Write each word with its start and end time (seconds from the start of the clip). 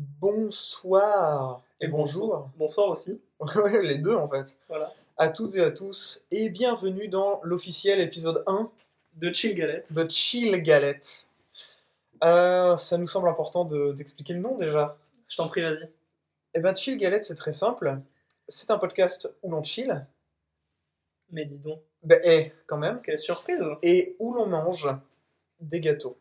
Bonsoir 0.00 1.62
et 1.78 1.86
bonjour. 1.86 2.48
Bonsoir 2.56 2.88
aussi. 2.88 3.20
Ouais, 3.56 3.82
les 3.82 3.98
deux 3.98 4.14
en 4.14 4.26
fait. 4.28 4.56
Voilà. 4.68 4.90
À 5.18 5.28
toutes 5.28 5.54
et 5.56 5.60
à 5.60 5.70
tous 5.70 6.22
et 6.30 6.48
bienvenue 6.48 7.08
dans 7.08 7.40
l'officiel 7.42 8.00
épisode 8.00 8.42
1 8.46 8.70
De 9.16 9.30
Chill 9.32 9.54
Galette. 9.54 9.92
de 9.92 10.10
Chill 10.10 10.62
Galette. 10.62 11.26
Euh, 12.24 12.78
ça 12.78 12.96
nous 12.96 13.06
semble 13.06 13.28
important 13.28 13.64
de- 13.66 13.92
d'expliquer 13.92 14.32
le 14.32 14.40
nom 14.40 14.56
déjà. 14.56 14.96
Je 15.28 15.36
t'en 15.36 15.48
prie, 15.48 15.60
vas-y. 15.62 15.88
Eh 16.54 16.60
ben 16.60 16.74
Chill 16.74 16.96
Galette 16.96 17.24
c'est 17.24 17.34
très 17.34 17.52
simple. 17.52 17.98
C'est 18.48 18.70
un 18.70 18.78
podcast 18.78 19.30
où 19.42 19.50
l'on 19.50 19.62
chill, 19.62 20.06
Mais 21.30 21.44
dis 21.44 21.58
donc, 21.58 21.80
ben 22.02 22.20
eh, 22.24 22.52
quand 22.66 22.78
même, 22.78 23.00
quelle 23.02 23.20
surprise 23.20 23.62
et 23.82 24.16
où 24.18 24.32
l'on 24.34 24.46
mange 24.46 24.88
des 25.60 25.80
gâteaux. 25.80 26.16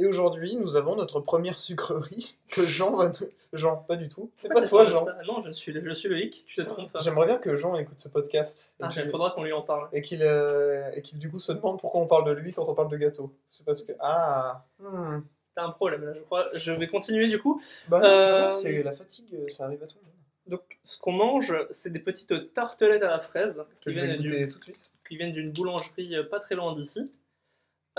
Et 0.00 0.06
aujourd'hui 0.06 0.56
nous 0.56 0.76
avons 0.76 0.96
notre 0.96 1.20
première 1.20 1.58
sucrerie 1.58 2.34
que 2.50 2.62
Jean 2.62 2.94
va... 2.94 3.12
Jean, 3.52 3.76
pas 3.76 3.96
du 3.96 4.08
tout. 4.08 4.30
C'est 4.36 4.48
pas 4.48 4.62
toi 4.66 4.86
Jean. 4.86 5.04
Non, 5.26 5.42
je 5.44 5.52
suis, 5.52 5.72
je 5.72 5.92
suis 5.92 6.08
Loïc, 6.08 6.44
tu 6.46 6.56
te 6.56 6.62
trompes 6.62 6.90
pas. 6.90 7.00
J'aimerais 7.00 7.26
bien 7.26 7.38
que 7.38 7.54
Jean 7.56 7.74
écoute 7.76 8.00
ce 8.00 8.08
podcast. 8.08 8.72
Ah, 8.80 8.88
il 8.96 9.10
faudra 9.10 9.32
qu'on 9.32 9.44
lui 9.44 9.52
en 9.52 9.62
parle. 9.62 9.88
et 9.92 10.02
qu'il 10.02 10.22
euh, 10.22 10.90
et 10.94 11.02
qu'il 11.02 11.18
du 11.18 11.30
coup 11.30 11.38
se 11.38 11.52
demande 11.52 11.80
pourquoi 11.80 12.00
on 12.00 12.06
parle 12.06 12.24
de 12.26 12.32
lui 12.32 12.52
quand 12.52 12.68
on 12.68 12.74
parle 12.74 12.90
de 12.90 12.96
gâteau. 12.96 13.32
C'est 13.48 13.64
parce 13.64 13.82
que 13.82 13.92
ah 14.00 14.64
hmm. 14.78 15.20
T'as 15.54 15.64
un 15.64 15.70
problème 15.70 16.04
là, 16.04 16.14
je 16.14 16.20
crois. 16.20 16.46
Je 16.54 16.72
vais 16.72 16.86
continuer 16.86 17.28
du 17.28 17.40
coup. 17.40 17.60
bah 17.88 18.00
non, 18.00 18.06
Euh, 18.06 18.50
c'est 18.52 18.82
la 18.82 18.92
fatigue, 18.92 19.48
ça 19.48 19.64
arrive 19.64 19.82
à 19.82 19.86
tout 19.86 19.96
le 20.00 20.06
monde. 20.06 20.14
Donc, 20.46 20.78
ce 20.84 20.98
qu'on 20.98 21.12
mange, 21.12 21.52
c'est 21.70 21.90
des 21.90 21.98
petites 21.98 22.54
tartelettes 22.54 23.02
à 23.02 23.10
la 23.10 23.20
fraise 23.20 23.62
Que 23.80 23.90
qui 23.90 23.96
viennent, 23.96 24.16
goûter 24.16 24.46
du- 24.46 24.48
tout 24.48 24.58
de 24.58 24.64
suite. 24.64 24.92
qui 25.08 25.16
viennent 25.16 25.32
d'une 25.32 25.50
boulangerie 25.52 26.16
euh, 26.16 26.24
pas 26.24 26.38
très 26.38 26.54
loin 26.54 26.74
d'ici. 26.74 27.10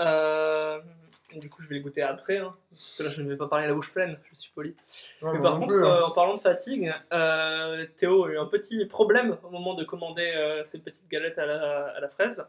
Euh, 0.00 0.80
Du 1.40 1.48
coup, 1.48 1.62
je 1.62 1.68
vais 1.68 1.76
les 1.76 1.80
goûter 1.80 2.02
après. 2.02 2.38
hein, 2.38 2.54
parce 2.70 2.94
que 2.98 3.02
là, 3.04 3.10
je 3.10 3.22
ne 3.22 3.28
vais 3.28 3.36
pas 3.36 3.48
parler 3.48 3.64
à 3.64 3.68
la 3.68 3.74
bouche 3.74 3.92
pleine, 3.92 4.18
je 4.30 4.36
suis 4.38 4.50
poli. 4.54 4.74
Ouais, 5.22 5.30
Mais 5.32 5.38
moi 5.38 5.50
par 5.50 5.58
contre, 5.58 5.74
hein. 5.74 5.82
euh, 5.84 6.02
en 6.04 6.10
parlant 6.12 6.36
de 6.36 6.40
fatigue, 6.40 6.92
euh, 7.12 7.84
Théo 7.96 8.24
a 8.24 8.30
eu 8.30 8.38
un 8.38 8.46
petit 8.46 8.84
problème 8.86 9.36
au 9.44 9.50
moment 9.50 9.74
de 9.74 9.84
commander 9.84 10.30
euh, 10.34 10.64
ces 10.64 10.78
petites 10.78 11.08
galettes 11.08 11.38
à 11.38 11.46
la, 11.46 11.86
à 11.88 12.00
la 12.00 12.08
fraise. 12.08 12.46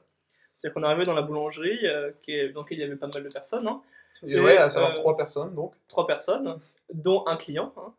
C'est-à-dire 0.57 0.73
qu'on 0.73 0.83
est 0.83 0.87
arrivé 0.87 1.03
dans 1.05 1.13
la 1.13 1.21
boulangerie, 1.21 1.87
euh, 1.87 2.11
qui 2.23 2.31
est, 2.35 2.49
dans 2.49 2.61
laquelle 2.61 2.77
il 2.77 2.81
y 2.81 2.85
avait 2.85 2.95
pas 2.95 3.09
mal 3.13 3.23
de 3.23 3.29
personnes, 3.29 3.67
hein, 3.67 3.81
Et 4.25 4.39
ouais, 4.39 4.57
à 4.57 4.67
et, 4.67 4.69
savoir 4.69 4.91
euh, 4.91 4.95
trois 4.95 5.17
personnes 5.17 5.53
donc. 5.55 5.73
trois 5.87 6.07
personnes, 6.07 6.59
dont 6.93 7.25
un 7.27 7.35
client. 7.37 7.73
hein. 7.77 7.93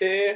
Et 0.00 0.34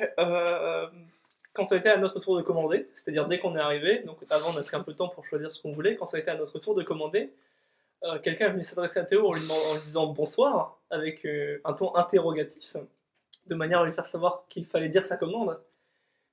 quand 1.55 1.63
ça 1.65 1.77
a 1.77 1.79
été 1.79 1.89
à 1.89 1.97
notre 1.97 2.19
tour 2.21 2.37
de 2.37 2.43
commander, 2.43 2.89
c'est-à-dire 2.97 3.27
dès 3.29 3.39
qu'on 3.39 3.57
est 3.57 3.61
arrivé, 3.61 4.01
donc 4.01 4.19
avant 4.29 4.51
on 4.53 4.57
a 4.59 4.63
pris 4.63 4.77
un 4.77 4.81
peu 4.83 4.93
de 4.93 4.97
temps 4.99 5.09
pour 5.09 5.25
choisir 5.25 5.51
ce 5.53 5.63
qu'on 5.63 5.73
voulait, 5.73 5.97
quand 5.97 6.05
ça 6.07 6.17
a 6.17 6.21
été 6.21 6.31
à 6.31 6.35
notre 6.37 6.59
tour 6.59 6.75
de 6.75 6.83
commander, 6.83 7.33
euh, 8.05 8.19
quelqu'un 8.21 8.47
est 8.49 8.53
venu 8.53 8.65
s'adresser 8.65 9.01
à 9.01 9.05
Théo 9.05 9.27
en 9.29 9.33
lui, 9.33 9.41
demandant- 9.43 9.71
en 9.71 9.75
lui 9.75 9.83
disant 9.83 10.07
bonsoir, 10.07 10.79
avec 10.91 11.25
euh, 11.27 11.61
un 11.65 11.73
ton 11.73 11.95
interrogatif, 11.97 12.77
de 13.47 13.55
manière 13.55 13.81
à 13.81 13.87
lui 13.87 13.93
faire 13.93 14.07
savoir 14.07 14.45
qu'il 14.49 14.67
fallait 14.67 14.89
dire 14.89 15.05
sa 15.05 15.17
commande. 15.17 15.61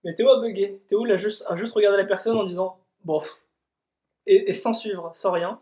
Mais 0.03 0.13
Théo 0.13 0.29
a 0.29 0.41
bugué. 0.41 0.81
Théo 0.87 1.05
a 1.05 1.17
juste, 1.17 1.43
a 1.47 1.55
juste 1.55 1.73
regardé 1.73 1.97
la 1.97 2.05
personne 2.05 2.37
en 2.37 2.43
disant 2.43 2.79
bof, 3.03 3.41
et, 4.25 4.49
et 4.49 4.53
sans 4.53 4.73
suivre, 4.73 5.11
sans 5.13 5.31
rien. 5.31 5.59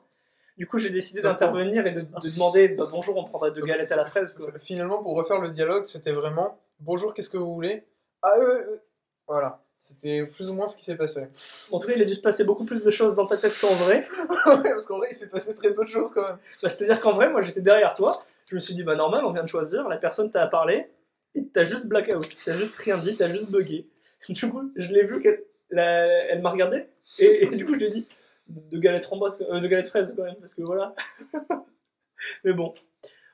Du 0.58 0.68
coup, 0.68 0.78
j'ai 0.78 0.90
décidé 0.90 1.22
d'intervenir 1.22 1.88
et 1.88 1.92
de, 1.92 2.02
de 2.02 2.30
demander 2.34 2.68
bah, 2.68 2.88
bonjour, 2.92 3.16
on 3.16 3.24
prendrait 3.24 3.52
deux 3.52 3.62
galettes 3.62 3.94
à 3.94 3.96
la 3.96 4.06
fraise. 4.06 4.34
Quoi. 4.34 4.52
Finalement, 4.60 5.02
pour 5.02 5.16
refaire 5.16 5.40
le 5.40 5.50
dialogue, 5.52 5.86
c'était 5.86 6.12
vraiment 6.12 6.60
bonjour, 6.82 7.14
qu'est-ce 7.14 7.30
que 7.30 7.38
vous 7.38 7.54
voulez? 7.54 7.86
Ah 8.22 8.34
euh, 8.38 8.74
euh. 8.74 8.80
voilà. 9.26 9.64
C'était 9.80 10.26
plus 10.26 10.48
ou 10.48 10.54
moins 10.54 10.68
ce 10.68 10.78
qui 10.78 10.84
s'est 10.84 10.98
passé. 10.98 11.24
En 11.72 11.80
tout 11.80 11.88
cas, 11.88 11.94
il 11.96 12.02
a 12.02 12.06
dû 12.06 12.14
se 12.14 12.20
passer 12.20 12.44
beaucoup 12.44 12.66
plus 12.66 12.84
de 12.84 12.92
choses 12.92 13.16
dans 13.16 13.26
ta 13.26 13.38
tête 13.38 13.54
qu'en 13.60 13.74
vrai. 13.76 14.06
Ouais, 14.46 14.62
Parce 14.72 14.86
qu'en 14.86 14.98
vrai, 14.98 15.08
il 15.12 15.16
s'est 15.16 15.30
passé 15.30 15.56
très 15.56 15.74
peu 15.74 15.84
de 15.86 15.90
choses 15.90 16.12
quand 16.12 16.22
même. 16.22 16.38
Bah, 16.62 16.70
C'est-à-dire 16.70 17.00
qu'en 17.00 17.14
vrai, 17.14 17.30
moi 17.30 17.42
j'étais 17.42 17.62
derrière 17.62 17.94
toi, 17.94 18.12
je 18.50 18.56
me 18.56 18.60
suis 18.60 18.76
dit, 18.76 18.84
bah 18.84 18.96
normal, 18.96 19.24
on 19.24 19.32
vient 19.32 19.44
de 19.44 19.48
choisir, 19.50 19.88
la 19.88 19.98
personne 19.98 20.30
t'a 20.32 20.46
parlé, 20.48 20.90
et 21.34 21.48
t'as 21.48 21.64
juste 21.64 21.86
blackout, 21.86 22.28
t'as 22.44 22.56
juste 22.56 22.76
rien 22.78 22.98
dit, 22.98 23.16
t'as 23.16 23.30
juste 23.30 23.50
bugué. 23.50 23.88
Du 24.28 24.50
coup, 24.50 24.70
je 24.76 24.90
l'ai 24.90 25.06
vu 25.06 25.22
qu'elle 25.22 25.44
elle 25.72 26.42
m'a 26.42 26.50
regardé, 26.50 26.88
et, 27.20 27.46
et 27.46 27.50
du 27.56 27.66
coup, 27.66 27.74
je 27.74 27.80
lui 27.80 27.86
ai 27.86 27.92
dit, 27.92 28.08
de 28.48 28.80
galettes 28.80 29.06
framboises, 29.06 29.40
euh, 29.50 29.60
de 29.62 29.68
galettes 29.68 29.88
fraises 29.88 30.14
quand 30.14 30.24
même, 30.24 30.36
parce 30.36 30.54
que 30.54 30.62
voilà. 30.62 30.94
Mais 32.44 32.52
bon. 32.52 32.74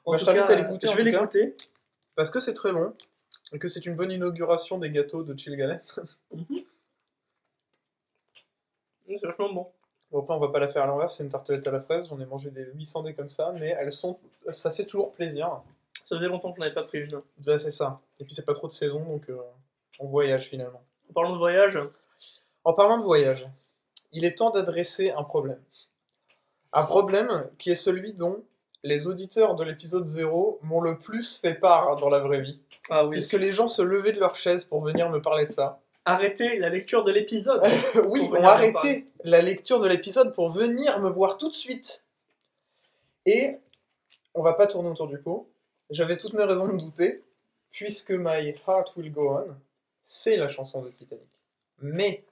En 0.05 0.11
Bah, 0.11 0.17
tout 0.19 0.25
je 0.25 0.31
t'invite 0.31 0.49
à 0.49 0.55
l'écouter, 0.55 0.87
Je 0.87 0.95
vais 0.95 1.03
l'écouter. 1.03 1.55
Parce 2.15 2.29
que 2.29 2.39
c'est 2.39 2.53
très 2.53 2.71
long 2.71 2.93
et 3.53 3.59
que 3.59 3.67
c'est 3.67 3.85
une 3.85 3.95
bonne 3.95 4.11
inauguration 4.11 4.77
des 4.77 4.91
gâteaux 4.91 5.23
de 5.23 5.37
Chill 5.37 5.55
Galette. 5.55 5.99
C'est 9.07 9.21
vachement 9.21 9.53
bon. 9.53 9.67
Bon, 10.11 10.21
après, 10.21 10.33
on 10.33 10.39
va 10.39 10.49
pas 10.49 10.59
la 10.59 10.67
faire 10.67 10.83
à 10.83 10.87
l'envers, 10.87 11.09
c'est 11.09 11.23
une 11.23 11.29
tartelette 11.29 11.67
à 11.67 11.71
la 11.71 11.81
fraise. 11.81 12.07
J'en 12.09 12.19
ai 12.19 12.25
mangé 12.25 12.49
des 12.49 12.65
800 12.73 13.03
des 13.03 13.13
comme 13.13 13.29
ça, 13.29 13.53
mais 13.59 13.75
elles 13.79 13.91
sont. 13.91 14.19
Ça 14.51 14.71
fait 14.71 14.85
toujours 14.85 15.11
plaisir. 15.11 15.61
Ça 16.07 16.15
faisait 16.17 16.27
longtemps 16.27 16.51
que 16.51 16.57
je 16.57 16.61
n'avais 16.61 16.73
pas 16.73 16.83
pris 16.83 16.99
une. 16.99 17.15
Ouais, 17.45 17.59
c'est 17.59 17.71
ça. 17.71 17.99
Et 18.19 18.23
puis, 18.23 18.33
c'est 18.33 18.45
pas 18.45 18.53
trop 18.53 18.67
de 18.67 18.73
saison, 18.73 19.03
donc 19.03 19.29
euh, 19.29 19.37
on 19.99 20.07
voyage 20.07 20.47
finalement. 20.47 20.81
En 21.09 21.13
parlant 21.13 21.33
de 21.33 21.37
voyage, 21.37 21.79
En 22.63 22.73
parlant 22.73 22.97
de 22.97 23.03
voyage, 23.03 23.47
il 24.11 24.25
est 24.25 24.37
temps 24.37 24.51
d'adresser 24.51 25.11
un 25.11 25.23
problème. 25.23 25.61
Un 26.73 26.83
problème 26.83 27.49
qui 27.57 27.71
est 27.71 27.75
celui 27.75 28.13
dont 28.13 28.43
les 28.83 29.07
auditeurs 29.07 29.55
de 29.55 29.63
l'épisode 29.63 30.05
0 30.05 30.59
m'ont 30.61 30.81
le 30.81 30.97
plus 30.97 31.37
fait 31.37 31.55
part 31.55 31.97
dans 31.97 32.09
la 32.09 32.19
vraie 32.19 32.41
vie. 32.41 32.59
Ah 32.89 33.05
oui, 33.05 33.11
Puisque 33.11 33.33
les 33.33 33.51
gens 33.51 33.67
se 33.67 33.81
levaient 33.81 34.13
de 34.13 34.19
leur 34.19 34.35
chaise 34.35 34.65
pour 34.65 34.81
venir 34.81 35.09
me 35.09 35.21
parler 35.21 35.45
de 35.45 35.51
ça. 35.51 35.79
arrêtez 36.05 36.57
la 36.59 36.69
lecture 36.69 37.03
de 37.03 37.11
l'épisode. 37.11 37.61
oui, 38.07 38.29
arrêté 38.41 39.07
la 39.23 39.41
lecture 39.41 39.79
de 39.79 39.87
l'épisode 39.87 40.33
pour 40.33 40.49
venir 40.49 40.99
me 40.99 41.09
voir 41.09 41.37
tout 41.37 41.49
de 41.49 41.55
suite. 41.55 42.03
Et 43.25 43.57
on 44.33 44.43
va 44.43 44.53
pas 44.53 44.67
tourner 44.67 44.89
autour 44.89 45.07
du 45.07 45.17
pot. 45.17 45.49
J'avais 45.89 46.17
toutes 46.17 46.33
mes 46.33 46.43
raisons 46.43 46.67
de 46.67 46.77
douter, 46.77 47.23
puisque 47.71 48.11
My 48.11 48.55
Heart 48.67 48.95
Will 48.95 49.11
Go 49.11 49.29
On, 49.29 49.55
c'est 50.03 50.37
la 50.37 50.47
chanson 50.47 50.81
de 50.81 50.89
Titanic. 50.89 51.27
Mais 51.81 52.23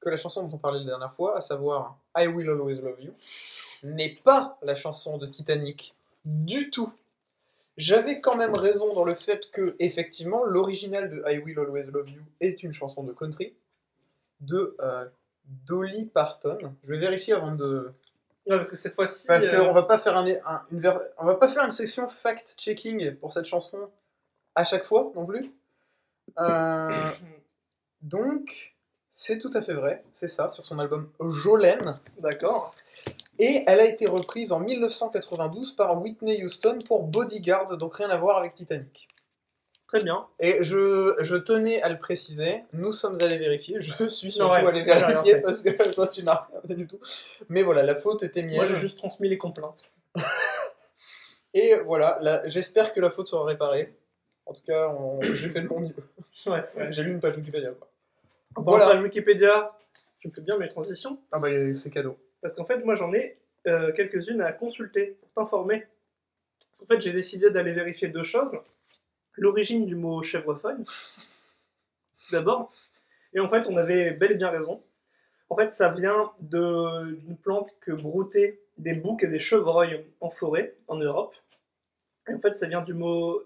que 0.00 0.10
la 0.10 0.16
chanson 0.16 0.42
dont 0.42 0.54
on 0.54 0.58
parlait 0.58 0.80
la 0.80 0.84
dernière 0.84 1.14
fois, 1.14 1.36
à 1.36 1.40
savoir 1.40 1.98
I 2.16 2.26
Will 2.26 2.48
Always 2.48 2.80
Love 2.80 3.00
You, 3.00 3.12
n'est 3.82 4.16
pas 4.22 4.58
la 4.62 4.74
chanson 4.74 5.18
de 5.18 5.26
Titanic 5.26 5.94
du 6.24 6.70
tout. 6.70 6.92
J'avais 7.76 8.20
quand 8.20 8.36
même 8.36 8.54
raison 8.54 8.94
dans 8.94 9.04
le 9.04 9.14
fait 9.14 9.50
que, 9.50 9.76
effectivement, 9.78 10.44
l'original 10.44 11.10
de 11.10 11.22
I 11.26 11.38
Will 11.38 11.58
Always 11.58 11.90
Love 11.90 12.08
You 12.08 12.22
est 12.40 12.62
une 12.62 12.72
chanson 12.72 13.02
de 13.02 13.12
country 13.12 13.54
de 14.40 14.76
euh, 14.80 15.04
Dolly 15.66 16.06
Parton. 16.06 16.58
Je 16.84 16.88
vais 16.88 16.98
vérifier 16.98 17.34
avant 17.34 17.52
de. 17.52 17.92
Ouais, 18.48 18.56
parce 18.56 18.70
que 18.70 18.76
cette 18.76 18.94
fois-ci. 18.94 19.26
Parce 19.26 19.44
euh, 19.46 19.58
qu'on 19.66 19.72
va 19.72 19.82
pas 19.82 19.98
faire 19.98 20.16
un, 20.16 20.26
un- 20.46 20.62
une 20.72 20.80
ver- 20.80 21.00
on 21.18 21.26
va 21.26 21.34
pas 21.34 21.48
faire 21.48 21.64
une 21.64 21.70
session 21.70 22.08
fact-checking 22.08 23.16
pour 23.16 23.32
cette 23.32 23.46
chanson 23.46 23.90
à 24.54 24.64
chaque 24.64 24.84
fois 24.84 25.12
non 25.14 25.26
plus. 25.26 25.50
Euh, 26.38 27.10
donc, 28.02 28.74
c'est 29.10 29.38
tout 29.38 29.50
à 29.54 29.62
fait 29.62 29.74
vrai, 29.74 30.04
c'est 30.14 30.28
ça, 30.28 30.48
sur 30.50 30.64
son 30.64 30.78
album 30.78 31.10
Jolene. 31.30 31.98
D'accord. 32.20 32.70
Et 33.38 33.64
elle 33.66 33.80
a 33.80 33.84
été 33.84 34.06
reprise 34.06 34.52
en 34.52 34.60
1992 34.60 35.72
par 35.72 36.00
Whitney 36.00 36.42
Houston 36.44 36.78
pour 36.86 37.02
Bodyguard, 37.02 37.76
donc 37.76 37.96
rien 37.96 38.08
à 38.10 38.16
voir 38.16 38.38
avec 38.38 38.54
Titanic. 38.54 39.08
Très 39.88 40.02
bien. 40.02 40.26
Et 40.40 40.62
je, 40.62 41.14
je 41.20 41.36
tenais 41.36 41.80
à 41.82 41.88
le 41.88 41.98
préciser, 41.98 42.64
nous 42.72 42.92
sommes 42.92 43.20
allés 43.22 43.38
vérifier, 43.38 43.76
je 43.80 44.08
suis 44.08 44.32
surtout 44.32 44.52
Ouais, 44.52 44.66
allé 44.66 44.82
vérifier 44.82 45.34
fait. 45.34 45.40
parce 45.42 45.62
que 45.62 45.92
toi 45.94 46.08
tu 46.08 46.24
n'as 46.24 46.48
rien 46.64 46.76
du 46.76 46.86
tout. 46.88 46.98
Mais 47.48 47.62
voilà, 47.62 47.82
la 47.84 47.94
faute 47.94 48.22
était 48.24 48.42
mienne. 48.42 48.56
Moi, 48.56 48.66
j'ai 48.66 48.76
juste 48.78 48.98
transmis 48.98 49.28
les 49.28 49.38
complaintes. 49.38 49.82
Et 51.54 51.74
voilà, 51.84 52.18
là, 52.20 52.42
j'espère 52.48 52.92
que 52.92 53.00
la 53.00 53.10
faute 53.10 53.28
sera 53.28 53.44
réparée. 53.44 53.94
En 54.44 54.52
tout 54.54 54.62
cas, 54.66 54.92
j'ai 55.22 55.48
fait 55.50 55.60
de 55.62 55.68
mon 55.68 55.80
mieux. 55.80 55.94
Ouais, 56.46 56.64
ouais. 56.76 56.92
J'ai 56.92 57.02
lu 57.02 57.12
une 57.12 57.20
page 57.20 57.36
Wikipédia. 57.36 57.70
Quoi. 57.70 57.88
Voilà. 58.56 58.86
page 58.88 59.02
Wikipédia, 59.02 59.72
tu 60.20 60.28
me 60.28 60.32
fais 60.32 60.40
bien 60.42 60.58
mes 60.58 60.68
transitions. 60.68 61.18
Ah 61.32 61.38
bah 61.38 61.48
c'est 61.74 61.90
cadeau. 61.90 62.16
Parce 62.40 62.54
qu'en 62.54 62.64
fait, 62.64 62.84
moi, 62.84 62.94
j'en 62.94 63.12
ai 63.12 63.38
euh, 63.66 63.92
quelques-unes 63.92 64.40
à 64.40 64.52
consulter 64.52 65.16
pour 65.20 65.30
t'informer. 65.32 65.86
Qu'en 66.78 66.86
fait, 66.86 67.00
j'ai 67.00 67.12
décidé 67.12 67.50
d'aller 67.50 67.72
vérifier 67.72 68.08
deux 68.08 68.22
choses. 68.22 68.52
L'origine 69.36 69.86
du 69.86 69.94
mot 69.94 70.22
chèvrefeuille, 70.22 70.84
tout 70.84 72.32
d'abord. 72.32 72.72
Et 73.34 73.40
en 73.40 73.48
fait, 73.48 73.66
on 73.66 73.76
avait 73.76 74.12
bel 74.12 74.32
et 74.32 74.36
bien 74.36 74.50
raison. 74.50 74.82
En 75.48 75.56
fait, 75.56 75.72
ça 75.72 75.88
vient 75.88 76.32
d'une 76.40 77.36
plante 77.42 77.74
que 77.80 77.92
broutaient 77.92 78.60
des 78.78 78.94
boucs 78.94 79.22
et 79.22 79.28
des 79.28 79.38
chevreuils 79.38 80.04
en 80.20 80.30
forêt, 80.30 80.74
en 80.88 80.96
Europe. 80.96 81.34
Et 82.28 82.34
en 82.34 82.40
fait, 82.40 82.54
ça 82.54 82.66
vient 82.66 82.82
du 82.82 82.94
mot 82.94 83.44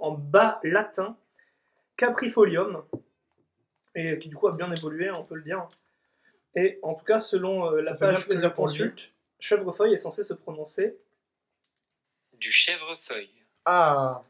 en 0.00 0.12
bas 0.12 0.60
latin 0.62 1.16
caprifolium, 2.00 2.82
et 3.94 4.18
qui 4.18 4.30
du 4.30 4.36
coup 4.36 4.48
a 4.48 4.56
bien 4.56 4.66
évolué, 4.68 5.10
on 5.10 5.22
peut 5.22 5.34
le 5.34 5.42
dire. 5.42 5.68
Et 6.54 6.78
en 6.82 6.94
tout 6.94 7.04
cas, 7.04 7.20
selon 7.20 7.70
euh, 7.70 7.80
la 7.80 7.92
Ça 7.92 8.06
page 8.06 8.26
que 8.26 8.36
je 8.36 8.46
consulte, 8.48 9.12
chèvrefeuille 9.38 9.94
est 9.94 9.98
censé 9.98 10.24
se 10.24 10.34
prononcer. 10.34 10.96
Du 12.38 12.50
chèvrefeuille. 12.50 13.30
Ah, 13.64 14.22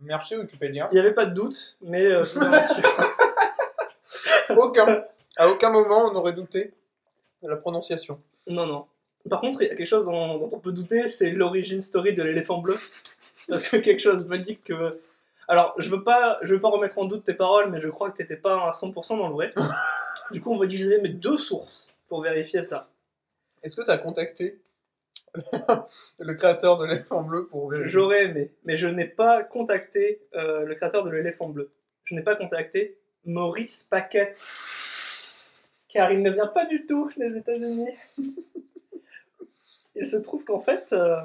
merci 0.00 0.36
Wikipédia. 0.36 0.88
Il 0.92 0.94
n'y 0.94 1.00
avait 1.00 1.14
pas 1.14 1.26
de 1.26 1.34
doute, 1.34 1.76
mais 1.80 2.04
euh, 2.04 2.22
je 2.22 2.38
là-dessus. 2.38 2.82
Aucun. 4.56 5.04
À 5.36 5.48
aucun 5.48 5.70
moment 5.70 6.10
on 6.10 6.14
aurait 6.16 6.32
douté 6.32 6.72
de 7.42 7.48
la 7.48 7.56
prononciation. 7.56 8.20
Non, 8.46 8.66
non. 8.66 8.86
Par 9.28 9.40
contre, 9.40 9.60
il 9.62 9.68
y 9.68 9.70
a 9.70 9.74
quelque 9.74 9.88
chose 9.88 10.04
dont, 10.04 10.38
dont 10.38 10.48
on 10.50 10.58
peut 10.58 10.72
douter, 10.72 11.08
c'est 11.08 11.30
l'origine 11.30 11.82
story 11.82 12.14
de 12.14 12.22
l'éléphant 12.22 12.58
bleu. 12.58 12.78
Parce 13.48 13.68
que 13.68 13.76
quelque 13.76 14.00
chose 14.00 14.24
me 14.26 14.38
dit 14.38 14.58
que. 14.58 15.00
Alors, 15.48 15.74
je 15.78 15.88
veux 15.88 16.02
pas, 16.02 16.38
je 16.42 16.54
veux 16.54 16.60
pas 16.60 16.68
remettre 16.68 16.98
en 16.98 17.04
doute 17.06 17.24
tes 17.24 17.34
paroles, 17.34 17.70
mais 17.70 17.80
je 17.80 17.88
crois 17.88 18.10
que 18.10 18.16
t'étais 18.16 18.36
pas 18.36 18.68
à 18.68 18.70
100% 18.70 19.16
dans 19.16 19.28
le 19.28 19.34
vrai. 19.34 19.52
du 20.32 20.40
coup, 20.40 20.52
on 20.52 20.58
va 20.58 20.64
utiliser 20.64 21.00
mes 21.00 21.08
deux 21.08 21.38
sources 21.38 21.92
pour 22.08 22.22
vérifier 22.22 22.62
ça. 22.62 22.90
Est-ce 23.62 23.76
que 23.76 23.84
tu 23.84 23.90
as 23.90 23.98
contacté 23.98 24.60
le 26.18 26.34
créateur 26.34 26.78
de 26.78 26.86
l'éléphant 26.86 27.22
bleu 27.22 27.46
pour 27.46 27.70
vérifier? 27.70 27.90
J'aurais 27.90 28.24
aimé, 28.24 28.52
mais 28.64 28.76
je 28.76 28.88
n'ai 28.88 29.06
pas 29.06 29.42
contacté 29.42 30.22
euh, 30.34 30.64
le 30.64 30.74
créateur 30.74 31.04
de 31.04 31.10
l'éléphant 31.10 31.48
bleu. 31.48 31.70
Je 32.04 32.14
n'ai 32.14 32.22
pas 32.22 32.36
contacté 32.36 32.98
Maurice 33.24 33.84
Paquette, 33.84 34.40
car 35.88 36.12
il 36.12 36.22
ne 36.22 36.30
vient 36.30 36.46
pas 36.46 36.64
du 36.64 36.86
tout 36.86 37.10
des 37.16 37.36
États-Unis. 37.36 37.90
il 39.96 40.06
se 40.06 40.16
trouve 40.16 40.44
qu'en 40.44 40.60
fait, 40.60 40.92
euh, 40.92 41.20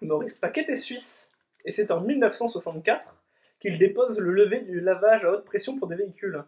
Maurice 0.00 0.36
Paquette 0.36 0.70
est 0.70 0.76
suisse, 0.76 1.30
et 1.64 1.72
c'est 1.72 1.90
en 1.90 2.00
1964 2.00 3.22
qu'il 3.58 3.78
dépose 3.78 4.18
le 4.18 4.32
lever 4.32 4.60
du 4.60 4.80
lavage 4.80 5.24
à 5.24 5.32
haute 5.32 5.44
pression 5.44 5.78
pour 5.78 5.88
des 5.88 5.96
véhicules. 5.96 6.44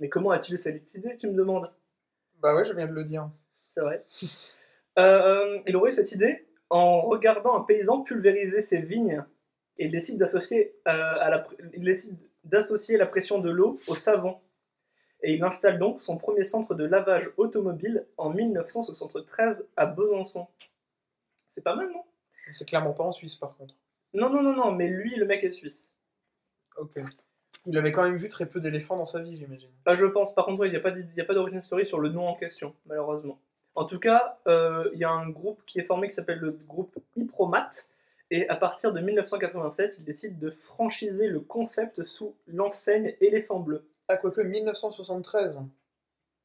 Mais 0.00 0.08
comment 0.08 0.30
a-t-il 0.30 0.54
eu 0.54 0.58
cette 0.58 0.94
idée, 0.94 1.16
tu 1.18 1.28
me 1.28 1.34
demandes 1.34 1.70
Bah 2.40 2.54
ouais, 2.54 2.64
je 2.64 2.72
viens 2.72 2.86
de 2.86 2.92
le 2.92 3.04
dire. 3.04 3.28
C'est 3.70 3.80
vrai. 3.80 4.04
Euh, 4.98 5.58
il 5.66 5.74
aurait 5.74 5.88
eu 5.88 5.92
cette 5.92 6.12
idée 6.12 6.46
en 6.68 7.00
regardant 7.00 7.56
un 7.56 7.62
paysan 7.62 8.02
pulvériser 8.02 8.60
ses 8.60 8.78
vignes 8.78 9.24
et 9.78 9.86
il 9.86 9.90
décide 9.90 10.18
d'associer 10.18 10.74
euh, 10.86 11.38
il 11.72 11.82
décide 11.82 12.14
d'associer 12.44 12.98
la 12.98 13.06
pression 13.06 13.38
de 13.38 13.48
l'eau 13.48 13.80
au 13.86 13.96
savon. 13.96 14.38
Et 15.22 15.32
il 15.32 15.44
installe 15.44 15.78
donc 15.78 15.98
son 15.98 16.18
premier 16.18 16.44
centre 16.44 16.74
de 16.74 16.84
lavage 16.84 17.30
automobile 17.38 18.06
en 18.18 18.28
1973 18.28 19.66
à 19.76 19.86
Besançon. 19.86 20.46
C'est 21.48 21.64
pas 21.64 21.74
mal, 21.74 21.90
non? 21.90 22.04
C'est 22.50 22.68
clairement 22.68 22.92
pas 22.92 23.04
en 23.04 23.12
Suisse 23.12 23.36
par 23.36 23.56
contre. 23.56 23.74
Non, 24.14 24.28
non, 24.28 24.42
non, 24.42 24.52
non, 24.52 24.72
mais 24.72 24.88
lui, 24.88 25.14
le 25.14 25.24
mec 25.24 25.42
est 25.44 25.52
suisse. 25.52 25.88
Ok. 26.76 26.98
Il 27.66 27.78
avait 27.78 27.92
quand 27.92 28.02
même 28.02 28.16
vu 28.16 28.28
très 28.28 28.46
peu 28.46 28.58
d'éléphants 28.60 28.96
dans 28.96 29.04
sa 29.04 29.20
vie, 29.20 29.36
j'imagine. 29.36 29.70
Ah, 29.86 29.94
je 29.94 30.06
pense, 30.06 30.34
par 30.34 30.46
contre, 30.46 30.66
il 30.66 30.70
n'y 30.70 30.76
a 30.76 30.80
pas 30.80 30.90
d'id- 30.90 31.08
il 31.14 31.16
y 31.16 31.20
a 31.20 31.24
pas 31.24 31.34
d'origine 31.34 31.62
story 31.62 31.86
sur 31.86 32.00
le 32.00 32.08
nom 32.08 32.26
en 32.26 32.34
question, 32.34 32.74
malheureusement. 32.86 33.38
En 33.74 33.84
tout 33.84 33.98
cas, 34.00 34.38
euh, 34.46 34.90
il 34.94 34.98
y 34.98 35.04
a 35.04 35.10
un 35.10 35.28
groupe 35.30 35.62
qui 35.64 35.78
est 35.78 35.84
formé 35.84 36.08
qui 36.08 36.14
s'appelle 36.14 36.38
le 36.40 36.50
groupe 36.50 36.98
Ipromat, 37.16 37.70
et 38.30 38.48
à 38.48 38.56
partir 38.56 38.92
de 38.92 39.00
1987, 39.00 39.96
il 39.98 40.04
décide 40.04 40.38
de 40.38 40.50
franchiser 40.50 41.28
le 41.28 41.40
concept 41.40 42.02
sous 42.04 42.34
l'enseigne 42.48 43.14
Éléphant 43.20 43.60
Bleu. 43.60 43.84
Ah, 44.08 44.16
quoique 44.16 44.40
1973. 44.40 45.60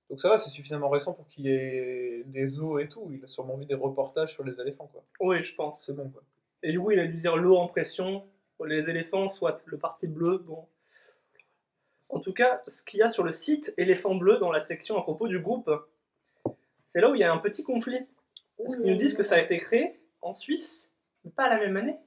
Donc 0.09 0.21
ça 0.21 0.29
va, 0.29 0.37
c'est 0.37 0.49
suffisamment 0.49 0.89
récent 0.89 1.13
pour 1.13 1.27
qu'il 1.27 1.45
y 1.45 1.49
ait 1.49 2.23
des 2.27 2.45
zoos 2.45 2.79
et 2.79 2.87
tout. 2.87 3.09
Il 3.11 3.23
a 3.23 3.27
sûrement 3.27 3.57
vu 3.57 3.65
des 3.65 3.75
reportages 3.75 4.33
sur 4.33 4.43
les 4.43 4.59
éléphants, 4.61 4.87
quoi. 4.87 5.03
Oui, 5.19 5.43
je 5.43 5.53
pense. 5.55 5.83
C'est 5.85 5.93
bon, 5.93 6.09
quoi. 6.09 6.21
Et 6.63 6.71
du 6.71 6.79
coup, 6.79 6.91
il 6.91 6.99
a 6.99 7.07
dû 7.07 7.17
dire 7.17 7.35
l'eau 7.35 7.57
en 7.57 7.67
pression, 7.67 8.23
les 8.65 8.89
éléphants, 8.89 9.29
soit 9.29 9.61
le 9.65 9.77
parti 9.77 10.07
bleu, 10.07 10.37
bon. 10.37 10.65
En 12.09 12.19
tout 12.19 12.33
cas, 12.33 12.61
ce 12.67 12.83
qu'il 12.83 12.99
y 12.99 13.03
a 13.03 13.09
sur 13.09 13.23
le 13.23 13.31
site 13.31 13.73
Éléphant 13.77 14.15
Bleu 14.15 14.37
dans 14.37 14.51
la 14.51 14.61
section 14.61 14.97
à 14.97 15.01
propos 15.01 15.27
du 15.27 15.39
groupe, 15.39 15.69
c'est 16.87 17.01
là 17.01 17.09
où 17.09 17.15
il 17.15 17.21
y 17.21 17.23
a 17.23 17.31
un 17.31 17.37
petit 17.37 17.63
conflit. 17.63 17.99
Parce 18.57 18.77
qu'ils 18.77 18.85
nous 18.85 18.97
disent 18.97 19.13
que 19.13 19.23
ça 19.23 19.35
a 19.35 19.39
été 19.39 19.57
créé 19.57 19.99
en 20.21 20.33
Suisse, 20.33 20.95
mais 21.23 21.31
pas 21.31 21.43
à 21.43 21.49
la 21.49 21.59
même 21.59 21.77
année. 21.77 21.97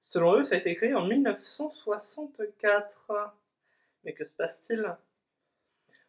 Selon 0.00 0.36
eux, 0.36 0.44
ça 0.44 0.54
a 0.54 0.58
été 0.58 0.74
créé 0.74 0.94
en 0.94 1.06
1964. 1.06 3.34
Mais 4.04 4.12
que 4.12 4.24
se 4.24 4.32
passe-t-il? 4.34 4.96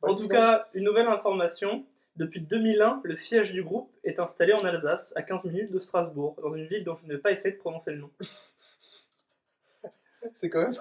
En 0.01 0.15
tout 0.15 0.27
cas, 0.27 0.67
une 0.73 0.83
nouvelle 0.83 1.07
information. 1.07 1.85
Depuis 2.15 2.41
2001, 2.41 3.01
le 3.03 3.15
siège 3.15 3.53
du 3.53 3.63
groupe 3.63 3.91
est 4.03 4.19
installé 4.19 4.53
en 4.53 4.63
Alsace, 4.63 5.13
à 5.15 5.23
15 5.23 5.45
minutes 5.45 5.71
de 5.71 5.79
Strasbourg, 5.79 6.35
dans 6.43 6.53
une 6.53 6.67
ville 6.67 6.83
dont 6.83 6.95
je 7.01 7.07
ne 7.07 7.15
vais 7.15 7.19
pas 7.19 7.31
essayer 7.31 7.55
de 7.55 7.59
prononcer 7.59 7.91
le 7.91 7.97
nom. 7.97 8.11
C'est 10.33 10.49
quand 10.49 10.61
même. 10.61 10.75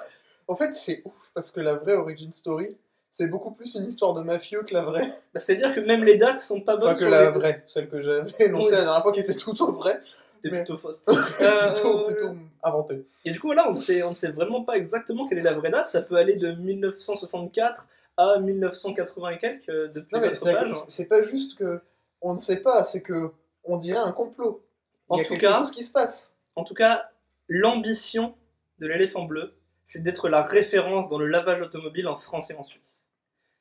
En 0.53 0.57
fait, 0.57 0.75
c'est 0.75 1.03
ouf 1.05 1.31
parce 1.35 1.51
que 1.51 1.61
la 1.61 1.77
vraie 1.77 1.95
origin 1.95 2.33
story, 2.33 2.77
c'est 3.13 3.27
beaucoup 3.29 3.51
plus 3.53 3.75
une 3.75 3.87
histoire 3.87 4.13
de 4.15 4.23
mafieux 4.23 4.63
que 4.63 4.75
la 4.75 4.83
vraie. 4.83 5.09
Bah, 5.35 5.41
C'est-à-dire 5.41 5.75
que 5.75 5.81
même 5.81 6.05
les 6.05 6.17
dates 6.19 6.39
sont 6.39 6.61
pas 6.61 6.77
bonnes 6.77 6.91
Enfin, 6.91 6.99
que 7.01 7.05
la 7.07 7.25
les- 7.27 7.31
vraie, 7.31 7.65
celle 7.67 7.89
que 7.89 8.03
j'avais 8.03 8.31
énoncée 8.39 8.71
Oui. 8.71 8.77
la 8.77 8.83
dernière 8.85 9.03
fois 9.03 9.13
qui 9.13 9.21
était 9.21 9.35
tout 9.35 9.61
au 9.63 9.73
vrai, 9.73 10.01
C'était 10.37 10.51
mais- 10.57 10.65
plutôt 10.65 10.77
fausse. 10.79 11.03
plutôt, 11.07 11.43
Euh, 11.45 12.07
plutôt 12.07 12.31
inventée. 12.63 13.07
Et 13.25 13.31
du 13.33 13.41
coup, 13.41 13.53
là, 13.53 13.67
on 13.69 13.73
ne 13.73 13.77
sait, 13.77 14.03
on 14.03 14.11
ne 14.11 14.15
sait 14.15 14.31
vraiment 14.31 14.63
pas 14.65 14.77
exactement 14.77 15.27
quelle 15.29 15.39
est 15.39 15.43
la 15.43 15.55
vraie 15.55 15.71
date. 15.71 15.89
Ça 15.89 16.03
peut 16.03 16.17
aller 16.17 16.37
de 16.37 16.53
1964 16.53 17.87
à 18.19 18.39
1980 18.39 19.31
et 19.31 19.39
quelques 19.39 19.69
euh, 19.71 19.89
depuis 19.89 20.15
Non, 20.15 20.21
mais 20.21 20.35
c'est 20.35 21.07
pas 21.09 21.23
juste 21.23 21.57
que 21.59 21.81
on 22.21 22.35
ne 22.35 22.39
sait 22.39 22.61
pas, 22.63 22.85
c'est 22.85 23.03
que 23.03 23.31
on 23.65 23.77
dirait 23.79 23.99
un 23.99 24.13
complot. 24.13 24.63
Il 25.11 25.15
En 25.15 25.17
y 25.17 25.21
a 25.21 25.25
tout 25.25 25.31
quelque 25.35 25.43
cas- 25.47 25.59
chose 25.59 25.71
qui 25.71 25.83
se 25.85 25.93
passe. 25.93 26.31
En 26.57 26.65
tout 26.65 26.75
cas, 26.75 27.09
l'ambition 27.49 28.35
de 28.79 28.87
l'éléphant 28.87 29.25
bleu, 29.25 29.55
c'est 29.85 30.03
d'être 30.03 30.29
la 30.29 30.43
référence 30.43 31.09
dans 31.09 31.19
le 31.19 31.27
lavage 31.27 31.61
automobile 31.61 32.09
en 32.09 32.17
France 32.17 32.51
et 32.51 32.55
en 32.55 32.65
Suisse. 32.65 33.07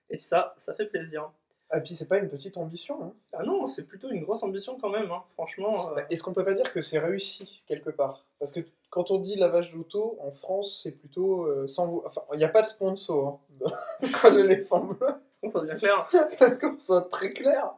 Et 0.09 0.17
ça, 0.17 0.55
ça 0.57 0.73
fait 0.73 0.85
plaisir. 0.85 1.29
Et 1.73 1.79
puis 1.79 1.95
c'est 1.95 2.07
pas 2.09 2.17
une 2.17 2.29
petite 2.29 2.57
ambition. 2.57 3.01
hein. 3.01 3.13
Ah 3.31 3.43
non, 3.43 3.65
c'est 3.67 3.83
plutôt 3.83 4.09
une 4.09 4.23
grosse 4.23 4.43
ambition 4.43 4.77
quand 4.79 4.89
même, 4.89 5.09
hein. 5.09 5.23
franchement. 5.35 5.91
euh, 5.91 5.95
Bah, 5.95 6.01
Est-ce 6.09 6.21
qu'on 6.21 6.33
peut 6.33 6.43
pas 6.43 6.53
dire 6.53 6.69
que 6.73 6.81
c'est 6.81 6.99
réussi 6.99 7.63
quelque 7.65 7.89
part? 7.89 8.25
Parce 8.39 8.51
que 8.51 8.59
quand 8.89 9.09
on 9.09 9.19
dit 9.19 9.37
lavage 9.37 9.71
d'auto, 9.71 10.17
en 10.21 10.31
France, 10.31 10.81
c'est 10.83 10.91
plutôt 10.91 11.45
euh, 11.45 11.65
sans 11.67 11.87
vous. 11.87 12.03
Enfin, 12.05 12.23
il 12.33 12.37
n'y 12.39 12.43
a 12.43 12.49
pas 12.49 12.61
de 12.61 12.67
sponsor 12.67 13.39
hein, 13.63 13.71
l'éléphant 14.31 14.81
bleu, 14.83 15.07
bon, 15.41 15.51
ça 15.53 15.61
devient 15.61 15.79
clair. 15.79 16.57
comme 16.59 16.77
ça 16.77 16.85
soit 16.99 17.09
très 17.09 17.31
clair. 17.31 17.71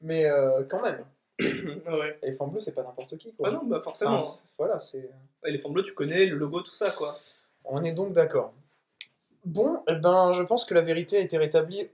Mais 0.00 0.24
euh, 0.26 0.64
quand 0.68 0.82
même, 0.82 1.04
ouais. 1.40 2.18
l'éléphant 2.24 2.48
bleu, 2.48 2.58
c'est 2.58 2.74
pas 2.74 2.82
n'importe 2.82 3.16
qui. 3.18 3.32
Quoi. 3.34 3.48
Ah 3.48 3.52
non, 3.52 3.62
bah 3.64 3.80
forcément. 3.84 4.16
un- 4.16 4.38
voilà, 4.58 4.80
c'est. 4.80 5.08
L'éléphant 5.44 5.70
bleu, 5.70 5.84
tu 5.84 5.94
connais, 5.94 6.26
le 6.26 6.36
logo, 6.36 6.60
tout 6.62 6.74
ça, 6.74 6.90
quoi. 6.90 7.14
On 7.68 7.84
est 7.84 7.92
donc 7.92 8.12
d'accord. 8.12 8.52
Bon, 9.44 9.82
eh 9.88 9.94
ben, 9.94 10.32
je 10.32 10.42
pense 10.42 10.64
que 10.64 10.74
la 10.74 10.80
vérité 10.80 11.18
a 11.18 11.20
été 11.20 11.38
rétablie 11.38 11.88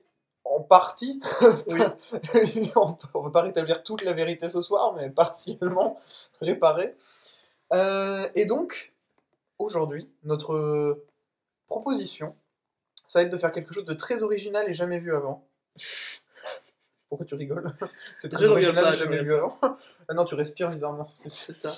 en 0.45 0.61
partie. 0.61 1.21
Oui. 1.67 1.81
on 2.77 2.97
ne 3.19 3.25
va 3.25 3.31
pas 3.31 3.43
rétablir 3.43 3.83
toute 3.83 4.03
la 4.03 4.13
vérité 4.13 4.49
ce 4.49 4.63
soir, 4.63 4.95
mais 4.95 5.11
partiellement 5.11 6.01
réparée. 6.41 6.95
Euh, 7.73 8.29
et 8.35 8.47
donc, 8.47 8.93
aujourd'hui, 9.59 10.09
notre 10.23 11.05
proposition, 11.67 12.35
ça 13.07 13.21
va 13.21 13.25
être 13.25 13.33
de 13.33 13.39
faire 13.39 13.53
quelque 13.53 13.73
chose 13.73 13.85
de 13.85 13.95
très 13.95 14.23
original 14.23 14.69
et 14.69 14.73
jamais 14.73 14.99
vu 14.99 15.15
avant. 15.15 15.47
Pourquoi 17.15 17.27
tu 17.27 17.37
rigoles 17.37 17.73
C'est 18.17 18.29
très 18.29 18.43
Je 18.43 18.49
rigole 18.51 18.77
original 18.77 18.93
jamais 18.93 19.23
vu 19.23 19.37
avant. 19.37 19.57
Ah 19.63 20.15
non, 20.15 20.25
tu 20.25 20.35
respires 20.35 20.69
bizarrement. 20.71 21.07
C'est 21.29 21.55
ça. 21.55 21.71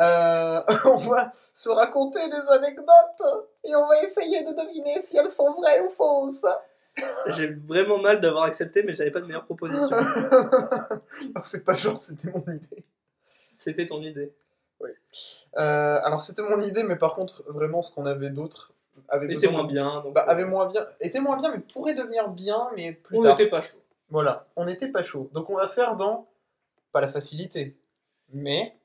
Euh, 0.00 0.62
on 0.84 0.98
va 0.98 1.32
se 1.52 1.68
raconter 1.68 2.20
des 2.28 2.48
anecdotes 2.52 3.48
et 3.64 3.74
on 3.74 3.88
va 3.88 4.00
essayer 4.04 4.44
de 4.44 4.52
deviner 4.52 5.00
si 5.00 5.16
elles 5.16 5.28
sont 5.30 5.52
vraies 5.54 5.80
ou 5.80 5.90
fausses. 5.90 6.46
J'ai 7.30 7.48
vraiment 7.48 7.98
mal 7.98 8.20
d'avoir 8.20 8.44
accepté, 8.44 8.84
mais 8.84 8.94
j'avais 8.94 9.10
pas 9.10 9.20
de 9.20 9.26
meilleure 9.26 9.46
proposition. 9.46 9.90
Oh, 11.36 11.40
Fais 11.42 11.58
pas 11.58 11.76
genre, 11.76 12.00
c'était 12.00 12.30
mon 12.30 12.44
idée. 12.52 12.84
C'était 13.52 13.88
ton 13.88 14.00
idée. 14.00 14.32
Euh, 15.56 15.98
alors 16.04 16.20
c'était 16.20 16.42
mon 16.42 16.60
idée, 16.60 16.84
mais 16.84 16.94
par 16.96 17.16
contre, 17.16 17.42
vraiment, 17.48 17.82
ce 17.82 17.92
qu'on 17.92 18.06
avait 18.06 18.30
d'autre 18.30 18.70
avait 19.08 19.26
Était 19.26 19.34
besoin 19.34 19.52
moins 19.52 19.64
de- 19.64 19.72
bien. 19.72 20.02
Donc, 20.02 20.14
Bah, 20.14 20.22
avait 20.22 20.44
moins 20.44 20.66
bien, 20.66 20.86
était 21.00 21.20
moins 21.20 21.36
bien, 21.36 21.50
mais 21.52 21.58
pourrait 21.58 21.94
devenir 21.94 22.28
bien, 22.28 22.68
mais 22.76 22.92
plus 22.92 23.18
on 23.18 23.22
tard. 23.22 23.36
n'était 23.36 23.50
pas 23.50 23.60
chaud. 23.60 23.76
Voilà, 24.14 24.46
on 24.54 24.64
n'était 24.64 24.86
pas 24.86 25.02
chaud. 25.02 25.28
Donc 25.32 25.50
on 25.50 25.56
va 25.56 25.66
faire 25.66 25.96
dans, 25.96 26.28
pas 26.92 27.00
la 27.00 27.08
facilité, 27.08 27.76
mais 28.28 28.78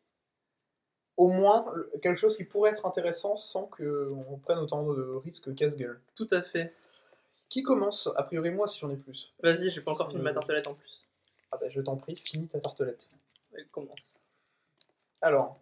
au 1.18 1.28
moins 1.28 1.72
quelque 2.02 2.18
chose 2.18 2.36
qui 2.36 2.46
pourrait 2.46 2.72
être 2.72 2.88
intéressant 2.88 3.36
sans 3.36 3.68
qu'on 3.68 4.40
prenne 4.42 4.58
autant 4.58 4.82
de 4.92 5.22
risques 5.24 5.54
casse-gueule. 5.54 6.02
Tout 6.16 6.28
à 6.32 6.42
fait. 6.42 6.74
Qui 7.48 7.62
commence 7.62 8.10
A 8.16 8.24
priori 8.24 8.50
moi 8.50 8.68
si 8.68 8.80
j'en 8.80 8.90
ai 8.90 8.96
plus? 8.96 9.32
Vas-y, 9.44 9.70
j'ai 9.70 9.82
pas 9.82 9.92
encore 9.92 10.10
fini 10.10 10.24
ma 10.24 10.34
tartelette 10.34 10.66
en 10.66 10.74
plus. 10.74 11.06
Ah 11.52 11.58
bah 11.58 11.70
je 11.70 11.80
t'en 11.80 11.96
prie, 11.96 12.16
finis 12.16 12.48
ta 12.48 12.60
tartelette. 12.60 13.08
Elle 13.54 13.68
commence. 13.68 14.16
Alors, 15.22 15.60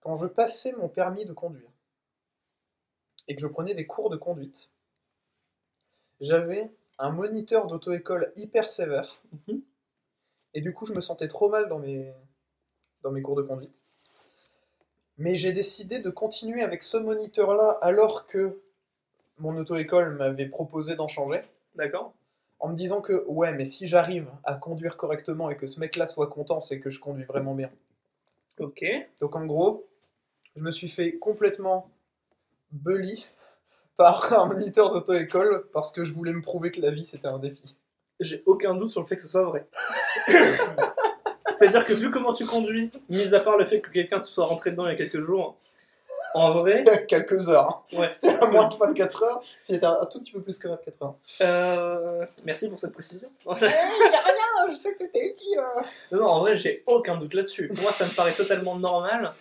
quand 0.00 0.14
je 0.16 0.26
passais 0.26 0.72
mon 0.72 0.88
permis 0.88 1.26
de 1.26 1.34
conduire 1.34 1.68
et 3.26 3.34
que 3.34 3.42
je 3.42 3.46
prenais 3.46 3.74
des 3.74 3.86
cours 3.86 4.08
de 4.08 4.16
conduite, 4.16 4.70
j'avais 6.22 6.72
un 6.98 7.10
moniteur 7.10 7.66
d'auto-école 7.66 8.32
hyper 8.36 8.70
sévère 8.70 9.20
Mhm. 9.46 9.60
et 10.54 10.60
du 10.60 10.72
coup 10.72 10.84
je 10.84 10.94
me 10.94 11.00
sentais 11.00 11.28
trop 11.28 11.48
mal 11.48 11.68
dans 11.68 11.78
mes, 11.78 12.12
dans 13.02 13.10
mes 13.12 13.22
cours 13.22 13.36
de 13.36 13.42
conduite. 13.42 13.72
Mais 15.16 15.36
j'ai 15.36 15.52
décidé 15.52 15.98
de 15.98 16.10
continuer 16.10 16.62
avec 16.62 16.82
ce 16.82 16.96
moniteur-là 16.96 17.78
alors 17.82 18.26
que 18.26 18.60
mon 19.38 19.56
auto-école 19.56 20.14
m'avait 20.16 20.46
proposé 20.46 20.94
d'en 20.96 21.08
changer. 21.08 21.42
D'accord 21.74 22.14
en 22.60 22.68
me 22.68 22.74
disant 22.74 23.00
que 23.00 23.24
ouais, 23.28 23.54
mais 23.54 23.64
si 23.64 23.86
j'arrive 23.86 24.30
à 24.42 24.54
conduire 24.54 24.96
correctement 24.96 25.48
et 25.48 25.56
que 25.56 25.66
ce 25.68 25.78
mec-là 25.78 26.08
soit 26.08 26.26
content, 26.26 26.58
c'est 26.58 26.80
que 26.80 26.90
je 26.90 26.98
conduis 26.98 27.22
vraiment 27.24 27.54
bien. 27.54 27.70
Ok. 28.58 28.84
Donc 29.20 29.36
en 29.36 29.46
gros, 29.46 29.86
je 30.56 30.64
me 30.64 30.72
suis 30.72 30.88
fait 30.88 31.18
complètement 31.18 31.88
bully 32.72 33.28
par 33.98 34.32
un 34.40 34.46
moniteur 34.46 34.90
d'auto-école 34.90 35.66
parce 35.74 35.92
que 35.92 36.04
je 36.04 36.12
voulais 36.12 36.32
me 36.32 36.40
prouver 36.40 36.70
que 36.70 36.80
la 36.80 36.90
vie 36.90 37.04
c'était 37.04 37.28
un 37.28 37.38
défi. 37.38 37.76
J'ai 38.20 38.42
aucun 38.46 38.74
doute 38.74 38.90
sur 38.90 39.00
le 39.02 39.06
fait 39.06 39.16
que 39.16 39.22
ce 39.22 39.28
soit 39.28 39.42
vrai. 39.44 39.66
C'est-à-dire 41.50 41.84
que 41.84 41.92
vu 41.92 42.10
comment 42.10 42.32
tu 42.32 42.44
conduis, 42.46 42.90
mis 43.08 43.34
à 43.34 43.40
part 43.40 43.56
le 43.56 43.64
fait 43.66 43.80
que 43.80 43.90
quelqu'un 43.90 44.20
te 44.20 44.26
soit 44.28 44.46
rentré 44.46 44.70
dedans 44.70 44.86
il 44.86 44.90
y 44.90 44.94
a 44.94 44.96
quelques 44.96 45.24
jours, 45.24 45.56
En 46.34 46.50
vrai, 46.52 46.82
Il 46.86 46.86
y 46.86 46.90
a 46.94 46.98
quelques 46.98 47.48
heures. 47.48 47.84
hein. 47.92 47.98
ouais. 47.98 48.08
C'était 48.12 48.28
à 48.38 48.46
moins 48.46 48.68
de 48.68 48.74
24 48.76 49.22
heures. 49.24 49.42
C'était 49.62 49.86
un, 49.86 50.04
tout 50.06 50.20
petit 50.20 50.30
peu 50.32 50.40
plus 50.42 50.58
que 50.58 50.68
24 50.68 51.02
heures. 51.02 51.14
Euh, 51.40 52.26
merci 52.44 52.68
pour 52.68 52.78
cette 52.78 52.92
précision. 52.92 53.28
Non, 53.46 53.54
Eh, 53.56 53.64
y 53.64 53.66
a 53.66 53.68
rien, 53.70 54.70
je 54.70 54.76
sais 54.76 54.92
que 54.92 54.98
c'était 54.98 55.26
utile. 55.26 55.58
hein. 55.58 55.82
non, 56.12 56.26
en 56.26 56.40
vrai, 56.40 56.54
j'ai 56.56 56.82
aucun 56.86 57.16
doute 57.16 57.34
là-dessus. 57.34 57.70
Moi, 57.82 57.92
ça 57.92 58.04
me 58.04 58.10
paraît 58.14 58.32
totalement 58.34 58.76
normal 58.76 59.32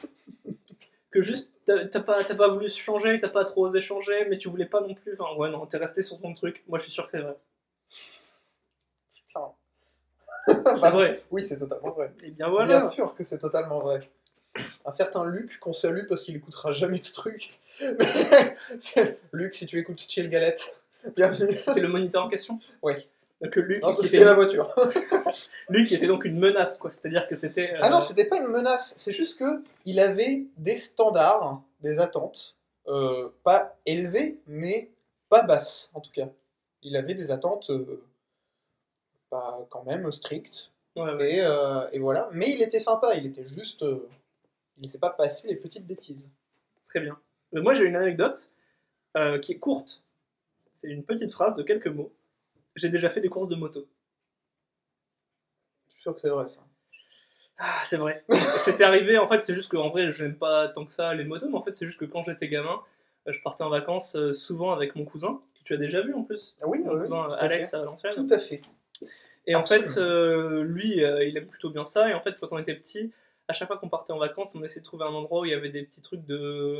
que 1.12 1.22
juste 1.22 1.52
t'as 1.68 2.00
pas, 2.00 2.24
t'as 2.24 2.36
pas 2.36 2.48
voulu 2.48 2.70
changer, 2.70 3.20
t'as 3.22 3.30
pas 3.30 3.44
trop 3.44 3.68
osé 3.68 3.82
changer, 3.82 4.26
mais 4.30 4.38
tu 4.38 4.48
voulais 4.48 4.66
pas 4.66 4.82
non 4.82 4.94
plus. 4.94 5.14
Enfin, 5.20 5.36
ouais, 5.36 5.50
non, 5.50 5.66
t'es 5.66 5.78
resté 5.78 6.02
sur 6.02 6.20
ton 6.20 6.34
truc. 6.34 6.64
Moi, 6.68 6.80
je 6.80 6.84
suis 6.84 6.92
sûr 6.92 7.04
que 7.04 7.12
c'est 7.12 7.20
vrai. 7.20 7.38
Putain. 9.16 9.52
C'est 10.78 10.90
vrai. 10.92 11.22
Oui, 11.30 11.46
c'est 11.46 11.60
totalement 11.60 11.92
vrai. 11.92 12.14
Et 12.24 12.32
bien 12.32 12.48
voilà. 12.48 12.80
Bien 12.80 12.90
sûr 12.90 13.14
que 13.14 13.26
c'est 13.26 13.38
totalement 13.38 13.82
vrai. 13.82 14.10
Un 14.86 14.94
certain 14.94 15.26
Luc 15.26 15.60
qu'on 15.60 15.74
salue 15.74 16.08
parce 16.08 16.24
qu'il 16.24 16.38
écoutera 16.38 16.72
jamais 16.72 17.02
ce 17.02 17.14
truc. 17.14 17.60
Luc, 19.34 19.54
si 19.54 19.66
tu 19.68 19.78
écoutes 19.78 20.06
Chill 20.08 20.30
Galette, 20.30 20.78
bienvenue. 21.18 21.58
C'était 21.58 21.82
le 21.82 21.90
moniteur 21.90 22.24
en 22.24 22.30
question? 22.30 22.60
Oui. 22.82 22.94
Donc 23.42 23.56
Non, 23.58 23.90
qui 23.92 23.96
c'était 24.04 24.18
était, 24.18 24.26
la 24.26 24.34
voiture. 24.34 24.74
Luc 25.70 25.92
était 25.92 26.08
donc 26.08 26.26
une 26.26 26.40
menace, 26.40 26.78
quoi. 26.78 26.90
C'est-à-dire 26.90 27.28
que 27.28 27.36
c'était. 27.36 27.74
euh, 27.74 27.80
Ah 27.82 27.90
non, 27.90 28.02
c'était 28.02 28.28
pas 28.28 28.38
une 28.38 28.48
menace, 28.48 28.96
c'est 28.98 29.14
juste 29.14 29.38
que 29.40 29.64
il 29.86 30.00
avait 30.00 30.46
des 30.58 30.74
standards, 30.76 31.62
des 31.82 32.00
attentes, 32.00 32.56
euh, 32.88 33.30
pas 33.44 33.76
élevées, 33.86 34.40
mais 34.48 34.90
pas 35.30 35.44
basses 35.44 35.92
en 35.94 36.02
tout 36.02 36.12
cas. 36.12 36.30
Il 36.82 36.96
avait 36.96 37.14
des 37.16 37.32
attentes 37.32 37.70
euh, 37.70 38.04
pas 39.30 39.60
quand 39.70 39.84
même 39.84 40.12
strictes, 40.12 40.72
ouais, 40.96 41.14
ouais. 41.14 41.36
et, 41.36 41.42
euh, 41.42 41.88
et 41.92 42.00
voilà. 42.00 42.30
Mais 42.32 42.50
il 42.52 42.62
était 42.64 42.80
sympa, 42.80 43.16
il 43.16 43.26
était 43.28 43.46
juste. 43.48 43.84
euh, 43.84 44.08
il 44.80 44.84
ne 44.86 44.88
s'est 44.92 45.00
pas 45.00 45.10
passé 45.10 45.48
les 45.48 45.56
petites 45.56 45.86
bêtises. 45.88 46.30
Très 46.88 47.00
bien. 47.00 47.18
Moi, 47.52 47.74
j'ai 47.74 47.84
une 47.86 47.96
anecdote 47.96 48.48
euh, 49.16 49.40
qui 49.40 49.54
est 49.54 49.58
courte. 49.58 50.02
C'est 50.74 50.88
une 50.88 51.04
petite 51.04 51.32
phrase 51.32 51.56
de 51.56 51.64
quelques 51.64 51.88
mots. 51.88 52.12
J'ai 52.78 52.90
déjà 52.90 53.10
fait 53.10 53.20
des 53.22 53.30
courses 53.30 53.50
de 53.50 53.56
moto. 53.56 53.88
Je 55.90 55.94
suis 55.94 56.02
sûr 56.04 56.16
que 56.16 56.22
c'est 56.22 56.30
vrai 56.30 56.48
ça. 56.48 56.62
Ah, 57.58 57.82
c'est 57.84 57.98
vrai. 57.98 58.24
C'était 58.58 58.84
arrivé, 58.84 59.18
en 59.18 59.28
fait, 59.28 59.42
c'est 59.42 59.54
juste 59.54 59.70
qu'en 59.70 59.90
vrai, 59.90 60.12
j'aime 60.12 60.36
pas 60.36 60.68
tant 60.70 60.86
que 60.86 60.92
ça 60.92 61.14
les 61.14 61.24
motos, 61.26 61.50
mais 61.50 61.58
en 61.58 61.64
fait, 61.64 61.76
c'est 61.76 61.86
juste 61.88 62.00
que 62.00 62.06
quand 62.06 62.24
j'étais 62.24 62.48
gamin, 62.48 62.80
euh, 63.28 63.32
je 63.32 63.42
partais 63.42 63.64
en 63.64 63.70
vacances 63.70 64.16
euh, 64.16 64.32
souvent 64.32 64.72
avec 64.72 64.96
mon 64.96 65.06
cousin, 65.06 65.42
que 65.58 65.64
tu 65.64 65.74
as 65.74 65.78
déjà 65.78 66.02
vu 66.02 66.14
en 66.14 66.24
plus. 66.24 66.56
Ah 66.62 66.68
oui, 66.68 66.80
Mon 66.84 66.94
oui, 66.94 67.02
cousin 67.02 67.24
tout 67.26 67.32
à 67.34 67.38
Alex 67.38 67.74
à 67.74 67.80
Valenciennes. 67.80 68.14
Tout 68.16 68.34
à 68.34 68.40
fait. 68.40 68.62
Et 69.48 69.56
en 69.56 69.64
fait, 69.64 69.98
euh, 69.98 70.64
lui, 70.64 71.04
euh, 71.04 71.24
il 71.24 71.38
aime 71.38 71.48
plutôt 71.48 71.70
bien 71.70 71.86
ça. 71.86 72.10
Et 72.10 72.14
en 72.14 72.20
fait, 72.20 72.36
quand 72.40 72.50
on 72.52 72.58
était 72.58 72.76
petit, 72.76 73.12
à 73.48 73.54
chaque 73.54 73.68
fois 73.68 73.78
qu'on 73.78 73.90
partait 73.90 74.12
en 74.12 74.18
vacances, 74.18 74.54
on 74.56 74.64
essayait 74.64 74.82
de 74.82 74.86
trouver 74.86 75.06
un 75.06 75.14
endroit 75.14 75.42
où 75.42 75.46
il 75.46 75.52
y 75.52 75.54
avait 75.54 75.70
des 75.70 75.84
petits 75.84 76.02
trucs 76.02 76.26
de. 76.26 76.78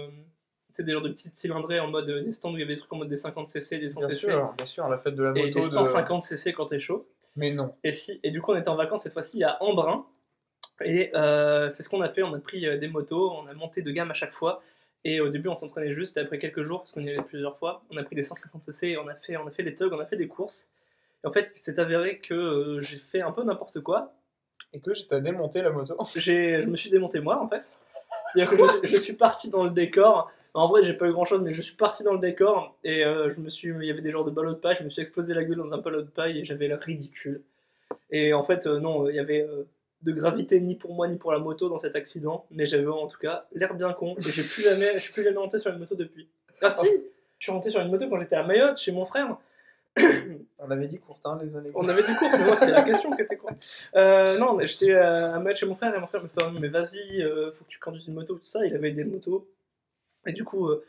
Sais, 0.78 0.84
des 0.84 0.92
genres 0.94 1.02
de 1.02 1.10
petites 1.10 1.36
cylindrées 1.36 1.80
en 1.80 1.88
mode. 1.88 2.10
euh, 2.10 2.22
des 2.24 2.32
stands 2.34 2.52
où 2.52 2.58
il 2.58 2.60
y 2.60 2.64
avait 2.64 2.76
des 2.76 2.80
trucs 2.80 2.94
en 2.94 2.98
mode 2.98 3.10
des 3.10 3.18
50cc, 3.18 3.80
des 3.80 3.90
100cc. 3.90 4.08
Bien 4.08 4.10
sûr, 4.10 4.54
bien 4.58 4.66
sûr, 4.66 4.88
la 4.88 4.98
fête 5.00 5.16
de 5.16 5.24
la 5.24 5.30
Et 5.32 5.46
moto. 5.46 5.60
des 5.60 5.66
de- 5.66 5.72
150cc 5.72 6.54
quand 6.54 6.68
t'es 6.68 6.80
chaud. 6.80 7.08
Mais 7.36 7.52
non. 7.52 7.74
Et, 7.84 7.92
si, 7.92 8.20
et 8.24 8.32
du 8.32 8.42
coup, 8.42 8.52
on 8.52 8.56
était 8.56 8.70
en 8.70 8.76
vacances 8.76 9.04
cette 9.04 9.14
fois-ci 9.14 9.44
à 9.44 9.62
Embrun. 9.64 10.06
Et 10.84 11.10
euh, 11.16 11.70
c'est 11.72 11.82
ce 11.84 11.90
qu'on 11.90 12.02
a 12.02 12.10
fait. 12.10 12.22
On 12.24 12.34
a 12.34 12.40
pris 12.40 12.66
euh, 12.68 12.78
des 12.78 12.88
motos, 12.88 13.32
on 13.32 13.48
a 13.48 13.54
monté 13.54 13.82
de 13.82 13.92
gamme 13.92 14.12
à 14.12 14.14
chaque 14.14 14.34
fois. 14.34 14.62
Et 15.04 15.20
au 15.22 15.30
début, 15.30 15.50
on 15.50 15.56
s'entraînait 15.56 15.94
juste. 15.94 16.18
Et 16.18 16.20
après 16.20 16.38
quelques 16.40 16.64
jours, 16.64 16.80
parce 16.82 16.92
qu'on 16.92 17.02
y 17.04 17.10
allait 17.10 17.22
plusieurs 17.22 17.58
fois, 17.58 17.84
on 17.90 17.98
a 17.98 18.04
pris 18.04 18.16
des 18.16 18.24
150cc 18.24 18.86
et 18.88 18.98
on 18.98 19.08
a 19.08 19.16
fait, 19.16 19.38
on 19.38 19.48
a 19.48 19.52
fait 19.52 19.64
les 19.64 19.74
tugs, 19.74 19.92
on 19.94 20.00
a 20.00 20.06
fait 20.06 20.18
des 20.18 20.28
courses. 20.28 20.68
Et 21.24 21.28
en 21.28 21.32
fait, 21.32 21.50
il 21.56 21.60
s'est 21.60 21.80
avéré 21.80 22.20
que 22.20 22.34
euh, 22.34 22.82
j'ai 22.82 22.98
fait 23.00 23.22
un 23.22 23.32
peu 23.32 23.44
n'importe 23.44 23.80
quoi. 23.82 24.14
Et 24.74 24.80
que 24.80 24.94
j'étais 24.94 25.16
à 25.16 25.20
démonter 25.22 25.62
la 25.62 25.70
moto. 25.72 25.96
J'ai, 26.16 26.62
je 26.62 26.68
me 26.68 26.76
suis 26.78 26.90
démonté 26.90 27.20
moi, 27.20 27.42
en 27.42 27.48
fait. 27.48 27.64
C'est-à-dire 28.34 28.52
que 28.52 28.58
je, 28.58 28.66
suis- 28.72 28.80
je 28.88 28.98
suis 28.98 29.14
parti 29.14 29.50
dans 29.50 29.64
le 29.64 29.70
décor. 29.70 30.30
En 30.54 30.68
vrai, 30.68 30.84
j'ai 30.84 30.94
pas 30.94 31.08
eu 31.08 31.12
grand-chose, 31.12 31.42
mais 31.42 31.54
je 31.54 31.62
suis 31.62 31.76
parti 31.76 32.04
dans 32.04 32.14
le 32.14 32.20
décor. 32.20 32.78
Et 32.84 33.06
euh, 33.06 33.34
je 33.34 33.40
me 33.40 33.50
suis, 33.50 33.70
il 33.70 33.86
y 33.86 33.92
avait 33.92 34.02
des 34.02 34.12
genres 34.12 34.26
de 34.26 34.32
ballots 34.32 34.54
de 34.54 34.58
paille. 34.58 34.78
Je 34.80 34.84
me 34.84 34.90
suis 34.90 35.02
explosé 35.02 35.34
la 35.34 35.44
gueule 35.44 35.58
dans 35.58 35.74
un 35.74 35.78
ballot 35.78 36.02
de 36.02 36.10
paille 36.10 36.40
et 36.40 36.46
j'avais 36.46 36.68
l'air 36.68 36.80
ridicule. 36.80 37.42
Et 38.10 38.34
en 38.34 38.44
fait, 38.44 38.66
euh, 38.68 38.80
non, 38.80 39.10
il 39.10 39.16
y 39.16 39.20
avait 39.20 39.42
euh, 39.42 39.64
de 40.02 40.12
gravité 40.12 40.60
ni 40.62 40.76
pour 40.76 40.94
moi 40.94 41.08
ni 41.08 41.18
pour 41.18 41.32
la 41.32 41.40
moto 41.40 41.70
dans 41.70 41.78
cet 41.78 41.96
accident. 41.96 42.46
Mais 42.52 42.66
j'avais 42.66 42.88
en 42.88 43.08
tout 43.08 43.20
cas 43.20 43.46
l'air 43.54 43.74
bien 43.76 43.94
con. 43.94 44.16
Et 44.18 44.22
j'ai 44.22 44.44
plus 44.44 44.64
jamais, 44.64 44.94
je 44.96 45.00
suis 45.00 45.14
plus 45.14 45.24
jamais 45.24 45.38
monté 45.38 45.60
sur 45.60 45.72
une 45.72 45.80
moto 45.80 45.96
depuis. 45.96 46.28
Ah 46.62 46.70
si 46.70 46.88
Je 47.40 47.46
suis 47.46 47.54
monté 47.54 47.70
sur 47.70 47.82
une 47.82 47.92
moto 47.92 48.08
quand 48.10 48.20
j'étais 48.20 48.36
à 48.36 48.44
Mayotte 48.44 48.78
chez 48.78 48.92
mon 48.92 49.06
frère. 49.06 49.38
On 50.60 50.72
avait 50.72 50.88
dit 50.88 51.00
Courtin 51.00 51.40
les 51.42 51.56
années. 51.56 51.72
On 51.76 51.88
avait 51.88 52.04
du 52.04 52.14
cours, 52.16 52.30
mais 52.32 52.46
moi 52.46 52.56
c'est 52.56 52.72
la 52.72 52.84
question 52.84 53.12
qui 53.12 53.22
était 53.22 53.38
quoi. 53.38 53.52
Euh, 53.96 54.38
non, 54.38 54.58
j'étais 54.60 54.92
euh, 54.92 55.36
à 55.36 55.40
Mayotte 55.40 55.58
chez 55.58 55.66
mon 55.66 55.76
frère 55.76 55.94
et 55.96 56.00
mon 56.00 56.08
frère 56.08 56.24
me 56.24 56.28
fait 56.28 56.42
Oh, 56.46 56.52
mais 56.60 56.68
vas-y, 56.68 57.22
euh, 57.22 57.52
faut 57.52 57.64
que 57.66 57.70
tu 57.70 57.80
conduises 57.80 58.08
une 58.08 58.14
moto, 58.14 58.36
tout 58.36 58.46
ça. 58.46 58.66
Il 58.66 58.76
avait 58.76 58.92
des 58.92 59.04
motos. 59.04 59.48
Et 60.28 60.34
du 60.34 60.44
coup, 60.44 60.68
euh, 60.68 60.86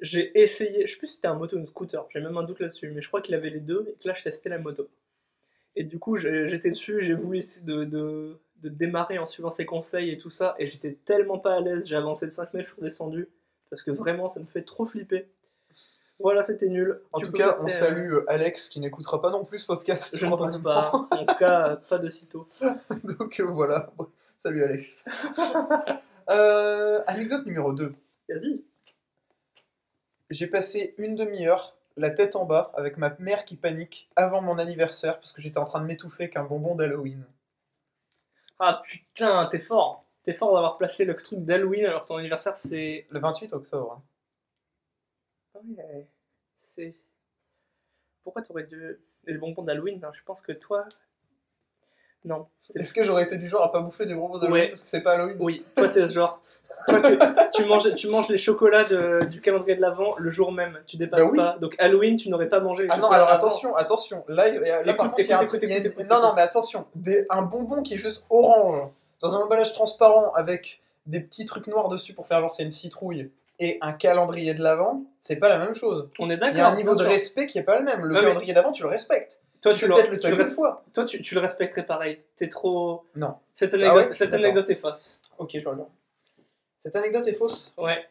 j'ai 0.00 0.38
essayé, 0.40 0.86
je 0.86 0.92
sais 0.92 0.98
plus 0.98 1.08
si 1.08 1.14
c'était 1.16 1.28
un 1.28 1.34
moto 1.34 1.56
ou 1.56 1.60
une 1.60 1.66
scooter, 1.66 2.06
j'ai 2.10 2.20
même 2.20 2.36
un 2.36 2.42
doute 2.42 2.60
là-dessus, 2.60 2.90
mais 2.90 3.02
je 3.02 3.08
crois 3.08 3.20
qu'il 3.20 3.34
avait 3.34 3.50
les 3.50 3.60
deux 3.60 3.86
et 3.88 3.94
que 4.02 4.08
là 4.08 4.14
je 4.14 4.22
testais 4.22 4.48
la 4.48 4.58
moto. 4.58 4.88
Et 5.74 5.84
du 5.84 5.98
coup, 5.98 6.16
j'étais 6.16 6.70
dessus, 6.70 7.00
j'ai 7.00 7.14
voulu 7.14 7.38
essayer 7.38 7.64
de, 7.64 7.84
de, 7.84 8.38
de 8.62 8.68
démarrer 8.68 9.18
en 9.18 9.26
suivant 9.26 9.50
ses 9.50 9.64
conseils 9.64 10.10
et 10.10 10.18
tout 10.18 10.28
ça, 10.28 10.54
et 10.58 10.66
j'étais 10.66 10.98
tellement 11.04 11.38
pas 11.38 11.54
à 11.54 11.60
l'aise, 11.60 11.88
j'ai 11.88 11.96
avancé 11.96 12.26
de 12.26 12.30
5 12.30 12.52
mètres, 12.52 12.68
je 12.68 12.74
suis 12.74 12.80
redescendu, 12.82 13.28
parce 13.70 13.82
que 13.82 13.90
vraiment 13.90 14.28
ça 14.28 14.40
me 14.40 14.46
fait 14.46 14.62
trop 14.62 14.86
flipper. 14.86 15.28
Voilà, 16.18 16.42
c'était 16.42 16.68
nul. 16.68 17.00
En 17.12 17.18
Tu 17.18 17.26
tout 17.26 17.32
cas, 17.32 17.56
on 17.60 17.68
salue 17.68 18.12
euh, 18.12 18.24
Alex 18.28 18.68
qui 18.68 18.78
n'écoutera 18.78 19.20
pas 19.20 19.30
non 19.30 19.44
plus 19.44 19.60
ce 19.60 19.66
podcast. 19.66 20.16
Je 20.16 20.26
ne 20.26 20.36
pense 20.36 20.58
pas. 20.58 20.92
En 20.92 21.24
tout 21.24 21.34
cas, 21.34 21.76
pas 21.88 21.98
de 21.98 22.08
sitôt. 22.08 22.48
Donc 23.02 23.40
euh, 23.40 23.44
voilà. 23.44 23.92
Salut 24.38 24.62
Alex. 24.64 25.04
Euh, 26.30 27.02
anecdote 27.08 27.44
numéro 27.46 27.72
2. 27.72 27.92
Vas-y. 28.28 28.62
J'ai 30.32 30.48
passé 30.48 30.96
une 30.98 31.14
demi-heure 31.14 31.76
la 31.96 32.10
tête 32.10 32.34
en 32.34 32.44
bas 32.44 32.72
avec 32.74 32.96
ma 32.96 33.14
mère 33.20 33.44
qui 33.44 33.54
panique 33.54 34.08
avant 34.16 34.42
mon 34.42 34.58
anniversaire 34.58 35.20
parce 35.20 35.30
que 35.30 35.40
j'étais 35.40 35.58
en 35.58 35.64
train 35.64 35.80
de 35.80 35.84
m'étouffer 35.86 36.28
qu'un 36.28 36.42
bonbon 36.42 36.74
d'Halloween. 36.74 37.24
Ah 38.58 38.80
putain, 38.82 39.44
t'es 39.50 39.58
fort. 39.58 40.06
T'es 40.22 40.32
fort 40.32 40.54
d'avoir 40.54 40.78
placé 40.78 41.04
le 41.04 41.14
truc 41.14 41.40
d'Halloween 41.44 41.84
alors 41.84 42.02
que 42.02 42.06
ton 42.08 42.16
anniversaire 42.16 42.56
c'est. 42.56 43.06
Le 43.10 43.20
28 43.20 43.52
octobre. 43.52 43.92
hein. 43.92 44.02
Ah 45.54 45.60
ouais, 45.64 46.06
c'est. 46.62 46.94
Pourquoi 48.24 48.42
t'aurais 48.42 48.64
dû. 48.64 48.98
Et 49.28 49.32
le 49.32 49.38
bonbon 49.38 49.62
d'Halloween, 49.62 50.00
non, 50.00 50.12
je 50.12 50.22
pense 50.24 50.42
que 50.42 50.50
toi. 50.52 50.88
Non. 52.24 52.46
Est-ce 52.74 52.94
que 52.94 53.02
j'aurais 53.02 53.24
été 53.24 53.36
du 53.36 53.48
genre 53.48 53.62
à 53.62 53.72
pas 53.72 53.80
bouffer 53.80 54.06
des 54.06 54.14
bonbons 54.14 54.38
d'Halloween 54.38 54.62
Ouais. 54.62 54.68
parce 54.68 54.82
que 54.82 54.88
c'est 54.88 55.00
pas 55.02 55.12
Halloween 55.12 55.36
Oui, 55.40 55.64
toi 55.76 55.88
c'est 55.88 56.08
ce 56.08 56.14
genre. 56.14 56.40
Toi 56.88 57.00
tu, 57.00 57.18
tu 57.54 57.64
manges, 57.64 57.94
tu 57.94 58.08
manges 58.08 58.28
les 58.28 58.38
chocolats 58.38 58.84
de- 58.84 59.24
du 59.26 59.40
calendrier 59.40 59.76
de 59.76 59.80
l'avant 59.80 60.14
le 60.18 60.30
jour 60.30 60.50
même, 60.52 60.78
tu 60.86 60.96
dépasses 60.96 61.22
oui. 61.30 61.36
pas. 61.36 61.56
Donc 61.60 61.74
Halloween, 61.78 62.16
tu 62.16 62.28
n'aurais 62.28 62.48
pas 62.48 62.60
mangé 62.60 62.84
les 62.84 62.88
Ah 62.90 62.96
non, 62.98 63.08
alors 63.10 63.28
attention, 63.30 63.76
attention. 63.76 64.24
Là, 64.28 64.48
il 64.48 64.56
Écoute, 64.56 64.96
par 64.96 65.06
contre, 65.10 65.20
il 65.20 65.26
y 65.26 65.32
a 65.32 65.36
un 65.36 65.42
écoute, 65.42 65.48
truc- 65.60 65.62
il 65.64 65.68
y 65.70 65.74
a- 65.76 66.04
Non, 66.04 66.20
non, 66.22 66.32
mais 66.34 66.42
attention. 66.42 66.86
Des- 66.94 67.26
un 67.30 67.42
bonbon 67.42 67.82
qui 67.82 67.94
est 67.94 67.98
juste 67.98 68.24
orange, 68.30 68.88
dans 69.20 69.34
un 69.36 69.40
emballage 69.40 69.72
transparent 69.74 70.32
avec 70.34 70.80
des 71.06 71.20
petits 71.20 71.44
trucs 71.46 71.66
noirs 71.68 71.88
dessus 71.88 72.14
pour 72.14 72.26
faire 72.26 72.40
genre 72.40 72.50
c'est 72.52 72.62
une 72.64 72.70
citrouille, 72.70 73.30
et 73.60 73.78
un 73.80 73.92
calendrier 73.92 74.54
de 74.54 74.62
l'avant, 74.62 75.02
c'est 75.22 75.36
pas 75.36 75.48
la 75.48 75.58
même 75.58 75.74
chose. 75.76 76.08
On 76.18 76.30
est 76.30 76.34
Il 76.34 76.40
d'accord. 76.40 76.56
y 76.56 76.60
a 76.60 76.68
un 76.68 76.74
niveau 76.74 76.96
de 76.96 77.04
respect 77.04 77.46
qui 77.46 77.58
est 77.58 77.62
pas 77.62 77.78
le 77.78 77.84
même. 77.84 78.00
Le 78.00 78.08
Ouais, 78.14 78.20
mais- 78.20 78.26
calendrier 78.28 78.54
d'avant, 78.54 78.72
tu 78.72 78.82
le 78.82 78.88
respectes. 78.88 79.38
Toi, 79.62 79.74
Tu 79.74 79.86
le, 79.86 79.92
peut-être 79.94 80.10
le 80.10 80.16
tu, 80.16 80.20
tag 80.20 80.32
le 80.32 80.38
une 80.40 80.44
res- 80.44 80.54
fois. 80.54 80.84
toi 80.92 81.04
tu, 81.04 81.22
tu 81.22 81.34
le 81.34 81.40
respecterais 81.40 81.86
pareil. 81.86 82.20
T'es 82.36 82.48
trop. 82.48 83.04
Non. 83.14 83.36
Cette 83.54 83.72
Ah 83.74 83.76
anecdote, 83.76 84.06
ouais 84.08 84.12
cette 84.12 84.30
D'accord. 84.30 84.44
anecdote 84.44 84.70
est 84.70 84.76
fausse. 84.76 85.20
Ok, 85.38 85.50
je 85.54 85.68
regarde. 85.68 85.88
Cette 86.84 86.96
anecdote 86.96 87.26
est 87.28 87.34
fausse. 87.34 87.72
Ouais. 87.78 88.04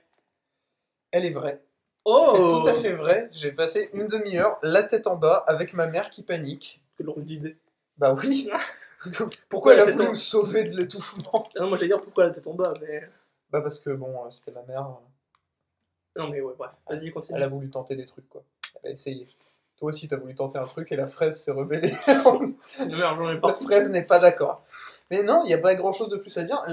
Elle 1.11 1.25
est 1.25 1.31
vraie. 1.31 1.61
Oh 2.05 2.31
C'est 2.31 2.39
tout 2.39 2.67
à 2.67 2.81
fait 2.81 2.93
vrai. 2.93 3.29
J'ai 3.33 3.51
passé 3.51 3.89
une 3.93 4.07
demi-heure, 4.07 4.57
la 4.63 4.83
tête 4.83 5.07
en 5.07 5.17
bas, 5.17 5.43
avec 5.45 5.73
ma 5.73 5.87
mère 5.87 6.09
qui 6.09 6.23
panique. 6.23 6.81
Drôle 6.99 7.25
d'idée. 7.25 7.57
Bah 7.97 8.13
oui. 8.13 8.49
Pourquoi 9.03 9.29
Pourquoi 9.49 9.73
elle 9.73 9.79
a 9.81 9.85
voulu 9.85 10.05
en- 10.05 10.09
me 10.09 10.13
sauver 10.15 10.63
de 10.63 10.75
l'étouffement? 10.77 11.49
Non, 11.59 11.67
moi 11.67 11.75
j'allais 11.75 11.87
dire 11.89 12.01
pourquoi 12.01 12.25
la 12.25 12.29
tête 12.29 12.45
en 12.47 12.53
bas, 12.53 12.73
mais. 12.79 13.09
Bah 13.49 13.61
parce 13.61 13.79
que 13.79 13.89
bon, 13.89 14.25
euh, 14.25 14.29
c'était 14.31 14.51
ma 14.51 14.61
mère. 14.63 14.87
Non, 16.15 16.29
mais 16.29 16.39
ouais, 16.39 16.53
bref. 16.57 16.71
Vas-y, 16.87 17.11
continue. 17.11 17.37
Elle 17.37 17.43
a 17.43 17.47
voulu 17.47 17.69
tenter 17.69 17.95
des 17.95 18.05
trucs 18.05 18.29
quoi. 18.29 18.43
Elle 18.83 18.91
a 18.91 18.93
essayé. 18.93 19.27
Toi 19.81 19.89
aussi, 19.89 20.07
t'as 20.07 20.17
voulu 20.17 20.35
tenter 20.35 20.59
un 20.59 20.67
truc 20.67 20.91
et 20.91 20.95
la 20.95 21.07
fraise 21.07 21.41
s'est 21.41 21.51
rebellée. 21.51 21.95
La 22.77 23.55
fraise 23.55 23.89
n'est 23.89 24.03
pas 24.03 24.19
d'accord. 24.19 24.63
Mais 25.09 25.23
non, 25.23 25.41
il 25.43 25.47
n'y 25.47 25.55
a 25.55 25.57
pas 25.57 25.73
grand 25.73 25.91
chose 25.91 26.09
de 26.09 26.17
plus 26.17 26.37
à 26.37 26.43
dire. 26.43 26.63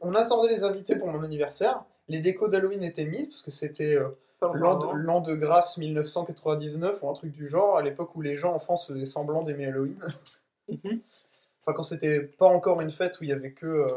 On 0.00 0.14
attendait 0.14 0.48
les 0.48 0.62
invités 0.62 0.94
pour 0.94 1.08
mon 1.08 1.24
anniversaire. 1.24 1.82
Les 2.06 2.20
décos 2.20 2.46
d'Halloween 2.46 2.84
étaient 2.84 3.04
mises 3.04 3.26
parce 3.26 3.42
que 3.42 3.50
c'était 3.50 3.96
euh, 3.96 4.10
l'an 4.54 5.20
de, 5.20 5.34
grâce 5.34 5.76
1999 5.76 7.02
ou 7.02 7.10
un 7.10 7.14
truc 7.14 7.32
du 7.32 7.48
genre, 7.48 7.78
à 7.78 7.82
l'époque 7.82 8.14
où 8.14 8.20
les 8.20 8.36
gens 8.36 8.54
en 8.54 8.60
France 8.60 8.86
faisaient 8.86 9.06
semblant 9.06 9.42
d'aimer 9.42 9.66
Halloween. 9.66 9.98
Mhm. 10.68 11.00
Enfin, 11.64 11.72
quand 11.74 11.82
c'était 11.82 12.20
pas 12.20 12.46
encore 12.46 12.80
une 12.80 12.92
fête 12.92 13.20
où 13.20 13.24
il 13.24 13.30
y 13.30 13.32
avait 13.32 13.50
que 13.50 13.66
euh, 13.66 13.88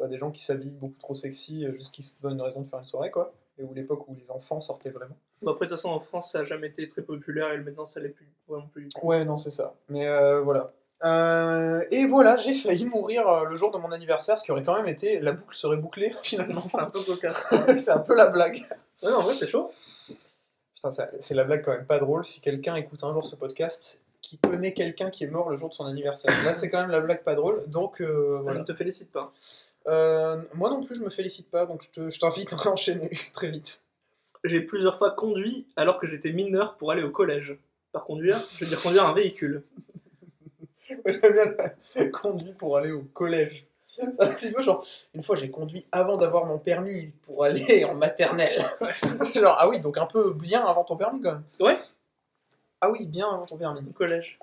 bah, 0.00 0.08
des 0.08 0.16
gens 0.16 0.30
qui 0.30 0.42
s'habillent 0.42 0.70
beaucoup 0.70 0.98
trop 0.98 1.14
sexy, 1.14 1.66
euh, 1.66 1.74
juste 1.74 1.90
qui 1.90 2.02
se 2.02 2.14
donnent 2.22 2.36
une 2.36 2.40
raison 2.40 2.62
de 2.62 2.68
faire 2.68 2.78
une 2.78 2.86
soirée, 2.86 3.10
quoi. 3.10 3.34
Et 3.58 3.62
où 3.64 3.74
l'époque 3.74 4.08
où 4.08 4.14
les 4.14 4.30
enfants 4.30 4.60
sortaient 4.60 4.90
vraiment. 4.90 5.16
Bon, 5.42 5.52
après, 5.52 5.66
de 5.66 5.70
toute 5.70 5.78
façon, 5.78 5.90
en 5.90 6.00
France, 6.00 6.32
ça 6.32 6.40
a 6.40 6.44
jamais 6.44 6.68
été 6.68 6.88
très 6.88 7.02
populaire 7.02 7.52
et 7.52 7.58
maintenant, 7.58 7.86
ça 7.86 8.00
l'est 8.00 8.08
plus. 8.08 8.26
Vraiment 8.48 8.66
plus. 8.68 8.84
du 8.84 8.88
tout. 8.88 9.00
Ouais, 9.02 9.24
non, 9.24 9.36
c'est 9.36 9.50
ça. 9.50 9.74
Mais 9.88 10.06
euh, 10.06 10.40
voilà. 10.40 10.72
Euh, 11.04 11.84
et 11.90 12.06
voilà, 12.06 12.36
j'ai 12.36 12.54
failli 12.54 12.84
mourir 12.84 13.26
euh, 13.28 13.44
le 13.44 13.56
jour 13.56 13.70
de 13.72 13.78
mon 13.78 13.90
anniversaire, 13.90 14.38
ce 14.38 14.44
qui 14.44 14.52
aurait 14.52 14.62
quand 14.62 14.76
même 14.76 14.88
été. 14.88 15.18
La 15.20 15.32
boucle 15.32 15.56
serait 15.56 15.76
bouclée 15.76 16.14
finalement. 16.22 16.62
C'est 16.68 16.80
un 16.80 16.90
peu 16.90 17.02
cocasse. 17.02 17.46
c'est 17.76 17.90
un 17.90 17.98
peu 17.98 18.14
la 18.14 18.28
blague. 18.28 18.66
Ouais, 19.02 19.12
en 19.12 19.22
vrai, 19.22 19.34
c'est 19.34 19.48
chaud. 19.48 19.72
Putain, 20.74 20.90
c'est 21.20 21.34
la 21.34 21.44
blague 21.44 21.62
quand 21.64 21.72
même 21.72 21.86
pas 21.86 21.98
drôle. 21.98 22.24
Si 22.24 22.40
quelqu'un 22.40 22.74
écoute 22.76 23.02
un 23.04 23.12
jour 23.12 23.24
ce 23.26 23.36
podcast, 23.36 24.00
qui 24.22 24.38
connaît 24.38 24.72
quelqu'un 24.72 25.10
qui 25.10 25.24
est 25.24 25.28
mort 25.28 25.50
le 25.50 25.56
jour 25.56 25.68
de 25.68 25.74
son 25.74 25.84
anniversaire. 25.84 26.30
Là, 26.44 26.54
c'est 26.54 26.70
quand 26.70 26.80
même 26.80 26.90
la 26.90 27.00
blague 27.00 27.22
pas 27.22 27.34
drôle. 27.34 27.62
Donc 27.66 28.00
euh, 28.00 28.38
Je 28.38 28.42
voilà. 28.42 28.60
ne 28.60 28.64
te 28.64 28.72
félicite 28.72 29.10
pas. 29.12 29.32
Euh, 29.88 30.40
moi 30.54 30.70
non 30.70 30.82
plus, 30.84 30.94
je 30.94 31.02
me 31.04 31.10
félicite 31.10 31.50
pas, 31.50 31.66
donc 31.66 31.82
je 31.82 31.90
te- 31.90 32.08
je 32.10 32.18
t'invite 32.20 32.52
à 32.52 32.56
enchaîner 32.70 33.10
très 33.34 33.48
vite. 33.50 33.80
J'ai 34.44 34.60
plusieurs 34.60 34.96
fois 34.96 35.10
conduit 35.10 35.66
alors 35.76 35.98
que 35.98 36.06
j'étais 36.06 36.32
mineur 36.32 36.76
pour 36.76 36.90
aller 36.92 37.02
au 37.02 37.10
collège. 37.10 37.56
Par 37.92 38.04
conduire, 38.04 38.42
je 38.56 38.64
veux 38.64 38.68
dire 38.70 38.80
conduire 38.80 39.04
un 39.06 39.12
véhicule. 39.12 39.62
J'aime 41.06 41.32
bien 41.32 41.54
la 41.96 42.04
conduit 42.08 42.52
pour 42.52 42.76
aller 42.78 42.90
au 42.92 43.02
collège. 43.12 43.66
C'est 43.96 44.22
un 44.22 44.26
petit 44.28 44.50
peu 44.50 44.62
genre, 44.62 44.84
une 45.14 45.22
fois 45.22 45.36
j'ai 45.36 45.50
conduit 45.50 45.84
avant 45.92 46.16
d'avoir 46.16 46.46
mon 46.46 46.58
permis 46.58 47.10
pour 47.26 47.44
aller 47.44 47.84
en 47.84 47.94
maternelle. 47.94 48.58
genre, 49.34 49.56
ah 49.58 49.68
oui, 49.68 49.80
donc 49.80 49.98
un 49.98 50.06
peu 50.06 50.32
bien 50.32 50.64
avant 50.64 50.82
ton 50.84 50.96
permis 50.96 51.20
quand 51.20 51.32
même. 51.32 51.42
Ouais. 51.60 51.78
Ah 52.84 52.90
oui, 52.90 53.06
bien 53.06 53.28
avant 53.32 53.46
ton 53.46 53.56
permis. 53.56 53.80
Au 53.88 53.92
collège. 53.92 54.40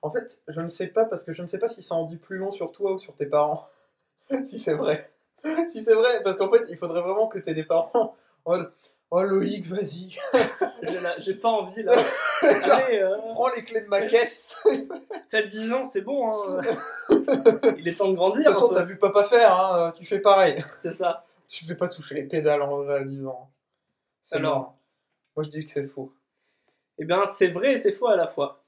En 0.00 0.10
fait, 0.10 0.40
je 0.48 0.60
ne 0.60 0.68
sais 0.68 0.86
pas 0.86 1.04
parce 1.04 1.22
que 1.22 1.34
je 1.34 1.42
ne 1.42 1.46
sais 1.46 1.58
pas 1.58 1.68
si 1.68 1.82
ça 1.82 1.94
en 1.94 2.04
dit 2.04 2.16
plus 2.16 2.38
long 2.38 2.52
sur 2.52 2.72
toi 2.72 2.94
ou 2.94 2.98
sur 2.98 3.14
tes 3.14 3.26
parents. 3.26 3.68
si 4.46 4.58
c'est 4.58 4.72
vrai. 4.72 5.12
si 5.70 5.82
c'est 5.82 5.92
vrai, 5.94 6.22
parce 6.24 6.38
qu'en 6.38 6.50
fait, 6.50 6.64
il 6.70 6.78
faudrait 6.78 7.02
vraiment 7.02 7.26
que 7.26 7.38
tu 7.38 7.50
aies 7.50 7.54
des 7.54 7.64
parents. 7.64 8.16
en 8.46 8.56
mode, 8.56 8.72
Oh 9.10 9.22
Loïc, 9.22 9.66
vas-y, 9.66 10.16
J'ai 11.18 11.34
pas 11.34 11.48
envie 11.48 11.82
là. 11.82 11.92
Allez, 12.42 13.00
euh, 13.00 13.16
prends 13.32 13.48
les 13.48 13.64
clés 13.64 13.80
de 13.82 13.86
ma 13.86 14.02
caisse. 14.02 14.62
t'as 15.30 15.42
10 15.42 15.72
ans, 15.72 15.84
c'est 15.84 16.02
bon. 16.02 16.30
Hein. 16.30 16.60
Il 17.78 17.88
est 17.88 17.94
temps 17.94 18.08
de 18.08 18.12
De 18.12 18.16
grandir. 18.16 18.44
toute 18.44 18.54
façon, 18.54 18.68
t'as 18.68 18.84
vu 18.84 18.98
papa 18.98 19.24
faire, 19.24 19.58
hein, 19.58 19.94
tu 19.96 20.04
fais 20.06 20.20
pareil. 20.20 20.62
C'est 20.82 20.92
ça. 20.92 21.24
Tu 21.46 21.64
ne 21.64 21.68
fais 21.68 21.74
pas 21.74 21.88
toucher 21.88 22.14
les 22.16 22.24
pédales 22.24 22.60
en 22.62 22.82
vrai 22.82 23.00
à 23.00 23.04
10 23.04 23.26
ans. 23.26 23.50
Alors. 24.32 24.74
Moi 25.36 25.44
je 25.44 25.50
dis 25.50 25.64
que 25.64 25.70
c'est 25.70 25.86
faux. 25.86 26.12
Eh 26.98 27.04
bien, 27.04 27.26
c'est 27.26 27.48
vrai 27.48 27.72
et 27.74 27.78
c'est 27.78 27.92
faux 27.92 28.08
à 28.08 28.16
la 28.16 28.26
fois. 28.26 28.64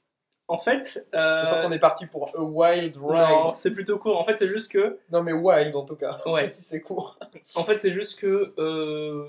En 0.49 0.59
fait, 0.59 1.07
euh, 1.15 1.45
Je 1.45 1.49
sens 1.49 1.65
qu'on 1.65 1.73
est 1.73 1.79
parti 1.79 2.07
pour 2.07 2.29
a 2.35 2.43
wild 2.43 2.97
non, 2.97 3.09
ride. 3.09 3.55
c'est 3.55 3.73
plutôt 3.73 3.99
court. 3.99 4.19
En 4.19 4.25
fait, 4.25 4.37
c'est 4.37 4.49
juste 4.49 4.73
que, 4.73 4.99
Non, 5.13 5.23
mais 5.23 5.33
wild 5.33 5.77
en 5.77 5.85
tout 5.85 5.95
cas. 5.97 6.19
Ouais. 6.27 6.51
si 6.51 6.63
c'est 6.63 6.81
court. 6.81 7.19
en 7.55 7.65
fait, 7.65 7.79
c'est 7.79 7.93
juste 7.93 8.19
que 8.19 8.53
euh, 8.59 9.29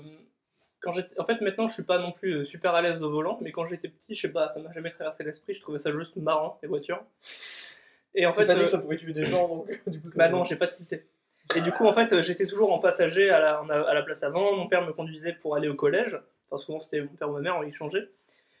quand 0.82 0.92
en 1.18 1.24
fait, 1.24 1.40
maintenant, 1.40 1.68
je 1.68 1.74
suis 1.74 1.84
pas 1.84 1.98
non 1.98 2.12
plus 2.12 2.38
euh, 2.38 2.44
super 2.44 2.74
à 2.74 2.82
l'aise 2.82 3.00
au 3.02 3.10
volant, 3.10 3.38
mais 3.40 3.52
quand 3.52 3.66
j'étais 3.66 3.88
petit, 3.88 4.14
je 4.14 4.22
sais 4.22 4.32
pas, 4.32 4.48
ça 4.48 4.60
m'a 4.60 4.72
jamais 4.72 4.90
traversé 4.90 5.22
l'esprit. 5.22 5.54
Je 5.54 5.60
trouvais 5.60 5.78
ça 5.78 5.92
juste 5.92 6.16
marrant 6.16 6.58
les 6.62 6.68
voitures. 6.68 7.02
Et 8.14 8.26
en 8.26 8.32
fait, 8.32 8.44
pas 8.44 8.54
dit 8.54 8.60
euh, 8.60 8.64
que 8.64 8.70
ça 8.70 8.78
pouvait 8.78 8.96
tuer 8.96 9.12
des 9.12 9.24
gens 9.24 9.48
donc 9.48 9.80
du 9.86 10.00
coup. 10.00 10.10
ça 10.10 10.18
Bah 10.18 10.28
non, 10.28 10.44
j'ai 10.44 10.56
pas 10.56 10.66
tilté. 10.66 11.06
Et 11.56 11.60
du 11.60 11.70
coup, 11.70 11.86
en 11.86 11.92
fait, 11.92 12.12
euh, 12.12 12.22
j'étais 12.22 12.46
toujours 12.46 12.72
en 12.72 12.78
passager 12.78 13.30
à 13.30 13.38
la, 13.38 13.58
à 13.60 13.94
la 13.94 14.02
place 14.02 14.22
avant. 14.24 14.56
Mon 14.56 14.66
père 14.66 14.84
me 14.84 14.92
conduisait 14.92 15.32
pour 15.34 15.54
aller 15.54 15.68
au 15.68 15.74
collège. 15.74 16.18
Enfin, 16.50 16.62
souvent, 16.62 16.80
c'était 16.80 17.00
mon 17.00 17.08
père 17.08 17.30
ou 17.30 17.34
ma 17.34 17.40
mère, 17.40 17.56
on 17.56 17.62
y 17.62 17.72
changeait. 17.72 18.08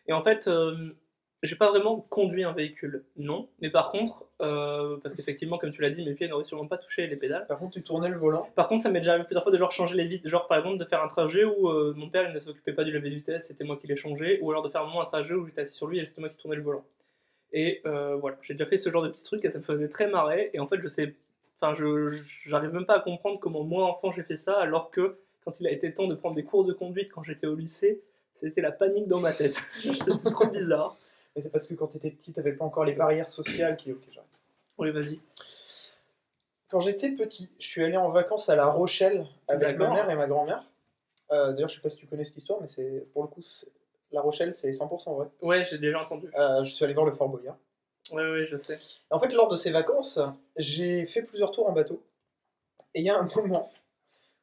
Et 0.06 0.12
en 0.12 0.22
fait, 0.22 0.48
euh, 0.48 0.94
j'ai 1.42 1.56
pas 1.56 1.70
vraiment 1.70 2.00
conduit 2.08 2.44
un 2.44 2.52
véhicule, 2.52 3.04
non. 3.16 3.48
Mais 3.60 3.70
par 3.70 3.90
contre, 3.90 4.26
euh, 4.40 4.96
parce 5.02 5.14
qu'effectivement, 5.14 5.58
comme 5.58 5.72
tu 5.72 5.82
l'as 5.82 5.90
dit, 5.90 6.04
mes 6.04 6.14
pieds 6.14 6.28
n'auraient 6.28 6.44
sûrement 6.44 6.68
pas 6.68 6.78
touché 6.78 7.06
les 7.08 7.16
pédales. 7.16 7.46
Par 7.48 7.58
contre, 7.58 7.74
tu 7.74 7.82
tournais 7.82 8.08
le 8.08 8.16
volant. 8.16 8.48
Par 8.54 8.68
contre, 8.68 8.82
ça 8.82 8.90
m'est 8.90 9.00
déjà 9.00 9.12
arrivé 9.12 9.24
plusieurs 9.24 9.42
fois 9.42 9.50
de 9.50 9.56
genre 9.56 9.72
changer 9.72 9.96
les 9.96 10.06
vitres. 10.06 10.28
Genre, 10.28 10.46
par 10.46 10.58
exemple, 10.58 10.78
de 10.78 10.84
faire 10.84 11.02
un 11.02 11.08
trajet 11.08 11.44
où 11.44 11.68
euh, 11.68 11.94
mon 11.96 12.08
père 12.08 12.28
il 12.28 12.34
ne 12.34 12.38
s'occupait 12.38 12.72
pas 12.72 12.84
du 12.84 12.92
lever 12.92 13.10
de 13.10 13.16
vitesse, 13.16 13.48
c'était 13.48 13.64
moi 13.64 13.76
qui 13.76 13.88
l'ai 13.88 13.96
changé. 13.96 14.38
Ou 14.40 14.50
alors 14.52 14.62
de 14.62 14.68
faire 14.68 14.86
moi 14.86 15.02
un 15.02 15.06
trajet 15.06 15.34
où 15.34 15.44
j'étais 15.46 15.62
assis 15.62 15.74
sur 15.74 15.88
lui 15.88 15.98
et 15.98 16.06
c'était 16.06 16.20
moi 16.20 16.30
qui 16.30 16.36
tournais 16.36 16.56
le 16.56 16.62
volant. 16.62 16.84
Et 17.52 17.82
euh, 17.86 18.16
voilà, 18.16 18.36
j'ai 18.42 18.54
déjà 18.54 18.66
fait 18.66 18.78
ce 18.78 18.90
genre 18.90 19.02
de 19.02 19.08
petits 19.08 19.24
trucs 19.24 19.44
et 19.44 19.50
ça 19.50 19.58
me 19.58 19.64
faisait 19.64 19.88
très 19.88 20.06
marrer. 20.08 20.50
Et 20.54 20.60
en 20.60 20.68
fait, 20.68 20.80
je 20.80 20.88
sais. 20.88 21.14
Enfin, 21.60 21.74
je 21.74 22.10
j'arrive 22.46 22.72
même 22.72 22.86
pas 22.86 22.96
à 22.96 23.00
comprendre 23.00 23.40
comment 23.40 23.64
moi, 23.64 23.84
enfant, 23.84 24.12
j'ai 24.12 24.22
fait 24.22 24.36
ça, 24.36 24.58
alors 24.60 24.90
que 24.90 25.16
quand 25.44 25.60
il 25.60 25.66
a 25.66 25.70
été 25.70 25.92
temps 25.92 26.06
de 26.06 26.14
prendre 26.14 26.34
des 26.36 26.44
cours 26.44 26.64
de 26.64 26.72
conduite 26.72 27.10
quand 27.12 27.22
j'étais 27.22 27.46
au 27.46 27.54
lycée, 27.54 28.00
c'était 28.34 28.60
la 28.60 28.72
panique 28.72 29.08
dans 29.08 29.20
ma 29.20 29.32
tête. 29.32 29.60
c'était 29.80 30.30
trop 30.30 30.46
bizarre. 30.46 30.96
Mais 31.34 31.42
c'est 31.42 31.50
parce 31.50 31.66
que 31.66 31.74
quand 31.74 31.88
t'étais 31.88 32.10
petit, 32.10 32.32
t'avais 32.32 32.52
pas 32.52 32.64
encore 32.64 32.84
les 32.84 32.94
barrières 32.94 33.30
sociales 33.30 33.76
qui. 33.76 33.92
Ok, 33.92 34.02
j'arrête. 34.10 34.28
Oui, 34.78 34.90
vas-y. 34.90 35.20
Quand 36.68 36.80
j'étais 36.80 37.10
petit, 37.12 37.50
je 37.58 37.66
suis 37.66 37.84
allé 37.84 37.96
en 37.96 38.10
vacances 38.10 38.48
à 38.48 38.56
La 38.56 38.66
Rochelle 38.66 39.26
avec 39.46 39.76
ma 39.76 39.90
mère 39.90 40.10
et 40.10 40.14
ma 40.14 40.26
grand-mère. 40.26 40.64
Euh, 41.30 41.52
D'ailleurs, 41.52 41.68
je 41.68 41.76
sais 41.76 41.80
pas 41.82 41.90
si 41.90 41.98
tu 41.98 42.06
connais 42.06 42.24
cette 42.24 42.38
histoire, 42.38 42.60
mais 42.60 42.68
c'est 42.68 43.06
pour 43.12 43.22
le 43.22 43.28
coup, 43.28 43.42
La 44.10 44.20
Rochelle, 44.20 44.54
c'est 44.54 44.70
100% 44.70 45.14
vrai. 45.14 45.28
Ouais, 45.40 45.64
j'ai 45.64 45.78
déjà 45.78 46.00
entendu. 46.00 46.30
Euh, 46.34 46.64
je 46.64 46.70
suis 46.70 46.84
allé 46.84 46.94
voir 46.94 47.06
le 47.06 47.12
Fort 47.12 47.28
Boyard. 47.28 47.56
Ouais, 48.10 48.22
ouais, 48.22 48.46
je 48.50 48.56
sais. 48.56 48.78
En 49.10 49.18
fait, 49.20 49.28
lors 49.32 49.48
de 49.48 49.56
ces 49.56 49.70
vacances, 49.70 50.18
j'ai 50.56 51.06
fait 51.06 51.22
plusieurs 51.22 51.50
tours 51.50 51.68
en 51.68 51.72
bateau. 51.72 52.02
Et 52.94 53.00
il 53.00 53.06
y 53.06 53.10
a 53.10 53.18
un 53.18 53.28
moment 53.36 53.70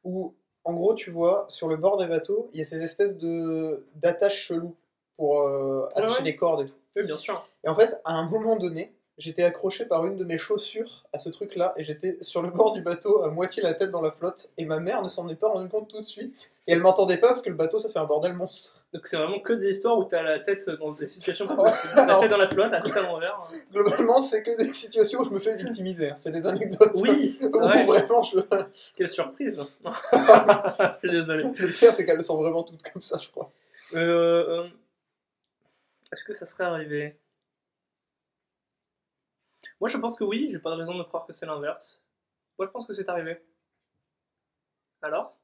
où, 0.04 0.34
en 0.64 0.74
gros, 0.74 0.94
tu 0.94 1.10
vois, 1.10 1.46
sur 1.48 1.68
le 1.68 1.76
bord 1.76 1.96
des 1.96 2.06
bateaux, 2.06 2.48
il 2.52 2.58
y 2.58 2.62
a 2.62 2.64
ces 2.64 2.82
espèces 2.82 3.16
de 3.16 3.86
d'attaches 3.96 4.42
cheloues 4.42 4.76
pour 5.16 5.40
euh, 5.42 5.88
attacher 5.94 6.18
ouais. 6.18 6.24
des 6.24 6.36
cordes 6.36 6.62
et 6.62 6.66
tout. 6.66 6.74
Oui, 6.96 7.04
bien 7.04 7.16
sûr. 7.16 7.46
Et 7.64 7.68
en 7.68 7.74
fait, 7.74 8.00
à 8.04 8.14
un 8.14 8.28
moment 8.28 8.56
donné, 8.56 8.92
j'étais 9.20 9.42
accroché 9.44 9.84
par 9.84 10.04
une 10.06 10.16
de 10.16 10.24
mes 10.24 10.38
chaussures 10.38 11.04
à 11.12 11.18
ce 11.18 11.28
truc-là 11.28 11.72
et 11.76 11.84
j'étais 11.84 12.16
sur 12.22 12.42
le 12.42 12.50
bord 12.50 12.72
du 12.72 12.80
bateau, 12.82 13.22
à 13.22 13.28
moitié 13.28 13.62
la 13.62 13.74
tête 13.74 13.90
dans 13.90 14.00
la 14.00 14.10
flotte. 14.10 14.48
Et 14.58 14.64
ma 14.64 14.80
mère 14.80 15.02
ne 15.02 15.08
s'en 15.08 15.28
est 15.28 15.36
pas 15.36 15.48
rendu 15.48 15.68
compte 15.68 15.88
tout 15.88 16.00
de 16.00 16.04
suite. 16.04 16.52
Et 16.66 16.72
elle 16.72 16.80
m'entendait 16.80 17.18
pas 17.18 17.28
parce 17.28 17.42
que 17.42 17.50
le 17.50 17.56
bateau, 17.56 17.78
ça 17.78 17.90
fait 17.90 17.98
un 17.98 18.04
bordel 18.06 18.32
monstre. 18.32 18.82
Donc 18.92 19.06
c'est 19.06 19.16
vraiment 19.16 19.38
que 19.38 19.52
des 19.52 19.70
histoires 19.70 19.96
où 19.98 20.04
t'as 20.04 20.22
la 20.22 20.40
tête 20.40 20.68
dans 20.68 20.92
des 20.92 21.06
situations 21.06 21.46
pas 21.46 21.54
possibles. 21.62 21.92
La 21.96 22.16
tête 22.16 22.30
dans 22.30 22.36
la 22.36 22.48
flotte, 22.48 22.72
la 22.72 22.80
tête 22.80 22.96
à 22.96 23.02
l'envers. 23.02 23.40
Globalement, 23.72 24.18
c'est 24.18 24.42
que 24.42 24.56
des 24.56 24.72
situations 24.72 25.20
où 25.20 25.24
je 25.24 25.30
me 25.30 25.38
fais 25.38 25.54
victimiser. 25.56 26.10
hein. 26.10 26.14
C'est 26.16 26.32
des 26.32 26.46
anecdotes. 26.46 26.92
Oui, 27.02 27.38
où 27.42 27.56
ouais. 27.58 27.84
vraiment 27.84 28.22
je. 28.24 28.40
quelle 28.96 29.08
surprise. 29.08 29.62
je 29.84 30.98
suis 30.98 31.10
désolé. 31.10 31.44
Le 31.44 31.68
pire, 31.68 31.92
c'est 31.92 32.04
qu'elles 32.04 32.16
le 32.16 32.22
sont 32.22 32.40
vraiment 32.42 32.64
toutes 32.64 32.82
comme 32.82 33.02
ça, 33.02 33.18
je 33.22 33.28
crois. 33.30 33.50
Euh, 33.94 33.98
euh, 34.64 34.68
Est-ce 36.12 36.24
que 36.24 36.32
ça 36.32 36.46
serait 36.46 36.64
arrivé? 36.64 37.16
Moi 39.80 39.88
je 39.88 39.96
pense 39.96 40.18
que 40.18 40.24
oui, 40.24 40.48
j'ai 40.52 40.58
pas 40.58 40.70
de 40.70 40.76
raison 40.76 40.96
de 40.96 41.02
croire 41.04 41.26
que 41.26 41.32
c'est 41.32 41.46
l'inverse. 41.46 42.00
Moi 42.58 42.66
je 42.66 42.70
pense 42.70 42.86
que 42.86 42.94
c'est 42.94 43.08
arrivé. 43.08 43.40
Alors? 45.02 45.34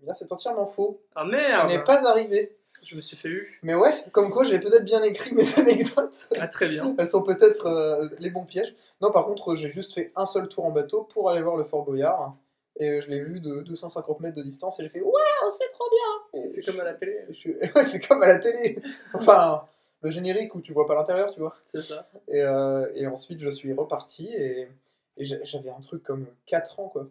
Eh 0.00 0.06
Bien, 0.06 0.14
c'est 0.14 0.30
entièrement 0.32 0.66
faux. 0.66 1.02
Ah 1.14 1.20
Ça 1.20 1.26
merde 1.26 1.68
n'est 1.68 1.84
pas 1.84 2.08
arrivé. 2.08 2.56
Je 2.82 2.96
me 2.96 3.00
suis 3.00 3.16
fait 3.16 3.28
eu. 3.28 3.58
Mais 3.62 3.74
ouais, 3.74 4.04
comme 4.12 4.30
quoi 4.30 4.44
j'ai 4.44 4.58
peut-être 4.58 4.84
bien 4.84 5.02
écrit 5.02 5.34
mes 5.34 5.58
anecdotes. 5.58 6.28
Ah 6.38 6.48
très 6.48 6.68
bien. 6.68 6.94
Elles 6.98 7.08
sont 7.08 7.22
peut-être 7.22 7.66
euh, 7.66 8.08
les 8.18 8.30
bons 8.30 8.44
pièges. 8.44 8.74
Non, 9.00 9.10
par 9.10 9.24
contre, 9.24 9.54
j'ai 9.54 9.70
juste 9.70 9.94
fait 9.94 10.12
un 10.16 10.26
seul 10.26 10.48
tour 10.48 10.66
en 10.66 10.70
bateau 10.70 11.02
pour 11.02 11.30
aller 11.30 11.40
voir 11.40 11.56
le 11.56 11.64
Fort 11.64 11.84
Boyard. 11.84 12.34
Et 12.76 13.00
je 13.00 13.08
l'ai 13.08 13.22
vu 13.22 13.40
de 13.40 13.60
250 13.60 14.20
mètres 14.20 14.36
de 14.36 14.42
distance 14.42 14.80
et 14.80 14.82
j'ai 14.82 14.88
fait 14.88 15.00
Waouh, 15.00 15.14
c'est 15.48 15.68
trop 15.70 15.88
bien 16.32 16.42
C'est 16.44 16.62
comme 16.62 16.80
à 16.80 16.84
la 16.84 16.94
télé, 16.94 17.20
je 17.30 17.50
Ouais, 17.74 17.84
c'est 17.84 18.06
comme 18.06 18.22
à 18.22 18.26
la 18.26 18.38
télé. 18.38 18.82
Enfin, 19.14 19.64
le 20.04 20.10
générique 20.10 20.54
où 20.54 20.60
tu 20.60 20.72
vois 20.72 20.86
pas 20.86 20.94
l'intérieur, 20.94 21.32
tu 21.32 21.40
vois. 21.40 21.56
c'est 21.66 21.80
ça. 21.82 22.08
Et, 22.28 22.40
euh, 22.42 22.86
et 22.94 23.06
ensuite, 23.06 23.40
je 23.40 23.48
suis 23.50 23.72
reparti 23.72 24.28
et, 24.28 24.68
et 25.16 25.24
j'a- 25.24 25.42
j'avais 25.44 25.70
un 25.70 25.80
truc 25.80 26.02
comme 26.02 26.26
4 26.46 26.78
ans, 26.80 26.88
quoi. 26.88 27.08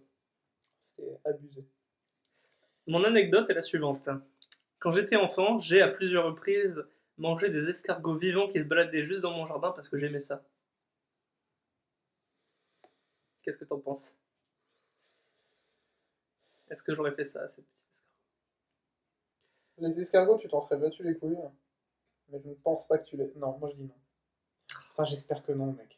C'était 0.98 1.20
abusé. 1.26 1.66
Mon 2.88 3.04
anecdote 3.04 3.50
est 3.50 3.56
la 3.56 3.62
suivante. 3.62 4.08
Quand 4.80 4.92
j'étais 4.92 5.18
enfant, 5.18 5.60
j'ai 5.60 5.82
à 5.82 5.90
plusieurs 5.90 6.26
reprises 6.26 6.84
mangé 7.18 7.50
des 7.50 7.70
escargots 7.70 8.16
vivants 8.16 8.48
qui 8.48 8.60
se 8.60 8.64
baladaient 8.64 9.04
juste 9.06 9.22
dans 9.22 9.32
mon 9.34 9.48
jardin 9.48 9.72
parce 9.72 9.90
que 9.90 9.98
j'aimais 10.00 10.22
ça. 10.22 10.44
Qu'est-ce 13.44 13.60
que 13.60 13.66
t'en 13.66 13.80
penses? 13.80 14.12
Est-ce 16.70 16.84
que 16.84 16.94
j'aurais 16.94 17.14
fait 17.16 17.24
ça 17.24 17.44
à 17.44 17.48
ces 17.48 17.62
petits 17.62 17.72
escargots? 17.94 18.20
Les 19.78 20.00
escargots, 20.02 20.38
tu 20.40 20.48
t'en 20.48 20.62
serais 20.62 20.78
battu 20.78 21.04
les 21.04 21.16
couilles. 21.16 21.38
Mais 22.32 22.40
je 22.44 22.50
ne 22.50 22.54
pense 22.56 22.88
pas 22.88 22.98
que 22.98 23.06
tu 23.08 23.18
les. 23.18 23.32
Non, 23.36 23.58
moi 23.60 23.70
je 23.72 23.76
dis 23.76 23.84
non. 23.84 23.96
Putain, 24.92 25.06
j'espère 25.06 25.44
que 25.44 25.52
non, 25.52 25.68
mec. 25.74 25.98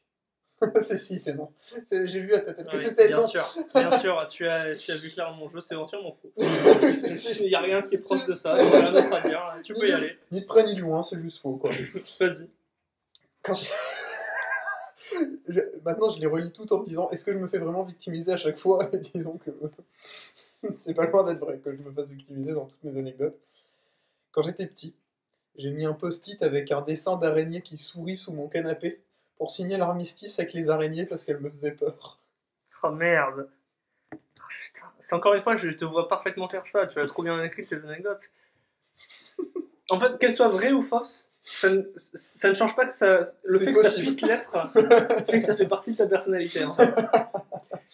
c'est 0.82 0.98
si, 0.98 1.20
c'est 1.20 1.34
non. 1.34 1.52
J'ai 1.92 2.22
vu 2.22 2.34
à 2.34 2.40
ta 2.40 2.54
tête 2.54 2.68
que 2.70 2.78
Oui, 2.78 2.84
c'était 2.84 3.08
bien 3.08 3.20
non. 3.20 3.28
sûr, 3.28 3.44
bien 3.76 3.92
sûr, 3.92 4.26
tu 4.30 4.48
as, 4.48 4.74
tu 4.76 4.92
as 4.92 4.96
vu 4.96 5.10
clairement 5.10 5.36
mon 5.36 5.50
jeu, 5.50 5.60
c'est 5.60 5.76
entièrement 5.76 6.14
faux. 6.22 6.32
C'est- 6.38 6.92
c'est- 7.20 7.36
Il 7.42 7.48
n'y 7.48 7.56
a 7.56 7.60
rien 7.62 7.82
qui 7.82 7.96
est 7.96 8.00
proche 8.00 8.26
de 8.26 8.34
ça, 8.34 8.52
il 8.62 8.66
n'y 8.68 8.74
a 8.74 8.80
rien 8.86 8.92
d'autre 9.02 9.16
à 9.16 9.22
dire, 9.22 9.62
tu 9.64 9.74
peux 9.74 9.88
y 9.90 9.92
aller. 9.92 10.18
Ni 10.32 10.42
de 10.42 10.46
près 10.46 10.66
ni 10.66 10.76
de 10.76 10.80
loin, 10.82 11.04
c'est 11.04 11.20
juste 11.20 11.40
faux, 11.42 11.58
quoi. 11.58 11.72
Vas-y. 12.20 12.50
Quand 13.44 13.54
je- 13.54 13.70
Je- 15.50 15.62
Maintenant, 15.84 16.10
je 16.10 16.20
les 16.20 16.26
relis 16.26 16.52
toutes 16.52 16.72
en 16.72 16.80
me 16.82 16.86
disant 16.86 17.10
est-ce 17.12 17.24
que 17.24 17.32
je 17.32 17.38
me 17.38 17.48
fais 17.48 17.60
vraiment 17.60 17.84
victimiser 17.84 18.32
à 18.34 18.38
chaque 18.38 18.58
fois? 18.58 18.90
Et 18.94 18.98
disons 18.98 19.38
que 19.38 19.52
c'est 20.80 20.94
pas 20.94 21.06
loin 21.08 21.24
d'être 21.24 21.40
vrai 21.40 21.58
que 21.60 21.72
je 21.76 21.82
me 21.82 21.92
fasse 21.94 22.10
victimiser 22.10 22.54
dans 22.54 22.66
toutes 22.66 22.84
mes 22.84 22.98
anecdotes. 23.00 23.38
Quand 24.32 24.42
j'étais 24.42 24.66
petit, 24.68 24.94
j'ai 25.58 25.72
mis 25.72 25.86
un 25.86 25.94
post-it 25.94 26.42
avec 26.44 26.72
un 26.72 26.82
dessin 26.82 27.18
d'araignée 27.18 27.62
qui 27.62 27.78
sourit 27.78 28.18
sous 28.18 28.34
mon 28.34 28.48
canapé 28.48 29.02
pour 29.38 29.52
signer 29.52 29.78
l'armistice 29.78 30.40
avec 30.40 30.54
les 30.54 30.70
araignées 30.70 31.06
parce 31.06 31.24
qu'elles 31.24 31.40
me 31.40 31.50
faisaient 31.50 31.72
peur. 31.72 32.20
Oh 32.84 32.92
merde. 32.92 33.50
Oh, 34.14 34.18
putain. 34.38 34.88
C'est 35.00 35.16
encore 35.16 35.34
une 35.34 35.42
fois, 35.42 35.56
je 35.56 35.70
te 35.70 35.86
vois 35.86 36.08
parfaitement 36.08 36.48
faire 36.48 36.68
ça. 36.68 36.88
Tu 36.88 37.00
as 37.00 37.06
trop 37.06 37.24
bien 37.24 37.42
écrit 37.44 37.66
tes 37.66 37.76
anecdotes. 37.76 38.30
En 39.92 40.00
fait, 40.00 40.18
qu'elles 40.18 40.34
soient 40.34 40.48
vraies 40.48 40.72
ou 40.72 40.82
fausses, 40.82 41.32
ça 41.44 41.70
ne, 41.70 41.84
ça 42.16 42.50
ne 42.50 42.56
change 42.56 42.76
pas 42.76 42.88
que 42.88 42.92
ça. 42.92 43.20
Le 43.44 43.60
fait 43.60 43.72
que 43.72 43.78
ça 43.78 43.90
possible. 43.90 44.08
puisse 44.08 44.22
l'être 44.22 44.74
fait 45.30 45.40
que 45.40 45.46
ça 45.46 45.56
fait 45.56 45.68
partie 45.68 45.92
de 45.92 45.98
ta 45.98 46.08
personnalité. 46.08 46.64
En 46.64 46.74
fait. 46.74 46.92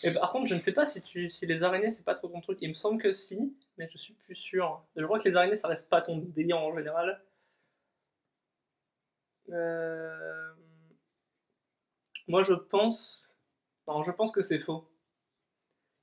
Et 0.04 0.13
par 0.13 0.32
contre, 0.32 0.47
je 0.47 0.56
ne 0.56 0.62
sais 0.62 0.71
pas 0.71 0.86
si, 0.86 1.02
tu, 1.02 1.30
si 1.30 1.45
les 1.45 1.63
araignées, 1.63 1.91
c'est 1.91 2.06
pas 2.06 2.15
trop 2.15 2.30
ton 2.30 2.39
truc. 2.39 2.60
Il 2.62 2.69
me 2.69 2.74
semble 2.76 3.02
que 3.02 3.12
si, 3.12 3.54
mais 3.78 3.89
je 3.91 3.97
suis 3.97 4.13
plus 4.13 4.36
sûr. 4.36 4.82
Je 4.95 5.04
crois 5.04 5.19
que 5.19 5.28
les 5.28 5.36
araignées, 5.36 5.58
ça 5.58 5.67
reste 5.67 5.89
pas 5.89 6.02
ton 6.02 6.17
délire 6.17 6.60
en 6.60 6.74
général. 6.74 7.21
Euh, 9.52 10.52
Moi, 12.28 12.44
je 12.44 12.54
pense. 12.54 13.30
Non, 13.88 14.04
je 14.04 14.12
pense 14.12 14.32
que 14.32 14.42
c'est 14.42 14.60
faux. 14.60 14.88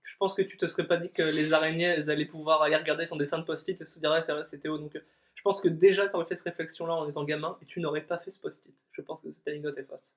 Je 0.03 0.17
pense 0.17 0.35
que 0.35 0.43
tu 0.43 0.57
te 0.57 0.67
serais 0.67 0.87
pas 0.87 0.97
dit 0.97 1.11
que 1.11 1.23
les 1.23 1.53
araignées, 1.53 1.85
elles 1.85 2.11
allaient 2.11 2.25
pouvoir 2.25 2.63
aller 2.63 2.77
regarder 2.77 3.07
ton 3.07 3.17
dessin 3.17 3.39
de 3.39 3.45
post-it 3.45 3.81
et 3.81 3.85
se 3.85 3.99
dire, 3.99 4.11
ah, 4.11 4.45
c'est 4.45 4.59
Théo. 4.59 4.79
Donc, 4.79 4.97
euh, 4.97 5.01
je 5.35 5.43
pense 5.43 5.61
que 5.61 5.69
déjà, 5.69 6.09
tu 6.09 6.17
aurais 6.17 6.25
fait 6.25 6.37
cette 6.37 6.45
réflexion-là 6.45 6.95
en 6.95 7.09
étant 7.09 7.25
gamin 7.25 7.57
et 7.63 7.67
tu 7.67 7.81
n'aurais 7.81 8.01
pas 8.01 8.19
fait 8.19 8.31
ce 8.31 8.41
post-it. 8.41 8.75
Je 8.93 9.03
pense 9.03 9.21
que 9.23 9.31
cette 9.33 9.47
anecdote 9.47 9.77
est 9.79 9.85
fausse. 9.85 10.15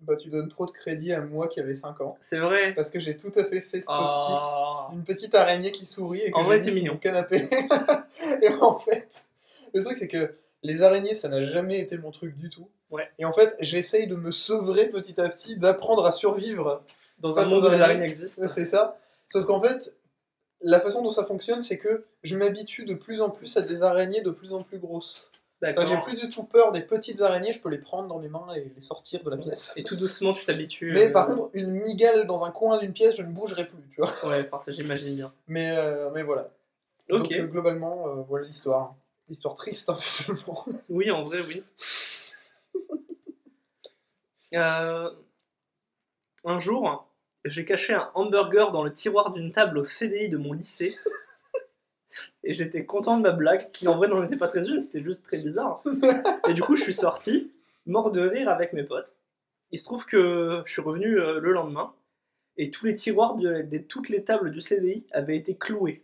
Bah, 0.00 0.16
tu 0.16 0.28
donnes 0.30 0.48
trop 0.48 0.64
de 0.66 0.70
crédit 0.70 1.12
à 1.12 1.20
moi 1.20 1.48
qui 1.48 1.60
avait 1.60 1.74
5 1.74 2.00
ans. 2.00 2.16
C'est 2.20 2.38
vrai. 2.38 2.72
Parce 2.74 2.90
que 2.90 3.00
j'ai 3.00 3.16
tout 3.16 3.32
à 3.36 3.44
fait 3.44 3.60
fait 3.60 3.80
ce 3.80 3.86
post-it. 3.86 4.50
Oh. 4.54 4.86
Une 4.92 5.04
petite 5.04 5.34
araignée 5.34 5.72
qui 5.72 5.86
sourit 5.86 6.20
et 6.20 6.30
que 6.30 6.36
En 6.36 6.44
vrai, 6.44 6.56
mis 6.56 6.62
c'est 6.62 6.70
sur 6.70 6.82
mignon. 6.82 6.94
mon 6.94 6.98
canapé. 6.98 7.48
et 8.42 8.48
en 8.60 8.78
fait, 8.78 9.26
le 9.74 9.82
truc, 9.82 9.98
c'est 9.98 10.08
que 10.08 10.34
les 10.62 10.82
araignées, 10.82 11.14
ça 11.14 11.28
n'a 11.28 11.40
jamais 11.40 11.80
été 11.80 11.96
mon 11.98 12.10
truc 12.10 12.36
du 12.36 12.48
tout. 12.48 12.68
Ouais. 12.90 13.08
Et 13.18 13.24
en 13.24 13.32
fait, 13.32 13.56
j'essaye 13.60 14.06
de 14.06 14.16
me 14.16 14.32
sevrer 14.32 14.88
petit 14.88 15.20
à 15.20 15.28
petit, 15.28 15.56
d'apprendre 15.56 16.04
à 16.04 16.12
survivre. 16.12 16.82
Dans 17.18 17.38
un 17.38 17.48
monde 17.48 17.64
où 17.64 17.70
les 17.70 17.80
araignées. 17.80 18.04
existent. 18.04 18.48
C'est 18.48 18.64
ça. 18.64 18.98
Sauf 19.28 19.44
qu'en 19.46 19.60
fait, 19.60 19.96
la 20.60 20.80
façon 20.80 21.02
dont 21.02 21.10
ça 21.10 21.24
fonctionne, 21.24 21.62
c'est 21.62 21.78
que 21.78 22.04
je 22.22 22.36
m'habitue 22.36 22.84
de 22.84 22.94
plus 22.94 23.20
en 23.20 23.30
plus 23.30 23.56
à 23.56 23.62
des 23.62 23.82
araignées 23.82 24.20
de 24.20 24.30
plus 24.30 24.52
en 24.52 24.62
plus 24.62 24.78
grosses. 24.78 25.32
Que 25.60 25.86
J'ai 25.86 25.96
plus 26.02 26.14
du 26.14 26.28
tout 26.28 26.44
peur 26.44 26.70
des 26.70 26.82
petites 26.82 27.20
araignées, 27.20 27.52
je 27.52 27.60
peux 27.60 27.68
les 27.68 27.78
prendre 27.78 28.06
dans 28.06 28.20
mes 28.20 28.28
mains 28.28 28.46
et 28.54 28.70
les 28.72 28.80
sortir 28.80 29.24
de 29.24 29.30
la 29.30 29.36
pièce. 29.36 29.74
Et 29.76 29.82
tout 29.82 29.96
doucement, 29.96 30.32
tu 30.32 30.44
t'habitues. 30.44 30.92
Mais 30.92 31.08
euh, 31.08 31.12
par 31.12 31.26
contre, 31.26 31.50
une 31.52 31.80
migale 31.80 32.28
dans 32.28 32.44
un 32.44 32.52
coin 32.52 32.78
d'une 32.78 32.92
pièce, 32.92 33.16
je 33.16 33.24
ne 33.24 33.32
bougerai 33.32 33.66
plus, 33.66 33.82
tu 33.90 34.00
vois. 34.00 34.12
Ouais, 34.24 34.46
enfin, 34.46 34.60
ça, 34.60 34.70
j'imagine 34.70 35.16
bien. 35.16 35.32
Mais, 35.48 35.76
euh, 35.76 36.10
mais 36.14 36.22
voilà. 36.22 36.50
Ok. 37.10 37.22
Donc 37.22 37.32
euh, 37.32 37.46
globalement, 37.46 38.06
euh, 38.06 38.22
voilà 38.28 38.46
l'histoire. 38.46 38.94
L'histoire 39.28 39.54
triste, 39.54 39.90
hein, 39.90 39.98
finalement. 40.00 40.64
Oui, 40.88 41.10
en 41.10 41.24
vrai, 41.24 41.40
oui. 41.46 41.62
Euh, 44.54 45.10
Un 46.44 46.58
jour, 46.58 47.06
j'ai 47.44 47.64
caché 47.64 47.92
un 47.92 48.10
hamburger 48.14 48.72
dans 48.72 48.82
le 48.82 48.92
tiroir 48.92 49.32
d'une 49.32 49.52
table 49.52 49.78
au 49.78 49.84
CDI 49.84 50.28
de 50.30 50.36
mon 50.38 50.52
lycée. 50.52 50.96
Et 52.42 52.54
j'étais 52.54 52.84
content 52.84 53.16
de 53.16 53.22
ma 53.22 53.32
blague, 53.32 53.70
qui 53.72 53.86
en 53.88 53.96
vrai 53.96 54.08
n'en 54.08 54.22
était 54.22 54.36
pas 54.36 54.48
très 54.48 54.66
une, 54.66 54.80
c'était 54.80 55.04
juste 55.04 55.22
très 55.22 55.38
bizarre. 55.38 55.82
Et 56.48 56.54
du 56.54 56.62
coup, 56.62 56.76
je 56.76 56.82
suis 56.82 56.94
sorti, 56.94 57.52
mort 57.86 58.10
de 58.10 58.26
rire 58.26 58.48
avec 58.48 58.72
mes 58.72 58.82
potes. 58.84 59.12
Il 59.70 59.78
se 59.78 59.84
trouve 59.84 60.06
que 60.06 60.62
je 60.64 60.72
suis 60.72 60.82
revenu 60.82 61.20
euh, 61.20 61.40
le 61.40 61.52
lendemain, 61.52 61.92
et 62.56 62.70
tous 62.70 62.86
les 62.86 62.94
tiroirs 62.94 63.36
de, 63.36 63.62
de 63.62 63.78
toutes 63.78 64.08
les 64.08 64.24
tables 64.24 64.50
du 64.50 64.60
CDI 64.60 65.04
avaient 65.12 65.36
été 65.36 65.54
cloués. 65.56 66.02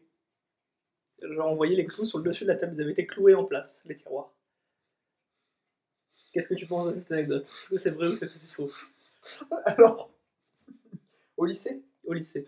Genre, 1.23 1.51
on 1.51 1.55
voyait 1.57 1.77
les 1.77 1.87
clous 1.87 2.05
sur 2.07 2.19
le 2.19 2.25
dessus 2.25 2.45
de 2.45 2.49
la 2.51 2.57
table, 2.57 2.75
ils 2.77 2.83
avaient 2.83 2.93
été 2.93 3.07
cloués 3.07 3.35
en 3.35 3.45
place, 3.45 3.83
les 3.87 3.97
tiroirs. 3.97 4.31
Qu'est-ce 6.33 6.49
que 6.49 6.55
tu 6.55 6.67
penses 6.67 6.89
de 6.89 6.93
cette 7.01 7.13
anecdote? 7.13 7.45
Est-ce 7.45 7.69
que 7.71 7.79
c'est 7.79 7.91
vrai 7.91 8.09
ou 8.09 8.17
c'est 8.17 8.29
faux? 8.29 8.71
Alors, 9.67 10.11
au 11.37 11.45
lycée, 11.47 11.83
Au 12.05 12.13
lycée. 12.13 12.47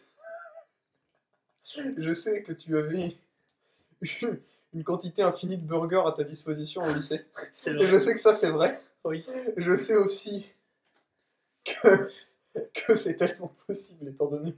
je 1.75 2.15
sais 2.15 2.43
que 2.43 2.53
tu 2.53 2.77
avais 2.77 3.17
eu 4.03 4.43
une 4.75 4.85
quantité 4.85 5.23
infinie 5.23 5.57
de 5.57 5.67
burgers 5.67 6.03
à 6.07 6.13
ta 6.13 6.25
disposition 6.25 6.83
au 6.83 6.93
lycée. 6.93 7.25
C'est 7.55 7.71
Et 7.71 7.75
vrai. 7.75 7.87
je 7.87 7.97
sais 7.99 8.13
que 8.15 8.21
ça, 8.21 8.35
c'est 8.35 8.51
vrai. 8.51 8.77
Oui. 9.05 9.25
Je 9.57 9.77
sais 9.77 9.97
aussi 9.97 10.47
que, 11.65 12.11
que 12.75 12.95
c'est 12.95 13.15
tellement 13.17 13.55
possible, 13.67 14.09
étant 14.11 14.27
donné 14.27 14.55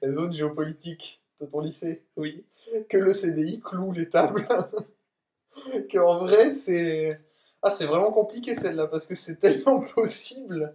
la 0.00 0.12
zone 0.12 0.32
géopolitique 0.32 1.20
de 1.40 1.46
ton 1.46 1.60
lycée, 1.60 2.02
Oui. 2.16 2.44
que 2.88 2.98
le 2.98 3.12
CDI 3.12 3.60
cloue 3.60 3.92
les 3.92 4.08
tables. 4.08 4.46
Qu'en 5.92 6.18
vrai, 6.20 6.52
c'est. 6.52 7.18
Ah, 7.62 7.70
c'est 7.70 7.86
vraiment 7.86 8.10
compliqué 8.12 8.54
celle-là, 8.54 8.86
parce 8.86 9.06
que 9.06 9.14
c'est 9.14 9.36
tellement 9.36 9.80
possible, 9.94 10.74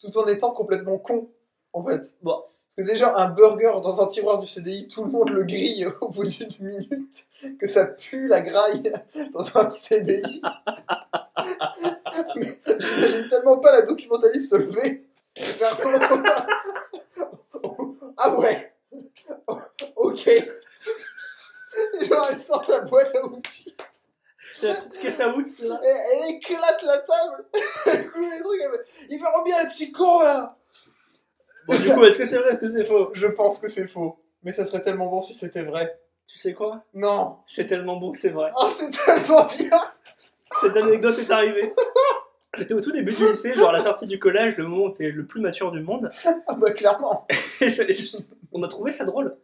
tout 0.00 0.16
en 0.18 0.26
étant 0.26 0.50
complètement 0.52 0.98
con, 0.98 1.28
en 1.72 1.84
fait. 1.84 2.12
Bon, 2.22 2.42
Parce 2.76 2.76
que 2.88 2.92
déjà, 2.92 3.16
un 3.16 3.28
burger 3.30 3.72
dans 3.82 4.02
un 4.02 4.06
tiroir 4.08 4.40
du 4.40 4.46
CDI, 4.46 4.88
tout 4.88 5.04
le 5.04 5.10
monde 5.10 5.30
le 5.30 5.44
grille 5.44 5.86
au 6.00 6.08
bout 6.08 6.24
d'une 6.24 6.48
minute, 6.60 7.26
que 7.60 7.68
ça 7.68 7.84
pue 7.86 8.26
la 8.26 8.40
graille 8.40 8.92
dans 9.32 9.56
un 9.58 9.70
CDI. 9.70 10.42
Mais 12.36 12.46
j'imagine 12.78 13.28
tellement 13.28 13.58
pas 13.58 13.72
la 13.72 13.82
documentaliste 13.82 14.50
se 14.50 14.56
lever. 14.56 15.04
ah 18.16 18.38
ouais 18.38 18.73
Ok 19.96 20.26
Et 20.28 22.04
genre, 22.04 22.28
elle 22.30 22.38
sort 22.38 22.64
la 22.68 22.80
boîte 22.80 23.14
à 23.14 23.24
outils, 23.26 23.74
c'est 24.56 24.68
la 24.68 24.74
petite 24.74 25.00
caisse 25.00 25.20
à 25.20 25.28
outs 25.28 25.42
là. 25.62 25.80
elle 25.82 26.30
éclate 26.30 26.82
la 26.82 26.98
table, 26.98 27.44
elle 27.86 28.10
cloue 28.10 28.30
les 28.30 28.40
trucs, 28.40 28.60
elle 28.60 28.70
fait 28.84 29.06
Il 29.08 29.20
verront 29.20 29.42
bien 29.42 29.62
les 29.62 29.70
petits 29.70 29.90
cons 29.92 30.22
là 30.22 30.56
Bon, 31.66 31.78
du 31.78 31.94
coup, 31.94 32.04
est-ce 32.04 32.18
que 32.18 32.24
c'est 32.26 32.38
vrai, 32.38 32.50
est-ce 32.50 32.60
que 32.60 32.68
c'est 32.68 32.84
faux? 32.84 33.08
Je 33.14 33.26
pense 33.26 33.58
que 33.58 33.68
c'est 33.68 33.88
faux. 33.88 34.18
Mais 34.42 34.52
ça 34.52 34.66
serait 34.66 34.82
tellement 34.82 35.06
bon 35.06 35.22
si 35.22 35.32
c'était 35.32 35.62
vrai. 35.62 35.98
Tu 36.26 36.38
sais 36.38 36.52
quoi? 36.52 36.84
Non 36.92 37.38
C'est 37.46 37.66
tellement 37.66 37.96
bon 37.96 38.12
que 38.12 38.18
c'est 38.18 38.28
vrai. 38.28 38.50
Oh, 38.60 38.68
c'est 38.70 38.90
tellement 38.90 39.46
bien 39.46 39.82
Cette 40.60 40.76
anecdote 40.76 41.18
est 41.18 41.30
arrivée. 41.30 41.72
J'étais 42.58 42.74
au 42.74 42.80
tout 42.80 42.92
début 42.92 43.12
du 43.12 43.26
lycée, 43.26 43.54
genre 43.54 43.70
à 43.70 43.72
la 43.72 43.80
sortie 43.80 44.06
du 44.06 44.18
collège, 44.18 44.56
le 44.56 44.64
moment 44.64 44.84
où 44.84 44.90
t'es 44.90 45.10
le 45.10 45.24
plus 45.24 45.40
mature 45.40 45.70
du 45.72 45.80
monde. 45.80 46.08
Ah 46.46 46.54
bah 46.54 46.72
clairement 46.72 47.26
Et 47.60 47.68
c'est- 47.68 47.90
et 47.90 48.24
on 48.52 48.62
a 48.62 48.68
trouvé 48.68 48.92
ça 48.92 49.04
drôle. 49.04 49.34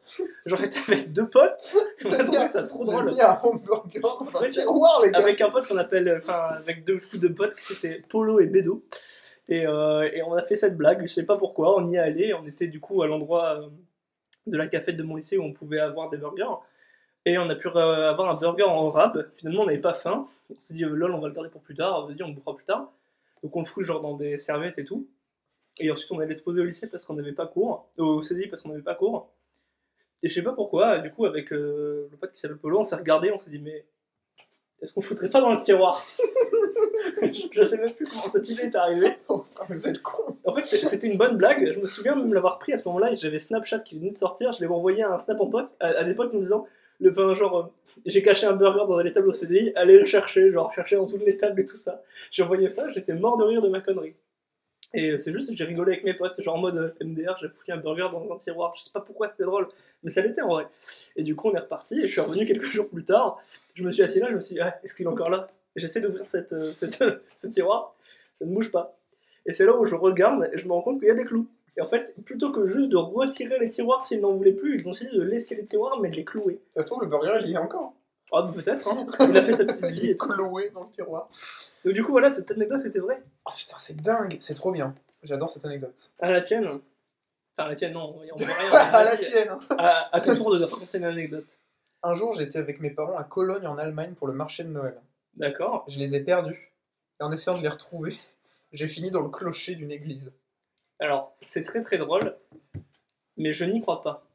Genre 0.46 0.58
j'étais 0.58 0.78
avec 0.92 1.12
deux 1.12 1.26
potes, 1.28 1.74
on 2.04 2.12
a 2.12 2.22
trouvé 2.22 2.46
ça 2.46 2.62
trop 2.64 2.84
drôle. 2.84 3.06
mis 3.06 3.20
un 3.20 3.38
hamburger 3.42 4.00
dans 4.00 4.36
un 4.42 4.46
tiroir, 4.46 5.02
les 5.02 5.10
gars 5.10 5.18
Avec 5.18 5.40
un 5.40 5.50
pote 5.50 5.66
qu'on 5.66 5.78
appelle, 5.78 6.16
enfin 6.18 6.50
avec 6.58 6.84
deux 6.84 6.98
coups 7.00 7.18
de 7.18 7.28
potes, 7.28 7.54
c'était 7.58 8.02
Polo 8.08 8.38
et 8.40 8.46
Bédo. 8.46 8.84
Et, 9.48 9.66
euh, 9.66 10.08
et 10.12 10.22
on 10.22 10.34
a 10.34 10.42
fait 10.42 10.54
cette 10.54 10.76
blague, 10.76 11.02
je 11.02 11.12
sais 11.12 11.24
pas 11.24 11.36
pourquoi, 11.36 11.76
on 11.76 11.88
y 11.90 11.96
est 11.96 11.98
allé, 11.98 12.32
on 12.34 12.46
était 12.46 12.68
du 12.68 12.78
coup 12.78 13.02
à 13.02 13.08
l'endroit 13.08 13.60
euh, 13.60 13.66
de 14.46 14.56
la 14.56 14.68
cafette 14.68 14.96
de 14.96 15.02
mon 15.02 15.16
lycée 15.16 15.38
où 15.38 15.42
on 15.42 15.52
pouvait 15.52 15.80
avoir 15.80 16.08
des 16.08 16.16
burgers. 16.16 16.44
Et 17.26 17.36
on 17.36 17.50
a 17.50 17.54
pu 17.56 17.66
euh, 17.68 18.10
avoir 18.10 18.30
un 18.30 18.38
burger 18.38 18.62
en 18.62 18.90
rab. 18.90 19.28
Finalement, 19.36 19.62
on 19.62 19.66
n'avait 19.66 19.78
pas 19.78 19.92
faim. 19.92 20.26
On 20.50 20.58
s'est 20.58 20.72
dit, 20.72 20.84
lol, 20.84 21.12
on 21.14 21.18
va 21.20 21.28
le 21.28 21.34
garder 21.34 21.50
pour 21.50 21.60
plus 21.60 21.74
tard. 21.74 22.06
Vas-y, 22.06 22.22
on 22.22 22.28
le 22.28 22.32
bouffera 22.34 22.54
plus 22.56 22.64
tard. 22.64 22.90
Donc 23.42 23.57
on 23.57 23.61
le 23.61 23.66
fout 23.66 23.85
genre 23.85 24.00
dans 24.00 24.16
des 24.16 24.38
serviettes 24.38 24.79
et 24.79 24.85
tout. 24.85 25.09
Et 25.79 25.90
ensuite, 25.90 26.11
on 26.12 26.18
allait 26.18 26.35
se 26.35 26.42
poser 26.42 26.61
au 26.61 26.64
lycée 26.64 26.88
parce 26.88 27.05
qu'on 27.05 27.14
n'avait 27.14 27.33
pas 27.33 27.46
cours. 27.46 27.90
Au 27.96 28.22
CDI 28.22 28.48
parce 28.48 28.62
qu'on 28.62 28.68
n'avait 28.70 28.83
pas 28.83 28.94
cours. 28.94 29.33
Et 30.22 30.29
je 30.29 30.35
sais 30.35 30.42
pas 30.42 30.53
pourquoi, 30.53 30.98
du 30.98 31.11
coup, 31.11 31.24
avec 31.24 31.53
euh, 31.53 32.09
le 32.11 32.16
pote 32.18 32.33
qui 32.33 32.40
s'appelle 32.40 32.59
Polo, 32.59 32.81
on 32.81 32.85
s'est 32.85 32.96
regardé, 32.96 33.31
on 33.31 33.38
s'est 33.38 33.48
dit, 33.48 33.59
mais 33.59 33.87
est-ce 34.83 34.92
qu'on 34.92 35.00
foutrait 35.00 35.31
pas 35.31 35.40
dans 35.40 35.53
le 35.53 35.61
tiroir? 35.61 36.05
Je, 37.22 37.42
je 37.53 37.62
sais 37.62 37.79
même 37.79 37.94
plus 37.94 38.07
comment 38.07 38.29
cette 38.29 38.48
idée 38.50 38.64
est 38.64 38.74
arrivée. 38.74 39.16
Vous 39.68 39.88
êtes 39.88 40.03
con 40.03 40.37
En 40.44 40.55
fait, 40.55 40.66
c'était 40.66 41.07
une 41.07 41.16
bonne 41.16 41.37
blague. 41.37 41.72
Je 41.72 41.79
me 41.79 41.87
souviens 41.87 42.14
même 42.14 42.35
l'avoir 42.35 42.59
pris 42.59 42.72
à 42.72 42.76
ce 42.76 42.87
moment-là. 42.88 43.14
J'avais 43.14 43.38
Snapchat 43.38 43.81
qui 43.81 43.98
venait 43.98 44.11
de 44.11 44.14
sortir. 44.14 44.53
Je 44.53 44.61
l'avais 44.61 44.74
envoyé 44.74 45.03
un 45.03 45.16
snap 45.16 45.40
en 45.40 45.46
pote 45.46 45.74
à, 45.81 45.88
à 45.88 46.05
des 46.05 46.14
potes 46.14 46.33
en 46.35 46.37
me 46.37 46.42
disant 46.42 46.66
le 47.00 47.10
enfin, 47.10 47.34
genre, 47.34 47.56
euh, 47.58 47.90
j'ai 48.06 48.22
caché 48.22 48.46
un 48.46 48.52
burger 48.52 48.84
dans 48.86 48.98
les 49.00 49.12
tables 49.12 49.28
au 49.28 49.32
CDI. 49.32 49.72
Allez 49.74 49.98
le 49.98 50.04
chercher, 50.04 50.52
genre 50.52 50.72
chercher 50.72 50.96
dans 50.96 51.06
toutes 51.06 51.24
les 51.24 51.36
tables 51.36 51.60
et 51.60 51.64
tout 51.64 51.76
ça. 51.76 52.02
J'ai 52.30 52.42
envoyé 52.42 52.68
ça. 52.68 52.90
J'étais 52.90 53.14
mort 53.14 53.38
de 53.38 53.44
rire 53.44 53.62
de 53.62 53.68
ma 53.68 53.80
connerie. 53.80 54.14
Et 54.92 55.10
euh, 55.10 55.18
c'est 55.18 55.32
juste, 55.32 55.52
j'ai 55.52 55.64
rigolé 55.64 55.92
avec 55.92 56.04
mes 56.04 56.14
potes, 56.14 56.40
genre 56.42 56.56
en 56.56 56.58
mode 56.58 56.76
euh, 56.76 57.04
MDR, 57.04 57.36
j'ai 57.40 57.48
foutu 57.48 57.70
un 57.70 57.76
burger 57.76 58.08
dans 58.12 58.28
un 58.34 58.38
tiroir. 58.38 58.74
Je 58.76 58.82
sais 58.82 58.90
pas 58.92 59.00
pourquoi 59.00 59.28
c'était 59.28 59.44
drôle, 59.44 59.68
mais 60.02 60.10
ça 60.10 60.20
l'était 60.20 60.42
en 60.42 60.48
vrai. 60.48 60.66
Et 61.16 61.22
du 61.22 61.36
coup, 61.36 61.48
on 61.48 61.54
est 61.54 61.60
reparti. 61.60 61.98
Et 62.00 62.02
je 62.02 62.12
suis 62.12 62.20
revenu 62.20 62.44
quelques 62.44 62.64
jours 62.72 62.88
plus 62.88 63.04
tard. 63.04 63.40
Je 63.74 63.82
me 63.82 63.92
suis 63.92 64.02
assis 64.02 64.20
là. 64.20 64.28
Je 64.30 64.36
me 64.36 64.40
suis 64.40 64.56
dit, 64.56 64.60
ah, 64.60 64.78
est-ce 64.82 64.94
qu'il 64.94 65.06
est 65.06 65.10
encore 65.10 65.30
là? 65.30 65.48
J'essaie 65.76 66.00
d'ouvrir 66.00 66.28
cette, 66.28 66.54
cette, 66.74 67.04
ce 67.36 67.46
tiroir. 67.46 67.94
Ça 68.34 68.44
ne 68.44 68.52
bouge 68.52 68.70
pas. 68.70 68.98
Et 69.46 69.52
c'est 69.52 69.64
là 69.64 69.76
où 69.76 69.86
je 69.86 69.94
regarde 69.94 70.50
et 70.52 70.58
je 70.58 70.66
me 70.66 70.72
rends 70.72 70.82
compte 70.82 70.98
qu'il 70.98 71.08
y 71.08 71.10
a 71.10 71.14
des 71.14 71.24
clous. 71.24 71.46
Et 71.76 71.80
en 71.80 71.87
fait, 71.87 72.14
plutôt 72.24 72.50
que 72.52 72.66
juste 72.66 72.90
de 72.90 72.96
retirer 72.96 73.59
les 73.59 73.68
tiroirs 73.68 74.04
s'ils 74.04 74.20
n'en 74.20 74.33
voulaient 74.35 74.52
plus, 74.52 74.80
ils 74.80 74.88
ont 74.88 74.92
décidé 74.92 75.11
de 75.12 75.22
laisser 75.22 75.54
les 75.54 75.64
tiroirs 75.64 75.98
mais 76.00 76.11
de 76.11 76.16
les 76.16 76.24
clouer. 76.24 76.61
Ça 76.74 76.83
se 76.83 76.87
trouve, 76.87 77.02
le 77.02 77.09
burger, 77.09 77.38
il 77.42 77.50
y 77.50 77.54
est 77.54 77.59
encore. 77.59 77.94
Ah, 78.33 78.42
bah, 78.42 78.52
peut-être, 78.54 78.87
hein. 78.88 79.06
Il 79.28 79.37
a 79.37 79.42
fait 79.42 79.52
sa 79.52 79.64
petite 79.64 79.85
vie 79.87 80.00
Il 80.02 80.09
et 80.09 80.11
est 80.12 80.14
tout. 80.20 80.28
cloué 80.28 80.70
dans 80.72 80.85
le 80.85 80.90
tiroir. 80.90 81.28
Donc, 81.85 81.94
du 81.94 82.04
coup, 82.04 82.12
voilà, 82.12 82.30
cette 82.30 82.50
anecdote 82.50 82.85
était 82.87 83.00
vraie. 83.00 83.22
Oh 83.44 83.50
putain, 83.56 83.76
c'est 83.78 83.96
dingue 84.00 84.37
C'est 84.40 84.54
trop 84.54 84.70
bien. 84.72 84.94
J'adore 85.22 85.50
cette 85.50 85.64
anecdote. 85.64 85.94
À 86.20 86.30
la 86.30 86.40
tienne. 86.40 86.66
Enfin, 86.66 86.80
à 87.66 87.68
la 87.68 87.74
tienne, 87.74 87.92
non, 87.92 88.11
on 88.11 88.12
peut 88.12 88.20
rien. 88.20 88.35
à 88.72 89.04
la 89.04 89.16
tienne 89.16 89.48
à, 89.76 90.16
à 90.16 90.20
ton 90.20 90.37
tour 90.37 90.56
de 90.56 90.64
raconter 90.64 90.98
une 90.98 91.04
anecdote. 91.04 91.59
Un 92.02 92.14
jour, 92.14 92.33
j'étais 92.33 92.59
avec 92.59 92.80
mes 92.80 92.90
parents 92.90 93.18
à 93.18 93.24
Cologne, 93.24 93.66
en 93.66 93.76
Allemagne, 93.78 94.14
pour 94.14 94.26
le 94.28 94.33
marché 94.33 94.62
de 94.64 94.68
Noël. 94.70 94.94
D'accord. 95.35 95.85
Je 95.88 95.98
les 95.98 96.14
ai 96.14 96.20
perdus. 96.20 96.72
Et 97.20 97.24
en 97.24 97.33
essayant 97.33 97.59
de 97.59 97.62
les 97.62 97.68
retrouver, 97.68 98.16
j'ai 98.72 98.88
fini 98.88 99.11
dans 99.11 99.22
le 99.22 99.28
clocher 99.28 99.74
d'une 99.74 99.90
église. 99.90 100.30
Alors, 101.00 101.34
c'est 101.40 101.62
très 101.62 101.80
très 101.80 101.98
drôle, 101.98 102.36
mais 103.36 103.52
je 103.52 103.64
n'y 103.64 103.80
crois 103.80 104.02
pas. 104.02 104.26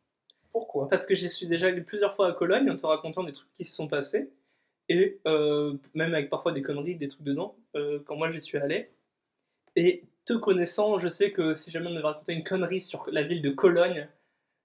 Pourquoi? 0.52 0.90
Parce 0.90 1.06
que 1.06 1.14
j'y 1.16 1.30
suis 1.30 1.48
déjà 1.48 1.68
allé 1.68 1.82
plusieurs 1.82 2.16
fois 2.16 2.28
à 2.28 2.34
Cologne 2.34 2.70
en 2.70 2.76
te 2.76 2.86
racontant 2.86 3.24
des 3.24 3.34
trucs 3.34 3.48
qui 3.58 3.66
se 3.66 3.76
sont 3.76 3.88
passés. 3.88 4.32
Et 4.90 5.20
euh, 5.28 5.76
même 5.94 6.14
avec 6.14 6.30
parfois 6.30 6.52
des 6.52 6.62
conneries, 6.62 6.96
des 6.96 7.08
trucs 7.08 7.24
dedans, 7.24 7.56
euh, 7.76 8.00
quand 8.06 8.16
moi 8.16 8.30
j'y 8.30 8.42
suis 8.42 8.58
allé. 8.58 8.90
Et 9.76 10.04
te 10.26 10.34
connaissant, 10.34 10.98
je 10.98 11.08
sais 11.08 11.32
que 11.32 11.56
si 11.56 11.72
jamais 11.72 11.88
on 11.88 11.92
devait 11.92 12.04
raconter 12.04 12.34
une 12.34 12.44
connerie 12.44 12.82
sur 12.82 13.08
la 13.12 13.22
ville 13.22 13.42
de 13.42 13.50
Cologne, 13.52 14.08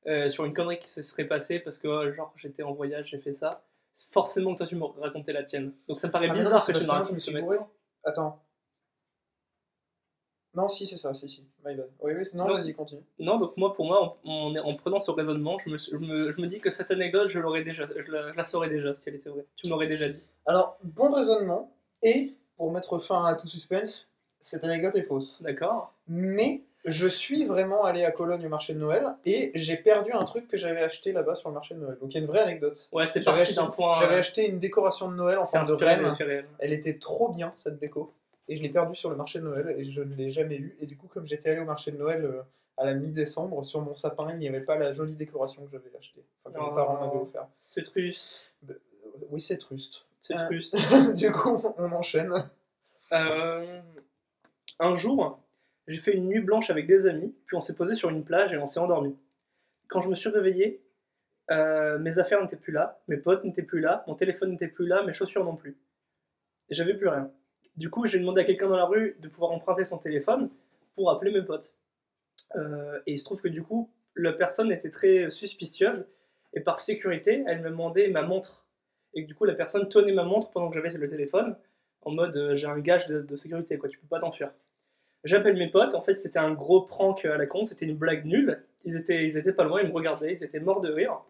euh, 0.07 0.31
sur 0.31 0.45
une 0.45 0.55
connerie 0.55 0.79
qui 0.79 0.89
se 0.89 1.03
serait 1.03 1.27
passée 1.27 1.59
parce 1.59 1.79
que 1.79 2.13
genre 2.13 2.33
j'étais 2.37 2.63
en 2.63 2.73
voyage, 2.73 3.09
j'ai 3.11 3.19
fait 3.19 3.35
ça, 3.35 3.63
forcément 3.97 4.53
que 4.55 4.59
toi 4.59 4.67
tu 4.67 4.77
m'aurais 4.77 5.01
raconté 5.01 5.33
la 5.33 5.45
tienne. 5.45 5.75
Donc 5.89 6.01
ça 6.01 6.07
me 6.07 6.13
paraît 6.13 6.29
Ah, 6.31 6.35
non, 6.35 6.41
bizarre 6.41 6.63
c'est 6.63 6.73
que 6.73 6.79
tu 6.79 6.85
me 6.85 7.41
me 7.41 7.49
racontes. 7.49 7.71
Attends. 8.05 8.43
Non, 10.55 10.69
si, 10.69 10.87
c'est 10.87 10.97
ça, 10.97 11.15
si, 11.15 11.29
si. 11.29 11.45
My 11.65 11.75
bad. 11.77 11.89
Oui, 12.01 12.13
oui, 12.17 12.25
non, 12.35 12.47
vas-y, 12.49 12.75
continue. 12.75 13.03
Non, 13.21 13.39
donc 13.39 13.57
moi, 13.57 13.73
pour 13.73 13.87
moi, 13.87 14.19
en, 14.25 14.31
en- 14.31 14.57
en 14.57 14.75
prenant 14.75 14.99
ce 14.99 15.11
raisonnement, 15.13 15.59
je 15.65 15.71
me, 15.71 15.79
je 15.79 15.97
me, 15.97 16.33
je 16.33 16.41
me 16.41 16.47
dis 16.49 16.59
que 16.61 16.71
cette 16.71 16.91
anecdote, 16.91 17.29
je 17.29 17.39
l'aurais 17.39 17.63
déjà, 17.63 17.87
je 17.87 18.11
la, 18.11 18.33
je 18.33 18.37
la 18.37 18.43
saurais 18.43 18.69
déjà 18.69 18.95
si 18.95 19.09
elle 19.09 19.15
était 19.15 19.31
vraie. 19.31 19.47
Tu 19.57 19.69
m'aurais 19.69 19.87
déjà 19.87 20.09
dit. 20.09 20.29
Alors, 20.47 20.77
bon 20.83 21.13
raisonnement, 21.13 21.73
et 22.03 22.35
pour 22.57 22.73
mettre 22.73 22.99
fin 22.99 23.25
à 23.27 23.35
tout 23.37 23.47
suspense, 23.49 24.09
cette 24.41 24.65
anecdote 24.65 24.97
est 24.97 25.03
fausse. 25.05 25.41
D'accord 25.43 25.93
Mais 26.09 26.63
je 26.87 27.07
suis 27.07 27.45
vraiment 27.45 27.85
allé 27.85 28.05
à 28.05 28.11
Cologne 28.11 28.45
au 28.47 28.49
marché 28.49 28.73
de 28.73 28.79
Noël 28.79 29.05
et 29.27 29.53
j'ai 29.55 29.77
perdu 29.77 30.13
un 30.13 30.25
truc 30.25 30.49
que 30.49 30.57
j'avais 30.57 30.81
acheté 30.81 31.13
là-bas 31.13 31.35
sur 31.35 31.51
le 31.51 31.55
marché 31.55 31.75
de 31.75 31.81
Noël. 31.81 31.99
Donc 32.01 32.11
il 32.11 32.15
y 32.15 32.17
a 32.17 32.21
une 32.23 32.27
vraie 32.27 32.41
anecdote. 32.41 32.89
Ouais, 32.91 33.07
c'est 33.07 33.23
parti 33.23 33.55
d'un 33.55 33.67
point. 33.67 33.97
J'avais 34.01 34.15
acheté 34.15 34.49
une 34.49 34.59
décoration 34.59 35.11
de 35.11 35.15
Noël 35.15 35.39
en 35.39 35.45
forme 35.45 35.67
de 35.67 35.75
reine. 35.75 36.17
Elle 36.59 36.73
était 36.73 36.99
trop 36.99 37.29
bien 37.29 37.53
cette 37.59 37.79
déco 37.79 38.15
et 38.51 38.57
je 38.57 38.63
l'ai 38.63 38.69
perdue 38.69 38.97
sur 38.97 39.09
le 39.11 39.17
marché 39.17 39.39
de 39.39 39.45
Noël 39.45 39.75
et 39.79 39.85
je 39.91 40.03
ne 40.03 40.15
l'ai 40.15 40.29
jamais 40.31 40.57
eue. 40.57 40.77
Et 40.81 40.87
du 40.87 40.97
coup, 40.97 41.07
comme 41.07 41.27
j'étais 41.27 41.51
allé 41.51 41.61
au 41.61 41.65
marché 41.65 41.93
de 41.93 41.97
Noël 41.97 42.25
euh, 42.25 42.43
à 42.77 42.85
la 42.85 42.95
mi-décembre, 42.95 43.65
sur 43.65 43.81
mon 43.81 43.95
sapin, 43.95 44.29
il 44.33 44.39
n'y 44.39 44.49
avait 44.49 44.61
pas 44.61 44.77
la 44.77 44.93
jolie 44.93 45.15
décoration 45.15 45.65
que 45.65 45.71
j'avais 45.73 45.95
achetée, 45.97 46.25
enfin 46.45 46.53
que 46.55 46.61
Oh. 46.63 46.69
mes 46.71 46.75
parents 46.75 47.01
m'avaient 47.07 47.23
offert. 47.23 47.47
C'est 47.69 47.85
triste. 47.85 48.53
Euh, 48.69 48.75
Oui, 49.31 49.41
c'est 49.41 49.57
truste. 49.57 50.05
C'est 50.21 50.37
Euh. 50.37 50.47
triste. 50.47 50.75
du 51.17 51.31
coup, 51.33 51.63
on 51.79 51.93
enchaîne. 51.93 52.33
Euh, 53.13 53.81
un 54.79 54.97
jour, 54.97 55.41
j'ai 55.89 55.99
fait 55.99 56.13
une 56.15 56.27
nuit 56.27 56.41
blanche 56.41 56.71
avec 56.71 56.87
des 56.87 57.07
amis, 57.07 57.35
puis 57.47 57.57
on 57.57 57.61
s'est 57.61 57.75
posé 57.75 57.95
sur 57.95 58.11
une 58.11 58.25
plage 58.25 58.53
et 58.53 58.59
on 58.59 58.67
s'est 58.67 58.81
endormi. 58.81 59.17
Quand 59.89 60.01
je 60.01 60.09
me 60.09 60.15
suis 60.15 60.29
réveillé, 60.31 60.83
mes 61.51 62.19
affaires 62.21 62.41
n'étaient 62.43 62.57
plus 62.57 62.73
là, 62.73 63.01
mes 63.09 63.17
potes 63.17 63.43
n'étaient 63.45 63.63
plus 63.65 63.81
là, 63.81 64.05
mon 64.07 64.15
téléphone 64.15 64.51
n'était 64.53 64.69
plus 64.69 64.87
là, 64.87 65.03
mes 65.03 65.13
chaussures 65.13 65.45
non 65.45 65.57
plus. 65.57 65.77
Et 66.69 66.75
j'avais 66.77 66.95
plus 66.95 67.09
rien. 67.09 67.31
Du 67.77 67.91
coup, 67.91 68.07
j'ai 68.07 68.19
demandé 68.19 68.43
à 68.43 68.45
quelqu'un 68.45 68.69
dans 68.69 68.77
la 68.77 68.85
rue 68.85 69.17
de 69.21 69.29
pouvoir 69.29 69.53
emprunter 69.53 69.85
son 69.85 69.99
téléphone 69.99 70.51
pour 70.95 71.11
appeler 71.11 71.31
mes 71.31 71.43
potes. 71.43 71.73
Euh, 72.57 73.01
et 73.07 73.13
il 73.15 73.19
se 73.19 73.25
trouve 73.25 73.41
que 73.41 73.49
du 73.49 73.63
coup, 73.63 73.91
la 74.17 74.33
personne 74.33 74.73
était 74.73 74.91
très 74.91 75.31
suspicieuse 75.31 76.07
et 76.53 76.61
par 76.61 76.81
sécurité, 76.81 77.45
elle 77.47 77.61
me 77.61 77.71
demandait 77.71 78.09
ma 78.09 78.23
montre. 78.23 78.67
Et 79.15 79.23
du 79.23 79.35
coup, 79.35 79.45
la 79.45 79.55
personne 79.55 79.89
tenait 79.89 80.13
ma 80.13 80.25
montre 80.25 80.51
pendant 80.51 80.69
que 80.69 80.75
j'avais 80.75 80.91
le 80.91 81.09
téléphone 81.09 81.57
en 82.03 82.13
mode 82.13 82.37
euh, 82.37 82.57
j'ai 82.57 82.67
un 82.67 82.79
gage 82.79 83.07
de, 83.07 83.21
de 83.21 83.37
sécurité, 83.37 83.79
quoi, 83.79 83.89
tu 83.89 83.99
peux 83.99 84.07
pas 84.07 84.21
t'enfuir. 84.21 84.53
J'appelle 85.25 85.57
mes 85.57 85.69
potes, 85.69 85.95
en 85.95 86.01
fait 86.01 86.19
c'était 86.19 86.39
un 86.39 86.53
gros 86.53 86.83
prank 86.83 87.25
à 87.27 87.37
la 87.37 87.47
con, 87.47 87.65
c'était 87.65 87.85
une 87.85 87.97
blague 87.97 88.25
nulle. 88.25 88.63
Ils 88.85 88.97
étaient, 88.97 89.27
ils 89.27 89.37
étaient 89.37 89.53
pas 89.53 89.65
loin, 89.65 89.83
ils 89.83 89.89
me 89.89 89.93
regardaient, 89.93 90.33
ils 90.33 90.43
étaient 90.43 90.61
morts 90.61 90.81
de 90.81 90.91
rire. 90.91 91.21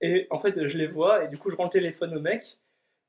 Et 0.00 0.26
en 0.30 0.38
fait 0.38 0.66
je 0.66 0.78
les 0.78 0.86
vois, 0.86 1.24
et 1.24 1.28
du 1.28 1.36
coup 1.36 1.50
je 1.50 1.56
rends 1.56 1.64
le 1.64 1.70
téléphone 1.70 2.16
au 2.16 2.20
mec, 2.20 2.58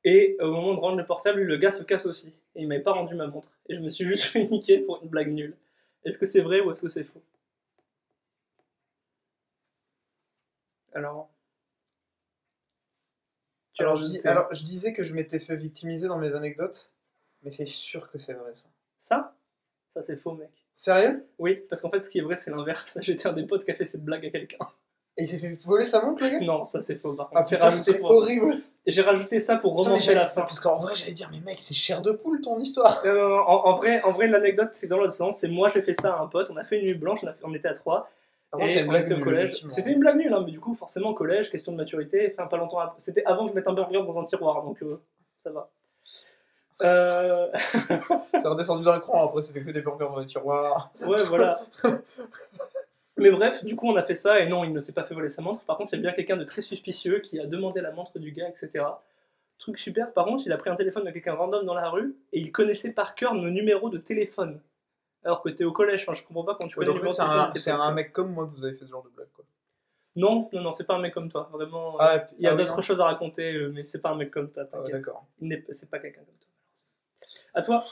et 0.04 0.36
au 0.40 0.50
moment 0.50 0.74
de 0.74 0.80
rendre 0.80 0.96
le 0.98 1.06
portable, 1.06 1.42
le 1.42 1.56
gars 1.56 1.70
se 1.70 1.82
casse 1.82 2.06
aussi. 2.06 2.28
Et 2.54 2.62
il 2.62 2.68
m'avait 2.68 2.82
pas 2.82 2.92
rendu 2.92 3.14
ma 3.14 3.26
montre. 3.26 3.48
Et 3.68 3.74
je 3.74 3.80
me 3.80 3.90
suis 3.90 4.06
juste 4.06 4.24
fait 4.32 4.44
niquer 4.44 4.78
pour 4.78 5.02
une 5.02 5.08
blague 5.08 5.30
nulle. 5.32 5.56
Est-ce 6.04 6.18
que 6.18 6.26
c'est 6.26 6.42
vrai 6.42 6.60
ou 6.60 6.70
est-ce 6.72 6.82
que 6.82 6.88
c'est 6.88 7.04
faux? 7.04 7.22
Alors. 10.94 11.30
Tu 13.72 13.82
Alors 13.82 13.96
je, 13.96 14.04
dis- 14.04 14.20
alors, 14.24 14.52
je 14.54 14.62
disais 14.62 14.92
que 14.92 15.02
je 15.02 15.14
m'étais 15.14 15.40
fait 15.40 15.56
victimiser 15.56 16.06
dans 16.06 16.18
mes 16.18 16.32
anecdotes, 16.32 16.92
mais 17.42 17.50
c'est 17.50 17.66
sûr 17.66 18.08
que 18.10 18.18
c'est 18.18 18.34
vrai 18.34 18.54
ça. 18.54 18.68
Ça? 18.98 19.36
Ça 19.94 20.02
c'est 20.02 20.16
faux, 20.16 20.32
mec. 20.34 20.50
Sérieux? 20.76 21.26
Oui, 21.38 21.64
parce 21.68 21.80
qu'en 21.82 21.90
fait, 21.90 22.00
ce 22.00 22.10
qui 22.10 22.18
est 22.18 22.22
vrai, 22.22 22.36
c'est 22.36 22.50
l'inverse. 22.50 22.98
J'étais 23.02 23.26
un 23.26 23.32
des 23.32 23.46
potes 23.46 23.64
qui 23.64 23.70
a 23.70 23.74
fait 23.74 23.84
cette 23.84 24.04
blague 24.04 24.26
à 24.26 24.30
quelqu'un. 24.30 24.58
Et 25.16 25.24
il 25.24 25.28
s'est 25.28 25.38
fait 25.38 25.54
voler 25.64 25.84
sa 25.84 26.04
montre, 26.04 26.22
le 26.22 26.30
gars? 26.30 26.40
Non, 26.40 26.64
ça 26.64 26.82
c'est 26.82 26.96
faux, 26.96 27.14
par 27.14 27.30
contre. 27.30 27.40
Ah 27.40 27.70
c'est 27.72 27.94
putain, 27.96 28.04
horrible 28.06 28.62
J'ai 28.86 29.00
rajouté 29.02 29.40
ça 29.40 29.56
pour 29.56 29.76
romancer 29.76 30.14
la 30.14 30.20
j'allais- 30.22 30.34
fin. 30.34 30.42
Parce 30.42 30.60
qu'en 30.60 30.76
vrai, 30.76 30.94
j'allais 30.94 31.12
dire, 31.12 31.30
mais 31.32 31.40
mec, 31.40 31.56
c'est 31.60 31.72
chair 31.74 32.02
de 32.02 32.12
poule 32.12 32.40
ton 32.42 32.58
histoire 32.58 33.00
Non, 33.04 33.12
non, 33.14 33.28
non, 33.30 33.38
en, 33.48 33.64
en 33.70 33.76
vrai, 33.76 34.02
en 34.02 34.12
vrai 34.12 34.26
l'anecdote, 34.28 34.70
c'est 34.74 34.86
dans 34.88 34.98
l'autre 34.98 35.12
sens. 35.14 35.38
C'est 35.38 35.48
moi, 35.48 35.70
j'ai 35.70 35.80
fait 35.80 35.94
ça 35.94 36.14
à 36.14 36.20
un 36.22 36.26
pote. 36.26 36.48
On 36.50 36.56
a 36.58 36.64
fait 36.64 36.78
une 36.80 36.84
nuit 36.86 36.94
blanche, 36.94 37.20
on, 37.22 37.26
a 37.28 37.32
fait- 37.32 37.44
on 37.44 37.54
était 37.54 37.68
à 37.68 37.74
trois. 37.74 38.10
Et 38.60 38.68
c'est 38.68 38.80
une 38.82 38.88
blague 38.88 39.08
nulle, 39.10 39.24
collège. 39.24 39.64
C'était 39.68 39.90
une 39.90 39.98
blague 40.00 40.16
nulle, 40.18 40.32
hein, 40.32 40.42
mais 40.44 40.52
du 40.52 40.60
coup, 40.60 40.74
forcément, 40.76 41.12
collège, 41.14 41.50
question 41.50 41.72
de 41.72 41.76
maturité. 41.78 42.32
Enfin, 42.36 42.46
pas 42.46 42.56
longtemps 42.56 42.78
après. 42.78 43.00
C'était 43.00 43.24
avant 43.24 43.44
que 43.46 43.50
je 43.50 43.54
mette 43.56 43.66
un 43.66 43.72
burger 43.72 44.02
dans 44.06 44.20
un 44.20 44.24
tiroir, 44.26 44.62
donc 44.62 44.80
euh, 44.82 45.00
ça 45.42 45.50
va. 45.50 45.68
Euh, 46.82 47.48
C'est 48.40 48.46
redescendu 48.48 48.84
d'un 48.84 49.00
cran, 49.00 49.26
après 49.28 49.42
c'était 49.42 49.62
que 49.64 49.70
des 49.70 49.80
burgers 49.80 50.06
dans 50.08 50.18
les 50.18 50.26
tiroirs. 50.26 50.90
Ouais, 51.06 51.22
voilà. 51.24 51.60
Mais 53.16 53.30
bref, 53.30 53.64
du 53.64 53.76
coup, 53.76 53.88
on 53.88 53.96
a 53.96 54.02
fait 54.02 54.16
ça 54.16 54.40
et 54.40 54.48
non, 54.48 54.64
il 54.64 54.72
ne 54.72 54.80
s'est 54.80 54.92
pas 54.92 55.04
fait 55.04 55.14
voler 55.14 55.28
sa 55.28 55.40
montre. 55.40 55.60
Par 55.64 55.76
contre, 55.76 55.94
il 55.94 55.96
y 55.96 55.98
a 56.00 56.02
bien 56.02 56.12
quelqu'un 56.12 56.36
de 56.36 56.44
très 56.44 56.62
suspicieux 56.62 57.20
qui 57.20 57.38
a 57.38 57.46
demandé 57.46 57.80
la 57.80 57.92
montre 57.92 58.18
du 58.18 58.32
gars, 58.32 58.48
etc. 58.48 58.84
Truc 59.58 59.78
super, 59.78 60.12
par 60.12 60.24
contre, 60.24 60.42
il 60.46 60.52
a 60.52 60.58
pris 60.58 60.68
un 60.68 60.74
téléphone 60.76 61.04
de 61.04 61.10
quelqu'un 61.10 61.34
random 61.34 61.64
dans 61.64 61.74
la 61.74 61.88
rue 61.90 62.16
et 62.32 62.40
il 62.40 62.50
connaissait 62.50 62.92
par 62.92 63.14
cœur 63.14 63.34
nos 63.34 63.50
numéros 63.50 63.88
de 63.88 63.98
téléphone. 63.98 64.60
Alors 65.22 65.42
que 65.42 65.48
t'es 65.48 65.64
au 65.64 65.72
collège, 65.72 66.02
enfin, 66.02 66.12
je 66.14 66.22
comprends 66.26 66.44
pas 66.44 66.56
quand 66.60 66.66
tu 66.68 66.78
Ouais, 66.78 66.84
connais 66.84 67.00
donc 67.00 67.14
c'est 67.14 67.22
un, 67.22 67.52
c'est 67.54 67.92
mec 67.92 68.12
comme 68.12 68.32
moi 68.32 68.46
que 68.46 68.58
vous 68.58 68.64
avez 68.64 68.74
fait 68.76 68.84
ce 68.84 68.90
genre 68.90 69.04
de 69.04 69.10
blague, 69.10 69.28
quoi. 69.32 69.44
Non, 70.16 70.48
non, 70.52 70.60
non, 70.60 70.72
c'est 70.72 70.84
pas 70.84 70.94
un 70.94 71.00
mec 71.00 71.14
comme 71.14 71.30
toi, 71.30 71.48
vraiment. 71.52 71.96
Ah, 71.98 72.16
euh, 72.16 72.18
il 72.38 72.44
y 72.44 72.46
a 72.46 72.52
ah 72.52 72.54
d'autres 72.54 72.82
choses 72.82 73.00
à 73.00 73.04
raconter, 73.04 73.52
euh, 73.54 73.72
mais 73.74 73.84
c'est 73.84 74.00
pas 74.00 74.10
un 74.10 74.16
mec 74.16 74.30
comme 74.30 74.50
toi, 74.50 74.64
Ah, 74.66 74.76
t'inquiète. 74.76 74.96
d'accord. 74.96 75.26
C'est 75.70 75.88
pas 75.90 75.98
quelqu'un 75.98 76.20
comme 76.20 76.36
toi. 76.36 76.48
À 77.54 77.62
toi, 77.62 77.84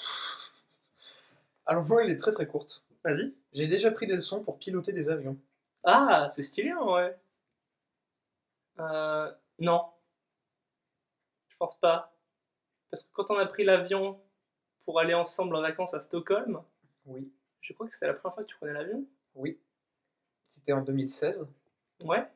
Alors 1.67 1.85
moi, 1.85 2.05
elle 2.05 2.11
est 2.11 2.17
très 2.17 2.33
très 2.33 2.47
courte. 2.47 2.83
Vas-y. 3.05 3.35
J'ai 3.53 3.67
déjà 3.67 3.91
pris 3.91 4.07
des 4.07 4.15
leçons 4.15 4.43
pour 4.43 4.59
piloter 4.59 4.93
des 4.93 5.09
avions. 5.11 5.37
Ah, 5.85 6.29
c'est 6.33 6.43
stylé 6.43 6.73
en 6.73 6.87
vrai. 6.87 7.19
Euh, 8.79 9.31
non. 9.59 9.85
Je 11.49 11.57
pense 11.57 11.77
pas. 11.79 12.15
Parce 12.91 13.03
que 13.05 13.13
quand 13.13 13.31
on 13.31 13.39
a 13.39 13.47
pris 13.47 13.65
l'avion 13.65 14.21
pour 14.85 14.99
aller 15.01 15.15
ensemble 15.15 15.55
en 15.57 15.61
vacances 15.61 15.95
à 15.95 16.01
Stockholm, 16.01 16.63
Oui. 17.07 17.31
je 17.61 17.73
crois 17.73 17.89
que 17.89 17.97
c'est 17.97 18.07
la 18.07 18.15
première 18.15 18.35
fois 18.35 18.45
que 18.45 18.49
tu 18.49 18.57
prenais 18.57 18.73
l'avion. 18.73 19.05
Oui. 19.35 19.59
C'était 20.49 20.73
en 20.73 20.83
2016. 20.83 21.47
Ouais. 22.05 22.27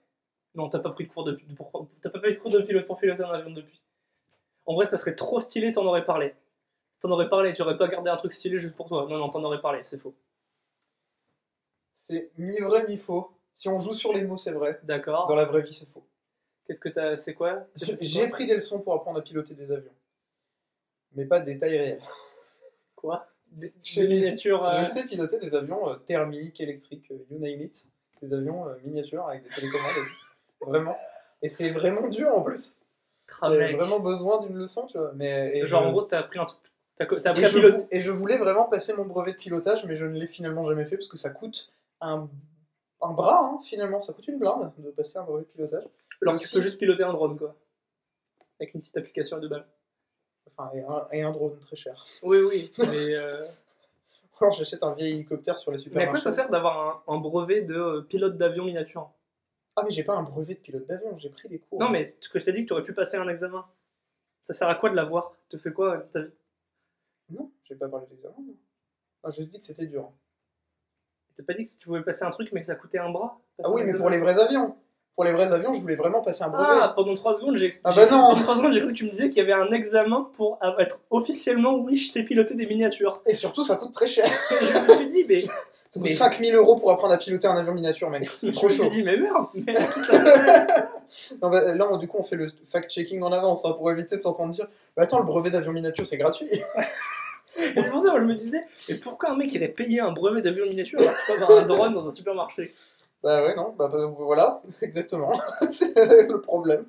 Non, 0.54 0.70
t'as 0.70 0.78
pas 0.78 0.90
pris 0.90 1.06
de 1.06 1.12
cours 1.12 1.24
de, 1.24 1.32
de- 1.32 1.54
pour- 1.54 1.88
t'as 2.00 2.10
pas 2.10 2.18
pris 2.18 2.34
de 2.34 2.38
cours 2.40 2.50
de 2.50 2.60
pilote 2.62 2.86
pour 2.86 2.98
piloter 2.98 3.22
un 3.24 3.30
avion 3.30 3.50
depuis. 3.50 3.80
En 4.64 4.74
vrai, 4.74 4.86
ça 4.86 4.96
serait 4.98 5.14
trop 5.14 5.38
stylé, 5.40 5.72
t'en 5.72 5.84
aurais 5.84 6.04
parlé. 6.04 6.34
T'en 7.00 7.10
aurais 7.10 7.28
parlé, 7.28 7.52
tu 7.52 7.60
aurais 7.62 7.76
pas 7.76 7.88
gardé 7.88 8.08
un 8.10 8.16
truc 8.16 8.32
stylé 8.32 8.58
juste 8.58 8.74
pour 8.74 8.88
toi. 8.88 9.06
Non, 9.08 9.18
non, 9.18 9.28
t'en 9.28 9.44
aurais 9.44 9.60
parlé, 9.60 9.84
c'est 9.84 9.98
faux. 9.98 10.14
C'est 11.96 12.30
mi-vrai, 12.38 12.86
mi-faux. 12.88 13.30
Si 13.54 13.68
on 13.68 13.78
joue 13.78 13.94
sur 13.94 14.12
les 14.12 14.22
mots, 14.22 14.36
c'est 14.36 14.52
vrai. 14.52 14.78
D'accord. 14.84 15.26
Dans 15.26 15.34
la 15.34 15.44
vraie 15.46 15.62
vie, 15.62 15.72
c'est 15.74 15.88
faux. 15.88 16.04
Qu'est-ce 16.66 16.80
que 16.80 16.88
t'as, 16.88 17.16
c'est 17.16 17.34
quoi? 17.34 17.64
J'ai 18.00 18.28
pris 18.28 18.46
des 18.46 18.54
leçons 18.54 18.80
pour 18.80 18.94
apprendre 18.94 19.18
à 19.18 19.22
piloter 19.22 19.54
des 19.54 19.70
avions. 19.72 19.92
Mais 21.14 21.24
pas 21.24 21.40
des 21.40 21.58
tailles 21.58 21.78
réelles. 21.78 22.02
Quoi? 22.96 23.26
Des, 23.52 23.72
des 23.96 24.08
miniatures. 24.08 24.64
euh, 24.66 24.80
Je 24.80 24.84
sais 24.84 25.04
piloter 25.04 25.38
des 25.38 25.54
avions 25.54 25.88
euh, 25.88 25.94
thermiques, 25.96 26.60
électriques, 26.60 27.10
euh, 27.12 27.18
you 27.30 27.38
name 27.38 27.62
it. 27.62 27.86
Des 28.20 28.34
avions 28.34 28.68
euh, 28.68 28.74
miniatures 28.84 29.26
avec 29.28 29.44
des 29.44 29.50
télécommandes 29.50 29.90
et 29.96 30.00
tout. 30.08 30.66
Vraiment. 30.66 30.98
Et 31.42 31.48
c'est 31.48 31.70
vraiment 31.70 32.08
dur 32.08 32.34
en 32.36 32.42
plus. 32.42 32.74
J'ai 33.42 33.72
vraiment 33.74 34.00
besoin 34.00 34.40
d'une 34.40 34.56
leçon, 34.56 34.86
tu 34.86 34.98
vois. 34.98 35.12
Mais, 35.14 35.56
et 35.58 35.66
Genre, 35.66 35.82
je- 35.82 35.88
en 35.88 35.92
gros, 35.92 36.02
t'as 36.02 36.18
appris 36.20 36.38
un 36.38 36.46
truc. 36.46 36.58
T'as 36.98 37.04
et 37.04 37.26
appris 37.26 37.44
à 37.44 37.48
je, 37.48 37.58
piloter. 37.58 37.76
vou- 37.78 37.88
et 37.90 38.02
je 38.02 38.10
voulais 38.10 38.38
vraiment 38.38 38.64
passer 38.64 38.94
mon 38.94 39.04
brevet 39.04 39.32
de 39.32 39.36
pilotage, 39.36 39.84
mais 39.84 39.94
je 39.96 40.06
ne 40.06 40.18
l'ai 40.18 40.26
finalement 40.26 40.66
jamais 40.66 40.86
fait 40.86 40.96
parce 40.96 41.08
que 41.08 41.18
ça 41.18 41.30
coûte 41.30 41.70
un, 42.00 42.28
un 43.00 43.12
bras, 43.12 43.40
hein, 43.44 43.60
finalement. 43.64 44.00
Ça 44.00 44.12
coûte 44.12 44.26
une 44.28 44.38
blinde 44.38 44.72
de 44.78 44.90
passer 44.90 45.18
un 45.18 45.24
brevet 45.24 45.42
de 45.44 45.48
pilotage. 45.48 45.84
Alors, 46.22 46.36
tu 46.36 46.48
peux 46.48 46.60
juste 46.60 46.78
piloter 46.78 47.02
un 47.02 47.12
drone, 47.12 47.38
quoi. 47.38 47.54
Avec 48.58 48.74
une 48.74 48.80
petite 48.80 48.96
application 48.96 49.36
à 49.36 49.40
deux 49.40 49.48
balles. 49.48 49.66
Enfin, 50.50 50.70
et 50.74 50.80
un, 50.82 51.08
et 51.12 51.22
un 51.22 51.30
drone 51.32 51.58
très 51.60 51.76
cher. 51.76 52.06
Oui, 52.22 52.38
oui. 52.38 52.72
Mais, 52.78 53.14
euh, 53.14 53.46
Alors 54.40 54.52
j'achète 54.52 54.82
un 54.82 54.94
vieil 54.94 55.14
hélicoptère 55.14 55.58
sur 55.58 55.70
les 55.72 55.78
mais 55.92 56.04
à 56.04 56.06
quoi 56.08 56.18
ça 56.18 56.32
sert 56.32 56.48
d'avoir 56.48 57.04
un, 57.08 57.14
un 57.14 57.18
brevet 57.18 57.62
de 57.62 57.74
euh, 57.74 58.00
pilote 58.02 58.36
d'avion 58.36 58.64
miniature? 58.64 59.10
Ah, 59.78 59.82
mais 59.84 59.90
j'ai 59.90 60.04
pas 60.04 60.14
un 60.14 60.22
brevet 60.22 60.54
de 60.54 60.60
pilote 60.60 60.86
d'avion, 60.86 61.18
j'ai 61.18 61.28
pris 61.28 61.48
des 61.50 61.58
cours. 61.58 61.78
Non, 61.78 61.90
mais 61.90 62.06
ce 62.06 62.28
que 62.30 62.38
je 62.38 62.44
t'ai 62.46 62.52
dit 62.52 62.62
que 62.62 62.68
tu 62.68 62.72
aurais 62.72 62.84
pu 62.84 62.94
passer 62.94 63.18
un 63.18 63.28
examen. 63.28 63.66
Ça 64.44 64.54
sert 64.54 64.68
à 64.68 64.74
quoi 64.74 64.88
de 64.88 64.94
l'avoir? 64.96 65.32
Tu 65.50 65.56
te 65.58 65.62
fais 65.62 65.72
quoi 65.72 65.98
de 65.98 66.02
ta 66.04 66.20
vie? 66.22 66.32
Non, 67.30 67.50
j'ai 67.64 67.74
pas 67.74 67.88
parlé 67.88 68.06
d'examen. 68.06 68.34
non. 68.38 68.54
Ah, 69.22 69.30
je 69.32 69.42
dis 69.42 69.58
que 69.58 69.64
c'était 69.64 69.86
dur. 69.86 70.10
T'as 71.36 71.42
pas 71.44 71.52
dit 71.54 71.64
que 71.64 71.68
si 71.68 71.78
tu 71.78 71.86
pouvais 71.86 72.02
passer 72.02 72.24
un 72.24 72.30
truc 72.30 72.48
mais 72.52 72.60
que 72.60 72.66
ça 72.66 72.74
coûtait 72.74 72.98
un 72.98 73.10
bras 73.10 73.38
Ah 73.62 73.70
oui, 73.70 73.82
mais 73.84 73.94
pour 73.94 74.10
les 74.10 74.18
vrais 74.18 74.38
avions. 74.38 74.74
Pour 75.14 75.24
les 75.24 75.32
vrais 75.32 75.50
avions, 75.52 75.72
je 75.72 75.80
voulais 75.80 75.96
vraiment 75.96 76.20
passer 76.20 76.44
un 76.44 76.48
brevet. 76.48 76.66
Ah, 76.68 76.92
pendant 76.94 77.14
3 77.14 77.36
secondes, 77.36 77.56
j'ai 77.56 77.70
Ah 77.84 77.90
bah 77.96 78.04
non. 78.04 78.28
Pendant 78.28 78.42
3 78.42 78.54
secondes, 78.56 78.72
j'ai 78.72 78.80
cru 78.80 78.88
que 78.92 78.98
tu 78.98 79.04
me 79.04 79.10
disais 79.10 79.28
qu'il 79.30 79.38
y 79.38 79.40
avait 79.40 79.54
un 79.54 79.72
examen 79.72 80.28
pour 80.36 80.58
être 80.78 81.00
officiellement, 81.10 81.74
oui, 81.78 81.96
je 81.96 82.12
sais 82.12 82.22
piloter 82.22 82.54
des 82.54 82.66
miniatures. 82.66 83.22
Et 83.24 83.32
surtout, 83.32 83.64
ça 83.64 83.76
coûte 83.76 83.92
très 83.92 84.06
cher. 84.06 84.26
Je 84.60 84.78
me 84.92 84.94
suis 84.94 85.06
dit, 85.08 85.24
mais 85.28 85.42
Ça 85.88 86.00
coûte 86.00 86.08
Mais- 86.08 86.14
5000 86.14 86.54
euros 86.54 86.76
pour 86.76 86.90
apprendre 86.90 87.14
à 87.14 87.16
piloter 87.16 87.46
un 87.46 87.56
avion 87.56 87.72
miniature, 87.72 88.10
mec. 88.10 88.28
C'est 88.38 88.52
trop 88.52 88.68
Je 88.68 88.74
chaud. 88.76 88.84
me 88.84 88.90
suis 88.90 89.02
dit, 89.02 89.06
mais 89.06 89.16
merde, 89.16 89.46
mais 89.54 89.74
ça 89.76 90.18
Non, 91.42 91.48
bah, 91.48 91.74
là, 91.74 91.88
on- 91.90 91.96
du 91.96 92.08
coup, 92.08 92.18
on 92.18 92.24
fait 92.24 92.36
le 92.36 92.50
fact-checking 92.70 93.22
en 93.22 93.32
avance 93.32 93.64
hein, 93.64 93.72
pour 93.72 93.90
éviter 93.90 94.16
de 94.18 94.22
s'entendre 94.22 94.52
dire 94.52 94.66
bah, 94.96 95.04
Attends, 95.04 95.20
le 95.20 95.24
brevet 95.24 95.50
d'avion 95.50 95.72
miniature, 95.72 96.06
c'est 96.06 96.18
gratuit. 96.18 96.50
Et 97.58 97.82
pour 97.90 98.00
ça, 98.00 98.10
moi, 98.10 98.20
je 98.20 98.24
me 98.26 98.34
disais, 98.34 98.64
mais 98.88 98.96
pourquoi 98.96 99.30
un 99.30 99.36
mec 99.36 99.52
irait 99.52 99.68
payer 99.68 100.00
un 100.00 100.12
brevet 100.12 100.42
d'avion 100.42 100.66
miniature 100.66 101.00
alors 101.00 101.12
qu'il 101.16 101.34
peut 101.34 101.42
avoir 101.42 101.58
un 101.58 101.66
drone 101.66 101.94
dans 101.94 102.06
un 102.06 102.10
supermarché? 102.10 102.70
Bah 103.22 103.44
ouais, 103.44 103.56
non, 103.56 103.74
bah, 103.76 103.88
bah, 103.92 104.06
voilà, 104.18 104.62
exactement. 104.82 105.38
c'est 105.72 105.94
le 105.94 106.40
problème. 106.40 106.86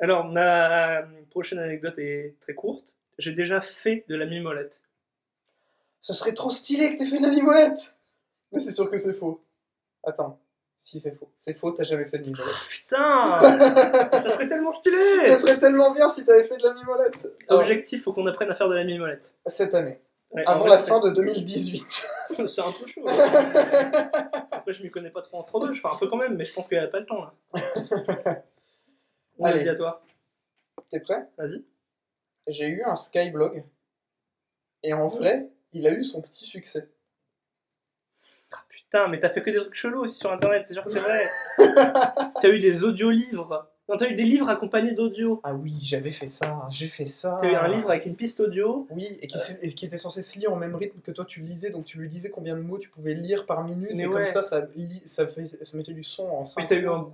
Alors, 0.00 0.24
ma 0.24 1.02
prochaine 1.30 1.58
anecdote 1.58 1.98
est 1.98 2.34
très 2.40 2.54
courte. 2.54 2.84
J'ai 3.18 3.32
déjà 3.32 3.60
fait 3.60 4.04
de 4.08 4.16
la 4.16 4.26
mimolette. 4.26 4.80
Ce 6.00 6.14
serait 6.14 6.34
trop 6.34 6.50
stylé 6.50 6.92
que 6.92 6.98
t'aies 6.98 7.10
fait 7.10 7.18
de 7.18 7.26
la 7.26 7.30
mimolette 7.30 7.96
Mais 8.50 8.58
c'est 8.58 8.72
sûr 8.72 8.90
que 8.90 8.98
c'est 8.98 9.14
faux. 9.14 9.40
Attends, 10.02 10.38
si 10.84 11.00
c'est 11.00 11.14
faux. 11.14 11.28
C'est 11.38 11.54
faux, 11.54 11.70
t'as 11.70 11.84
jamais 11.84 12.06
fait 12.06 12.18
de 12.18 12.26
mimolette. 12.26 12.54
Putain 12.68 13.40
Ça 14.18 14.30
serait 14.30 14.48
tellement 14.48 14.72
stylé 14.72 14.96
Ça 15.28 15.38
serait 15.40 15.58
tellement 15.58 15.92
bien 15.92 16.10
si 16.10 16.24
t'avais 16.24 16.44
fait 16.44 16.56
de 16.56 16.64
la 16.64 16.74
mimolette. 16.74 17.28
Objectif, 17.48 18.02
faut 18.02 18.12
qu'on 18.12 18.26
apprenne 18.26 18.50
à 18.50 18.54
faire 18.56 18.68
de 18.68 18.74
la 18.74 18.84
mimolette. 18.84 19.32
cette 19.46 19.74
année, 19.74 20.00
Ouais, 20.32 20.42
avant 20.46 20.60
vrai, 20.66 20.70
la 20.70 20.78
fin 20.78 20.98
de 20.98 21.10
2018. 21.10 21.84
fait- 22.36 22.46
C'est 22.48 22.62
un 22.62 22.72
peu 22.72 22.86
chaud. 22.86 23.06
Après, 24.50 24.72
je 24.72 24.82
m'y 24.82 24.90
connais 24.90 25.10
pas 25.10 25.22
trop 25.22 25.38
en 25.38 25.44
fraudeux, 25.44 25.72
enfin 25.72 25.90
un 25.94 25.98
peu 25.98 26.08
quand 26.08 26.16
même, 26.16 26.36
mais 26.36 26.44
je 26.44 26.52
pense 26.54 26.66
qu'il 26.66 26.78
n'y 26.78 26.82
a 26.84 26.88
pas 26.88 27.00
le 27.00 27.06
temps 27.06 27.20
là. 27.22 27.32
Allez. 29.44 29.58
Vas-y 29.58 29.68
à 29.68 29.74
toi. 29.74 30.02
T'es 30.90 31.00
prêt? 31.00 31.28
Vas-y. 31.38 31.64
J'ai 32.48 32.66
eu 32.68 32.82
un 32.82 32.96
Skyblog. 32.96 33.62
Et 34.82 34.92
en 34.94 35.08
vrai, 35.08 35.48
il 35.72 35.86
a 35.86 35.92
eu 35.92 36.02
son 36.02 36.20
petit 36.22 36.44
succès. 36.44 36.88
Putain, 38.92 39.08
mais 39.08 39.18
t'as 39.18 39.30
fait 39.30 39.40
que 39.40 39.50
des 39.50 39.56
trucs 39.56 39.74
chelous 39.74 40.00
aussi 40.00 40.18
sur 40.18 40.30
internet, 40.30 40.66
c'est 40.66 40.74
vrai. 40.74 41.24
t'as 42.42 42.48
eu 42.48 42.58
des 42.58 42.84
audiolivres. 42.84 43.66
Non, 43.88 43.96
t'as 43.96 44.10
eu 44.10 44.14
des 44.14 44.24
livres 44.24 44.50
accompagnés 44.50 44.92
d'audio. 44.92 45.40
Ah 45.44 45.54
oui, 45.54 45.78
j'avais 45.80 46.12
fait 46.12 46.28
ça, 46.28 46.66
j'ai 46.70 46.90
fait 46.90 47.06
ça. 47.06 47.38
T'as 47.40 47.48
eu 47.48 47.54
un 47.54 47.68
livre 47.68 47.90
avec 47.90 48.04
une 48.04 48.16
piste 48.16 48.40
audio. 48.40 48.86
Oui, 48.90 49.18
et 49.22 49.26
qui, 49.26 49.38
et 49.62 49.72
qui 49.72 49.86
était 49.86 49.96
censé 49.96 50.22
se 50.22 50.38
lire 50.38 50.52
au 50.52 50.56
même 50.56 50.74
rythme 50.74 51.00
que 51.00 51.10
toi 51.10 51.24
tu 51.24 51.40
lisais, 51.40 51.70
donc 51.70 51.86
tu 51.86 51.98
lui 51.98 52.08
disais 52.08 52.30
combien 52.30 52.54
de 52.54 52.60
mots 52.60 52.76
tu 52.76 52.90
pouvais 52.90 53.14
lire 53.14 53.46
par 53.46 53.64
minute, 53.64 53.92
Mais 53.94 54.02
et 54.02 54.06
ouais. 54.06 54.12
comme 54.12 54.24
ça, 54.26 54.42
ça, 54.42 54.68
ça, 55.06 55.26
fait, 55.26 55.44
ça 55.44 55.76
mettait 55.78 55.94
du 55.94 56.04
son 56.04 56.24
en 56.24 56.40
Mais 56.40 56.46
5 56.46 56.66
t'as 56.66 56.76
eu 56.76 56.86
un, 56.86 57.06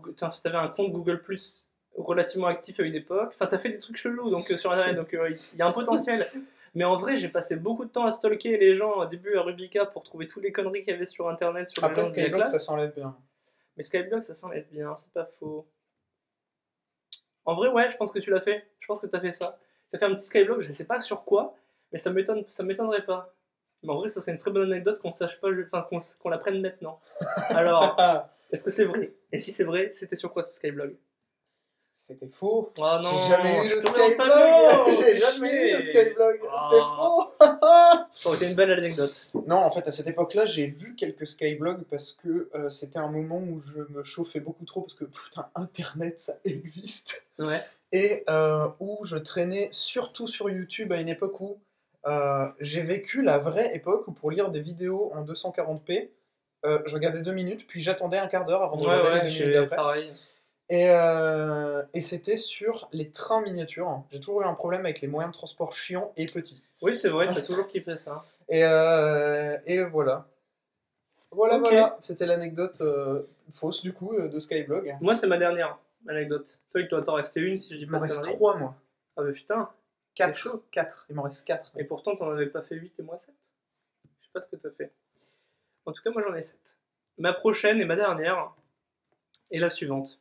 un 0.55 0.69
compte 0.69 0.91
Google 0.91 1.23
Plus 1.23 1.69
relativement 1.97 2.49
actif 2.49 2.81
à 2.81 2.83
une 2.83 2.97
époque. 2.97 3.31
Enfin, 3.35 3.47
t'as 3.47 3.59
fait 3.59 3.71
des 3.71 3.79
trucs 3.79 3.97
chelous 3.97 4.31
donc, 4.31 4.51
euh, 4.51 4.57
sur 4.57 4.73
internet, 4.73 4.97
donc 4.97 5.15
euh, 5.15 5.31
il 5.53 5.59
y 5.59 5.63
a 5.63 5.67
un 5.67 5.73
potentiel. 5.73 6.27
Mais 6.75 6.85
en 6.85 6.97
vrai, 6.97 7.19
j'ai 7.19 7.29
passé 7.29 7.57
beaucoup 7.57 7.85
de 7.85 7.91
temps 7.91 8.05
à 8.05 8.13
stalker 8.13 8.57
les 8.57 8.77
gens 8.77 8.93
au 8.95 9.07
début 9.07 9.37
à 9.37 9.43
Rubica 9.43 9.87
pour 9.87 10.03
trouver 10.03 10.27
toutes 10.27 10.43
les 10.43 10.53
conneries 10.53 10.85
qu'il 10.85 10.93
y 10.93 10.97
avait 10.97 11.07
sur 11.07 11.29
internet 11.29 11.71
sur 11.71 11.83
Après 11.85 12.03
la 12.03 12.05
Skyblog, 12.05 12.45
ça 12.45 12.59
s'enlève 12.59 12.95
bien. 12.95 13.17
Mais 13.77 13.83
Skyblog, 13.83 14.23
ça 14.23 14.35
s'enlève 14.35 14.67
bien, 14.71 14.97
c'est 14.99 15.13
pas 15.13 15.29
faux. 15.39 15.67
En 17.45 17.55
vrai, 17.55 17.69
ouais, 17.69 17.91
je 17.91 17.97
pense 17.97 18.13
que 18.13 18.19
tu 18.19 18.31
l'as 18.31 18.41
fait. 18.41 18.67
Je 18.81 18.87
pense 18.87 19.01
que 19.01 19.07
t'as 19.07 19.21
fait 19.21 19.33
ça. 19.33 19.59
T'as 19.91 19.99
fait 19.99 20.05
un 20.05 20.15
petit 20.15 20.25
Skyblog, 20.25 20.61
je 20.63 20.73
sais 20.73 20.87
pas 20.87 21.01
sur 21.01 21.25
quoi, 21.25 21.55
mais 21.93 21.99
ça 21.99 22.11
m'étonne, 22.11 22.45
ça 22.51 22.63
m'étonnerait 22.63 23.05
pas. 23.05 23.35
Mais 23.83 23.91
en 23.91 23.97
vrai, 23.97 24.09
ça 24.09 24.21
serait 24.21 24.33
une 24.33 24.39
très 24.39 24.51
bonne 24.51 24.71
anecdote 24.71 25.01
qu'on 25.01 25.13
sache 25.13 25.41
pas, 25.41 25.49
enfin 25.67 25.87
qu'on 25.89 26.01
qu'on 26.19 26.29
l'apprenne 26.29 26.61
maintenant. 26.61 27.01
Alors, 27.51 27.97
est-ce 28.53 28.65
que 28.65 28.71
c'est 28.71 28.85
vrai? 28.85 29.15
Et 29.33 29.41
si 29.41 29.53
c'est 29.53 29.65
vrai, 29.65 29.93
c'était 29.95 30.17
sur 30.17 30.33
quoi 30.33 30.45
ce 30.45 30.53
Skyblog 30.53 30.97
C'était 31.99 32.29
faux. 32.29 32.73
Oh 32.79 32.99
non, 33.03 33.11
J'ai 33.11 33.29
jamais 33.29 33.67
eu 33.67 33.69
de 33.69 33.75
non, 33.75 33.81
Skyblog. 33.83 34.95
J'ai 35.05 35.21
jamais 35.21 35.53
eu 35.53 35.73
de. 35.77 35.81
Skyblog. 35.81 36.41
Ah. 36.51 36.69
C'est 36.71 36.81
faux. 36.81 38.09
Ça 38.15 38.29
aurait 38.29 38.37
été 38.39 38.49
une 38.49 38.55
belle 38.55 38.71
anecdote. 38.71 39.31
Non, 39.47 39.57
en 39.57 39.71
fait, 39.71 39.87
à 39.87 39.91
cette 39.93 40.07
époque-là, 40.07 40.47
j'ai 40.47 40.69
vu 40.69 40.95
quelques 40.95 41.27
Skyblogs 41.27 41.83
parce 41.91 42.13
que 42.13 42.49
euh, 42.55 42.69
c'était 42.71 42.99
un 43.01 43.09
moment 43.09 43.39
où 43.39 43.61
je 43.61 43.81
me 43.93 44.03
chauffais 44.05 44.41
beaucoup 44.41 44.65
trop 44.65 44.83
parce 44.83 44.95
que 44.95 45.05
putain, 45.05 45.49
Internet, 45.55 46.19
ça 46.21 46.35
existe. 46.45 47.27
Ouais. 47.39 47.63
Et 47.93 48.25
euh, 48.31 48.69
où 48.81 49.05
je 49.05 49.17
traînais 49.17 49.69
surtout 49.73 50.29
sur 50.29 50.49
YouTube 50.49 50.93
à 50.93 51.01
une 51.01 51.09
époque 51.09 51.41
où 51.41 51.59
euh, 52.07 52.47
j'ai 52.61 52.83
vécu 52.83 53.23
la 53.23 53.39
vraie 53.39 53.75
époque 53.75 54.07
où 54.07 54.13
pour 54.13 54.31
lire 54.31 54.51
des 54.51 54.61
vidéos 54.61 55.11
en 55.15 55.25
240p, 55.25 56.09
euh, 56.65 56.79
je 56.87 56.95
regardais 56.95 57.23
deux 57.23 57.33
minutes, 57.33 57.67
puis 57.67 57.81
j'attendais 57.81 58.19
un 58.19 58.27
quart 58.27 58.45
d'heure 58.45 58.63
avant 58.63 58.77
de 58.77 58.87
Ouais, 58.87 58.97
regarder 58.97 59.19
ouais, 59.19 59.31
les 59.31 59.39
deux 59.39 59.45
minutes 59.47 59.71
d'après. 59.71 60.11
Et, 60.71 60.91
euh, 60.91 61.83
et 61.95 62.03
c'était 62.03 62.37
sur 62.37 62.89
les 62.93 63.11
trains 63.11 63.41
miniatures. 63.41 64.03
J'ai 64.11 64.21
toujours 64.21 64.43
eu 64.43 64.45
un 64.45 64.55
problème 64.55 64.85
avec 64.85 65.01
les 65.01 65.09
moyens 65.09 65.33
de 65.33 65.37
transport 65.39 65.73
chiants 65.73 66.13
et 66.17 66.27
petits. 66.27 66.63
Oui, 66.83 66.97
c'est 66.97 67.09
vrai, 67.09 67.27
t'as 67.27 67.41
toujours 67.47 67.69
kiffé 67.69 67.97
ça. 67.97 68.25
Et, 68.49 68.65
euh, 68.65 69.57
et 69.67 69.83
voilà. 69.85 70.27
Voilà, 71.31 71.59
voilà. 71.59 71.99
C'était 72.01 72.27
l'anecdote 72.27 72.81
euh, 72.81 73.23
fausse 73.53 73.83
du 73.83 73.93
coup 73.93 74.15
de 74.19 74.39
Skyblog. 74.39 74.97
Moi, 75.01 75.15
c'est 75.15 75.27
ma 75.27 75.39
dernière 75.39 75.79
anecdote. 76.07 76.59
Toi, 76.71 76.83
il 76.83 76.89
doit 76.89 77.03
t'en 77.03 77.15
rester 77.15 77.41
une 77.41 77.59
si 77.59 77.71
je 77.71 77.77
dis 77.77 77.83
Il 77.83 77.87
pas 77.87 77.93
m'en 77.93 77.99
de 77.99 78.03
reste 78.11 78.23
trois, 78.23 78.57
moi. 78.57 78.75
Ah 79.17 79.23
bah 79.23 79.33
putain. 79.33 79.71
C'est 80.15 80.25
4. 80.25 80.37
chaud. 80.37 80.65
4. 80.71 81.07
Il 81.11 81.17
m'en 81.17 81.23
reste 81.23 81.47
4. 81.47 81.73
Et 81.77 81.85
pourtant, 81.85 82.17
t'en 82.17 82.31
avais 82.31 82.47
pas 82.47 82.63
fait 82.63 82.75
8 82.75 82.93
et 82.99 83.03
moi 83.03 83.19
7. 83.19 83.35
Je 84.21 84.27
sais 84.27 84.31
pas 84.33 84.43
ce 84.43 84.49
que 84.49 84.57
t'as 84.57 84.71
fait. 84.71 84.93
En 85.87 85.93
tout 85.93 86.03
cas, 86.03 86.11
moi 86.11 86.23
j'en 86.27 86.35
ai 86.35 86.43
7. 86.43 86.59
Ma 87.19 87.33
prochaine 87.33 87.81
et 87.81 87.85
ma 87.85 87.97
dernière 87.97 88.53
est 89.51 89.59
la 89.59 89.71
suivante. 89.71 90.19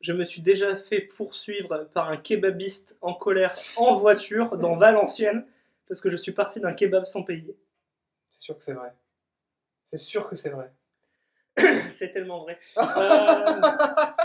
Je 0.00 0.12
me 0.12 0.24
suis 0.24 0.42
déjà 0.42 0.76
fait 0.76 1.00
poursuivre 1.00 1.88
par 1.94 2.10
un 2.10 2.16
kebabiste 2.16 2.98
en 3.00 3.14
colère 3.14 3.56
en 3.76 3.96
voiture 3.96 4.56
dans 4.58 4.76
Valenciennes 4.76 5.46
parce 5.88 6.00
que 6.00 6.10
je 6.10 6.16
suis 6.16 6.32
parti 6.32 6.60
d'un 6.60 6.72
kebab 6.72 7.06
sans 7.06 7.22
payer. 7.22 7.56
C'est 8.30 8.42
sûr 8.42 8.58
que 8.58 8.64
c'est 8.64 8.74
vrai. 8.74 8.92
C'est 9.84 9.98
sûr 9.98 10.28
que 10.28 10.36
c'est 10.36 10.50
vrai. 10.50 10.70
C'est 11.90 12.10
tellement 12.10 12.42
vrai. 12.42 12.58
Euh, 12.78 13.62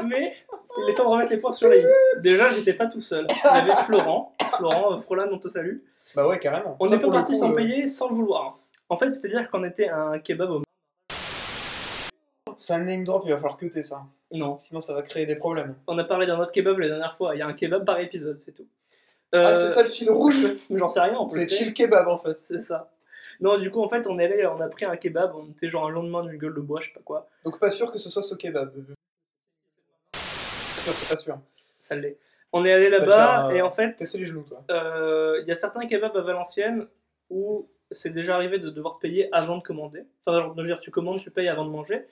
mais 0.03 0.35
il 0.79 0.89
est 0.89 0.93
temps 0.95 1.03
de 1.03 1.09
remettre 1.09 1.31
les 1.31 1.37
points 1.37 1.51
sur 1.51 1.69
les 1.69 1.81
i. 1.81 1.85
Déjà, 2.21 2.51
j'étais 2.51 2.73
pas 2.73 2.87
tout 2.87 3.01
seul. 3.01 3.27
Il 3.29 3.67
y 3.67 3.69
avait 3.69 3.83
Florent. 3.83 4.35
Florent, 4.57 4.93
euh, 4.93 5.01
Frolan, 5.01 5.27
on 5.31 5.37
te 5.37 5.47
salue. 5.47 5.77
Bah 6.15 6.27
ouais, 6.27 6.39
carrément. 6.39 6.75
On 6.79 6.89
n'est 6.89 6.97
pas 6.97 7.11
parti 7.11 7.35
sans 7.35 7.51
euh, 7.51 7.55
payer, 7.55 7.87
sans 7.87 8.09
le 8.09 8.15
vouloir. 8.15 8.57
En 8.89 8.97
fait, 8.97 9.11
c'est-à-dire 9.11 9.49
qu'on 9.51 9.63
était 9.63 9.89
à 9.89 10.01
un 10.01 10.19
kebab 10.19 10.49
au. 10.49 10.63
C'est 12.69 12.75
un 12.75 12.81
name 12.81 13.03
drop, 13.03 13.23
il 13.25 13.31
va 13.31 13.37
falloir 13.37 13.57
cuter 13.57 13.81
ça. 13.81 14.03
Non, 14.31 14.59
Sinon, 14.59 14.79
ça 14.79 14.93
va 14.93 15.01
créer 15.01 15.25
des 15.25 15.35
problèmes. 15.35 15.73
on 15.87 15.97
a 15.97 16.03
parlé 16.03 16.27
d'un 16.27 16.37
autre 16.39 16.51
kebab 16.51 16.77
la 16.77 16.87
dernière 16.87 17.17
fois. 17.17 17.33
Il 17.33 17.39
y 17.39 17.41
a 17.41 17.47
un 17.47 17.53
kebab 17.53 17.83
par 17.83 17.99
épisode, 17.99 18.39
c'est 18.45 18.51
tout. 18.51 18.67
Ah, 19.33 19.37
Euh, 19.37 19.53
c'est 19.55 19.69
ça 19.69 19.81
le 19.81 19.89
fil 19.89 20.07
rouge 20.11 20.35
J'en 20.69 20.87
sais 20.87 20.99
rien. 20.99 21.17
C'est 21.29 21.49
chill 21.49 21.73
kebab 21.73 22.07
en 22.07 22.19
fait. 22.19 22.37
C'est 22.45 22.59
ça. 22.59 22.91
Non, 23.39 23.57
du 23.57 23.71
coup, 23.71 23.81
en 23.81 23.89
fait, 23.89 24.05
on 24.05 24.19
est 24.19 24.25
allé, 24.25 24.45
on 24.45 24.61
a 24.61 24.67
pris 24.67 24.85
un 24.85 24.95
kebab. 24.97 25.33
On 25.35 25.49
était 25.49 25.67
genre 25.67 25.87
un 25.87 25.89
lendemain 25.89 26.23
d'une 26.23 26.37
gueule 26.37 26.53
de 26.53 26.59
bois, 26.61 26.79
je 26.81 26.89
sais 26.89 26.93
pas 26.93 26.99
quoi. 27.03 27.27
Donc, 27.43 27.57
pas 27.57 27.71
sûr 27.71 27.91
que 27.91 27.97
ce 27.97 28.11
soit 28.11 28.21
ce 28.21 28.35
kebab. 28.35 28.71
C'est 30.13 31.09
pas 31.09 31.17
sûr. 31.17 31.39
Ça 31.79 31.95
l'est. 31.95 32.17
On 32.53 32.65
est 32.65 32.71
allé 32.71 32.91
là-bas 32.91 33.47
euh, 33.47 33.51
et 33.55 33.63
en 33.63 33.71
fait, 33.71 33.95
Casser 33.95 34.19
les 34.19 34.25
genoux, 34.27 34.45
toi. 34.47 34.63
Euh, 34.69 35.39
il 35.41 35.47
y 35.47 35.51
a 35.51 35.55
certains 35.55 35.87
kebabs 35.87 36.15
à 36.15 36.21
Valenciennes 36.21 36.85
où 37.31 37.67
c'est 37.89 38.11
déjà 38.11 38.35
arrivé 38.35 38.59
de 38.59 38.69
devoir 38.69 38.99
payer 38.99 39.27
avant 39.33 39.57
de 39.57 39.63
commander. 39.63 40.03
Enfin, 40.23 40.39
genre, 40.39 40.53
de 40.53 40.63
dire 40.63 40.79
tu 40.79 40.91
commandes, 40.91 41.19
tu 41.19 41.31
payes 41.31 41.47
avant 41.47 41.65
de 41.65 41.71
manger. 41.71 42.05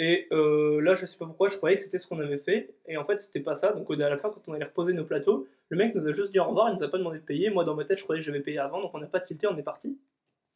Et 0.00 0.28
euh, 0.32 0.80
là, 0.80 0.94
je 0.94 1.06
sais 1.06 1.18
pas 1.18 1.26
pourquoi, 1.26 1.48
je 1.48 1.56
croyais 1.56 1.76
que 1.76 1.82
c'était 1.82 1.98
ce 1.98 2.06
qu'on 2.06 2.20
avait 2.20 2.38
fait. 2.38 2.70
Et 2.86 2.96
en 2.96 3.04
fait, 3.04 3.20
c'était 3.20 3.40
pas 3.40 3.56
ça. 3.56 3.72
Donc, 3.72 3.90
à 3.90 3.96
la 3.96 4.16
fin, 4.16 4.30
quand 4.30 4.40
on 4.46 4.52
allait 4.52 4.64
reposer 4.64 4.92
nos 4.92 5.04
plateaux, 5.04 5.48
le 5.70 5.76
mec 5.76 5.94
nous 5.94 6.06
a 6.06 6.12
juste 6.12 6.30
dit 6.30 6.38
au 6.38 6.44
revoir, 6.44 6.70
il 6.70 6.76
nous 6.78 6.84
a 6.84 6.88
pas 6.88 6.98
demandé 6.98 7.18
de 7.18 7.24
payer. 7.24 7.50
Moi, 7.50 7.64
dans 7.64 7.74
ma 7.74 7.84
tête, 7.84 7.98
je 7.98 8.04
croyais 8.04 8.22
que 8.22 8.26
j'avais 8.26 8.40
payé 8.40 8.58
avant, 8.58 8.80
donc 8.80 8.92
on 8.94 8.98
n'a 8.98 9.06
pas 9.06 9.20
tilté, 9.20 9.48
on 9.48 9.58
est 9.58 9.62
parti. 9.62 9.98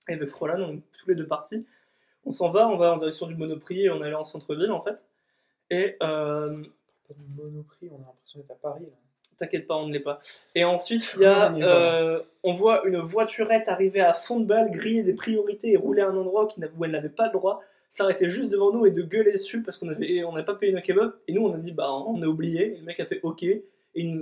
Et 0.09 0.15
avec 0.15 0.31
Frolan, 0.31 0.61
on 0.61 0.75
est 0.75 0.83
tous 0.99 1.09
les 1.09 1.17
deux 1.17 1.27
partis. 1.27 1.67
On 2.25 2.31
s'en 2.31 2.51
va, 2.51 2.69
on 2.69 2.77
va 2.77 2.93
en 2.93 2.99
direction 2.99 3.27
du 3.27 3.35
Monoprix 3.35 3.83
et 3.85 3.91
on 3.91 4.01
allait 4.01 4.15
en 4.15 4.25
centre-ville 4.25 4.71
en 4.71 4.81
fait. 4.81 4.97
Et 5.71 5.97
euh, 6.03 6.63
Pas 7.09 7.15
de 7.15 7.43
monoprix, 7.43 7.89
on 7.91 7.97
a 7.97 8.07
l'impression 8.07 8.41
d'être 8.41 8.51
à 8.53 8.55
Paris 8.55 8.83
là. 8.83 8.97
T'inquiète 9.39 9.67
pas, 9.67 9.75
on 9.77 9.89
ne 9.89 9.93
l'est 9.93 10.01
pas. 10.01 10.21
Et 10.55 10.65
ensuite, 10.65 11.15
il 11.17 11.23
y 11.23 11.25
a, 11.25 11.49
va. 11.49 11.57
euh, 11.57 12.23
on 12.45 12.53
voit 12.53 12.87
une 12.87 12.99
voiturette 12.99 13.67
arriver 13.67 14.01
à 14.01 14.13
fond 14.13 14.39
de 14.39 14.45
balle, 14.45 14.71
griller 14.71 15.03
des 15.03 15.15
priorités 15.15 15.73
et 15.73 15.77
rouler 15.77 16.03
à 16.03 16.09
un 16.09 16.17
endroit 16.17 16.47
où 16.77 16.85
elle 16.85 16.91
n'avait 16.91 17.09
pas 17.09 17.27
le 17.27 17.33
droit, 17.33 17.63
s'arrêter 17.93 18.29
juste 18.31 18.51
devant 18.51 18.73
nous 18.73 18.87
et 18.87 18.91
de 18.91 19.03
gueuler 19.03 19.33
dessus 19.33 19.61
parce 19.63 19.77
qu'on 19.79 19.89
avait, 19.89 20.25
on 20.25 20.33
n'avait 20.33 20.45
pas 20.47 20.55
payé 20.55 20.73
nos 20.73 20.81
kebabs. 20.81 21.13
Et 21.29 21.33
nous, 21.33 21.47
on 21.47 21.55
a 21.55 21.59
dit, 21.59 21.73
bah, 21.73 21.93
on 21.93 22.21
a 22.23 22.27
oublié. 22.27 22.75
Et 22.75 22.79
le 22.79 22.85
mec 22.85 22.99
a 23.01 23.05
fait 23.07 23.21
OK. 23.23 23.43
Et 23.45 23.63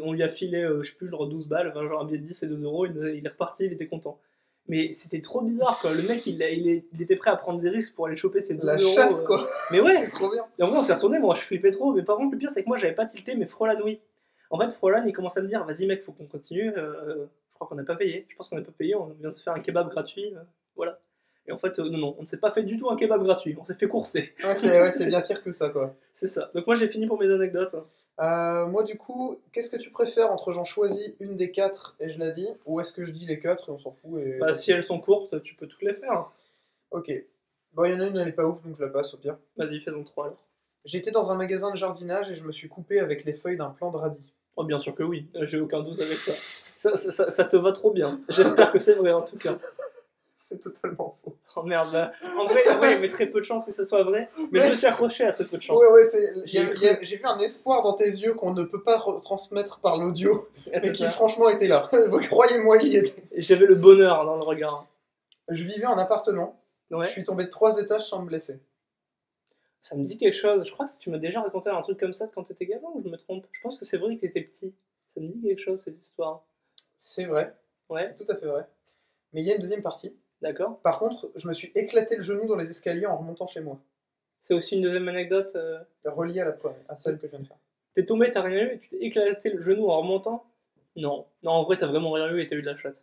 on 0.02 0.12
lui 0.12 0.22
a 0.24 0.28
filé, 0.28 0.62
euh, 0.62 0.82
je 0.82 0.90
sais 0.90 0.96
plus, 0.96 1.08
genre 1.08 1.26
12 1.28 1.46
balles, 1.46 1.68
enfin, 1.68 1.86
genre 1.88 2.00
un 2.02 2.04
billet 2.04 2.18
de 2.18 2.26
10 2.26 2.42
et 2.42 2.46
2 2.48 2.64
euros. 2.64 2.86
Il, 2.86 2.96
il 3.16 3.24
est 3.24 3.28
reparti, 3.28 3.66
il 3.66 3.72
était 3.72 3.86
content. 3.86 4.18
Mais 4.66 4.92
c'était 4.92 5.20
trop 5.20 5.40
bizarre, 5.40 5.78
quoi. 5.80 5.94
Le 5.94 6.02
mec, 6.02 6.26
il, 6.26 6.42
a- 6.42 6.50
il, 6.50 6.68
est- 6.68 6.84
il 6.92 7.00
était 7.02 7.14
prêt 7.16 7.30
à 7.30 7.36
prendre 7.36 7.60
des 7.60 7.70
risques 7.70 7.94
pour 7.94 8.06
aller 8.06 8.16
choper 8.16 8.42
ses 8.42 8.54
12 8.54 8.64
La 8.64 8.76
euros. 8.76 8.92
chasse 8.94 9.22
euh. 9.22 9.26
quoi. 9.26 9.46
Mais 9.70 9.80
ouais, 9.80 10.08
trop 10.10 10.30
bien. 10.30 10.44
et 10.58 10.62
en 10.64 10.66
vrai, 10.68 10.78
on 10.78 10.82
s'est 10.82 10.94
retourné, 10.94 11.18
moi 11.20 11.34
je 11.36 11.42
flippais 11.42 11.70
trop, 11.70 11.92
mais 11.94 12.02
par 12.02 12.16
contre, 12.16 12.32
le 12.32 12.38
pire, 12.38 12.50
c'est 12.50 12.62
que 12.64 12.68
moi 12.68 12.76
j'avais 12.76 12.94
pas 12.94 13.06
tilté, 13.06 13.34
mais 13.36 13.46
Frolan, 13.46 13.78
oui. 13.84 14.00
En 14.50 14.58
fait, 14.58 14.70
Frolan, 14.72 15.04
il 15.06 15.12
commence 15.12 15.36
à 15.36 15.42
me 15.42 15.46
dire 15.48 15.64
Vas-y, 15.64 15.86
mec, 15.86 16.02
faut 16.02 16.12
qu'on 16.12 16.26
continue. 16.26 16.72
euh, 16.76 17.26
je 17.50 17.54
crois 17.54 17.68
qu'on 17.68 17.74
n'a 17.76 17.84
pas 17.84 17.94
payé. 17.96 18.26
Je 18.28 18.36
pense 18.36 18.48
qu'on 18.48 18.56
n'a 18.56 18.62
pas 18.62 18.72
payé, 18.76 18.94
on 18.96 19.06
vient 19.20 19.30
de 19.30 19.34
se 19.36 19.42
faire 19.42 19.52
un 19.54 19.60
kebab 19.60 19.88
gratuit. 19.90 20.34
euh, 20.34 20.40
voilà. 20.76 20.98
Et 21.50 21.52
en 21.52 21.58
fait, 21.58 21.76
euh, 21.80 21.90
non, 21.90 21.98
non, 21.98 22.16
on 22.18 22.22
ne 22.22 22.26
s'est 22.28 22.36
pas 22.36 22.52
fait 22.52 22.62
du 22.62 22.78
tout 22.78 22.88
un 22.90 22.96
kebab 22.96 23.22
gratuit, 23.24 23.56
on 23.60 23.64
s'est 23.64 23.74
fait 23.74 23.88
courser. 23.88 24.32
Ouais, 24.44 24.56
c'est 24.56 25.00
ouais, 25.00 25.06
bien 25.08 25.20
pire 25.20 25.42
que 25.42 25.50
ça 25.50 25.68
quoi. 25.68 25.94
C'est 26.14 26.28
ça. 26.28 26.50
Donc, 26.54 26.64
moi 26.66 26.76
j'ai 26.76 26.86
fini 26.86 27.06
pour 27.08 27.18
mes 27.18 27.28
anecdotes. 27.30 27.74
Euh, 28.20 28.66
moi 28.68 28.84
du 28.84 28.96
coup, 28.96 29.36
qu'est-ce 29.52 29.68
que 29.70 29.76
tu 29.78 29.90
préfères 29.90 30.30
entre 30.30 30.52
j'en 30.52 30.64
choisis 30.64 31.14
une 31.18 31.36
des 31.36 31.50
quatre 31.50 31.96
et 31.98 32.08
je 32.08 32.18
la 32.20 32.30
dis, 32.30 32.46
ou 32.66 32.80
est-ce 32.80 32.92
que 32.92 33.04
je 33.04 33.12
dis 33.12 33.26
les 33.26 33.38
quatre 33.40 33.68
et 33.68 33.72
on 33.72 33.78
s'en 33.78 33.90
fout 33.92 34.20
et... 34.20 34.38
Bah, 34.38 34.52
si 34.52 34.70
elles 34.70 34.84
sont 34.84 35.00
courtes, 35.00 35.42
tu 35.42 35.54
peux 35.56 35.66
toutes 35.66 35.82
les 35.82 35.94
faire. 35.94 36.30
Ok. 36.92 37.10
Bon, 37.72 37.84
il 37.84 37.92
y 37.92 37.94
en 37.96 38.00
a 38.00 38.06
une, 38.06 38.16
elle 38.16 38.28
est 38.28 38.32
pas 38.32 38.46
ouf, 38.46 38.62
donc 38.64 38.76
je 38.76 38.82
la 38.82 38.90
passe 38.90 39.12
au 39.14 39.16
pire. 39.16 39.36
Vas-y, 39.56 39.80
faisons 39.80 40.04
trois 40.04 40.26
alors. 40.26 40.38
J'étais 40.84 41.10
dans 41.10 41.30
un 41.32 41.36
magasin 41.36 41.70
de 41.70 41.76
jardinage 41.76 42.30
et 42.30 42.34
je 42.34 42.44
me 42.44 42.52
suis 42.52 42.68
coupé 42.68 43.00
avec 43.00 43.24
les 43.24 43.34
feuilles 43.34 43.56
d'un 43.56 43.70
plant 43.70 43.90
de 43.90 43.96
radis. 43.96 44.32
Oh, 44.56 44.64
bien 44.64 44.78
sûr 44.78 44.94
que 44.94 45.02
oui, 45.02 45.26
Euh, 45.36 45.46
j'ai 45.46 45.60
aucun 45.60 45.80
doute 45.82 46.00
avec 46.00 46.16
ça. 46.18 46.32
Ça, 46.76 46.96
ça, 46.96 47.10
ça- 47.10 47.30
ça 47.30 47.44
te 47.44 47.56
va 47.56 47.72
trop 47.72 47.90
bien. 47.92 48.20
J'espère 48.28 48.72
que 48.72 48.78
c'est 48.78 48.94
vrai 48.94 49.12
en 49.12 49.22
tout 49.22 49.36
cas. 49.38 49.58
C'est 50.50 50.58
totalement 50.58 51.14
faux. 51.22 51.36
Oh 51.54 51.62
merde, 51.62 52.10
en 52.36 52.44
vrai, 52.46 52.68
en 52.70 52.78
vrai, 52.78 52.88
il 52.88 52.94
y 52.94 52.96
avait 52.96 53.08
très 53.08 53.26
peu 53.26 53.38
de 53.38 53.44
chances 53.44 53.64
que 53.64 53.70
ça 53.70 53.84
soit 53.84 54.02
vrai, 54.02 54.28
mais 54.50 54.58
je 54.58 54.70
me 54.70 54.74
suis 54.74 54.86
accroché 54.88 55.24
à 55.24 55.30
ce 55.32 55.44
peu 55.44 55.58
de 55.58 55.62
chance. 55.62 55.80
Ouais, 55.80 55.92
ouais, 55.92 56.02
J'ai 56.44 57.16
vu 57.16 57.22
un 57.24 57.38
espoir 57.38 57.82
dans 57.82 57.92
tes 57.92 58.04
yeux 58.06 58.34
qu'on 58.34 58.52
ne 58.52 58.64
peut 58.64 58.82
pas 58.82 58.98
retransmettre 58.98 59.78
par 59.78 59.96
l'audio, 59.96 60.48
Et 60.66 60.78
mais 60.82 60.90
qui 60.90 61.02
ça. 61.04 61.10
franchement 61.10 61.48
était 61.48 61.68
là. 61.68 61.88
Croyez-moi, 62.28 62.78
il 62.82 62.88
y 62.88 62.96
était. 62.96 63.22
Et 63.30 63.42
J'avais 63.42 63.66
le 63.66 63.76
bonheur 63.76 64.24
dans 64.26 64.34
le 64.36 64.42
regard. 64.42 64.86
Je 65.48 65.62
vivais 65.64 65.86
en 65.86 65.96
appartement, 65.98 66.60
Ouais. 66.90 67.04
je 67.04 67.10
suis 67.10 67.22
tombé 67.22 67.44
de 67.44 67.48
trois 67.50 67.78
étages 67.78 68.08
sans 68.08 68.20
me 68.22 68.26
blesser. 68.26 68.58
Ça 69.82 69.94
me 69.96 70.02
dit 70.04 70.18
quelque 70.18 70.36
chose. 70.36 70.64
Je 70.66 70.72
crois 70.72 70.86
que 70.86 70.98
tu 71.00 71.10
m'as 71.10 71.18
déjà 71.18 71.40
raconté 71.42 71.70
un 71.70 71.80
truc 71.82 71.98
comme 72.00 72.12
ça 72.12 72.26
quand 72.34 72.42
t'étais 72.42 72.66
gamin 72.66 72.88
ou 72.94 73.02
je 73.04 73.08
me 73.08 73.16
trompe? 73.16 73.46
Je 73.52 73.60
pense 73.60 73.78
que 73.78 73.84
c'est 73.84 73.96
vrai 73.98 74.16
que 74.16 74.22
t'étais 74.22 74.42
petit. 74.42 74.74
Ça 75.14 75.20
me 75.20 75.28
dit 75.28 75.40
quelque 75.40 75.62
chose 75.62 75.78
cette 75.80 76.00
histoire. 76.04 76.42
C'est 76.98 77.24
vrai, 77.26 77.54
Ouais, 77.88 78.12
c'est 78.16 78.24
tout 78.24 78.30
à 78.32 78.36
fait 78.36 78.46
vrai. 78.46 78.66
Mais 79.32 79.42
il 79.42 79.46
y 79.46 79.52
a 79.52 79.54
une 79.54 79.60
deuxième 79.60 79.82
partie. 79.82 80.12
D'accord. 80.42 80.78
Par 80.80 80.98
contre, 80.98 81.30
je 81.36 81.46
me 81.48 81.52
suis 81.52 81.70
éclaté 81.74 82.16
le 82.16 82.22
genou 82.22 82.46
dans 82.46 82.56
les 82.56 82.70
escaliers 82.70 83.06
en 83.06 83.16
remontant 83.16 83.46
chez 83.46 83.60
moi. 83.60 83.78
C'est 84.42 84.54
aussi 84.54 84.74
une 84.76 84.82
deuxième 84.82 85.08
anecdote. 85.08 85.52
euh, 85.54 85.78
Relié 86.04 86.40
à 86.40 86.44
la 86.46 86.52
première, 86.52 86.78
à 86.88 86.98
celle 86.98 87.18
que 87.18 87.26
je 87.26 87.30
viens 87.32 87.40
de 87.40 87.46
faire. 87.46 87.56
T'es 87.94 88.04
tombé, 88.04 88.30
t'as 88.30 88.42
rien 88.42 88.62
eu, 88.64 88.74
et 88.74 88.78
tu 88.78 88.88
t'es 88.88 88.96
éclaté 88.98 89.50
le 89.50 89.62
genou 89.62 89.90
en 89.90 89.98
remontant? 90.00 90.44
Non. 90.96 91.26
Non, 91.42 91.50
en 91.52 91.62
vrai, 91.64 91.76
t'as 91.76 91.86
vraiment 91.86 92.10
rien 92.12 92.28
eu 92.30 92.40
et 92.40 92.46
t'as 92.48 92.56
eu 92.56 92.62
de 92.62 92.66
la 92.70 92.76
chatte. 92.78 93.00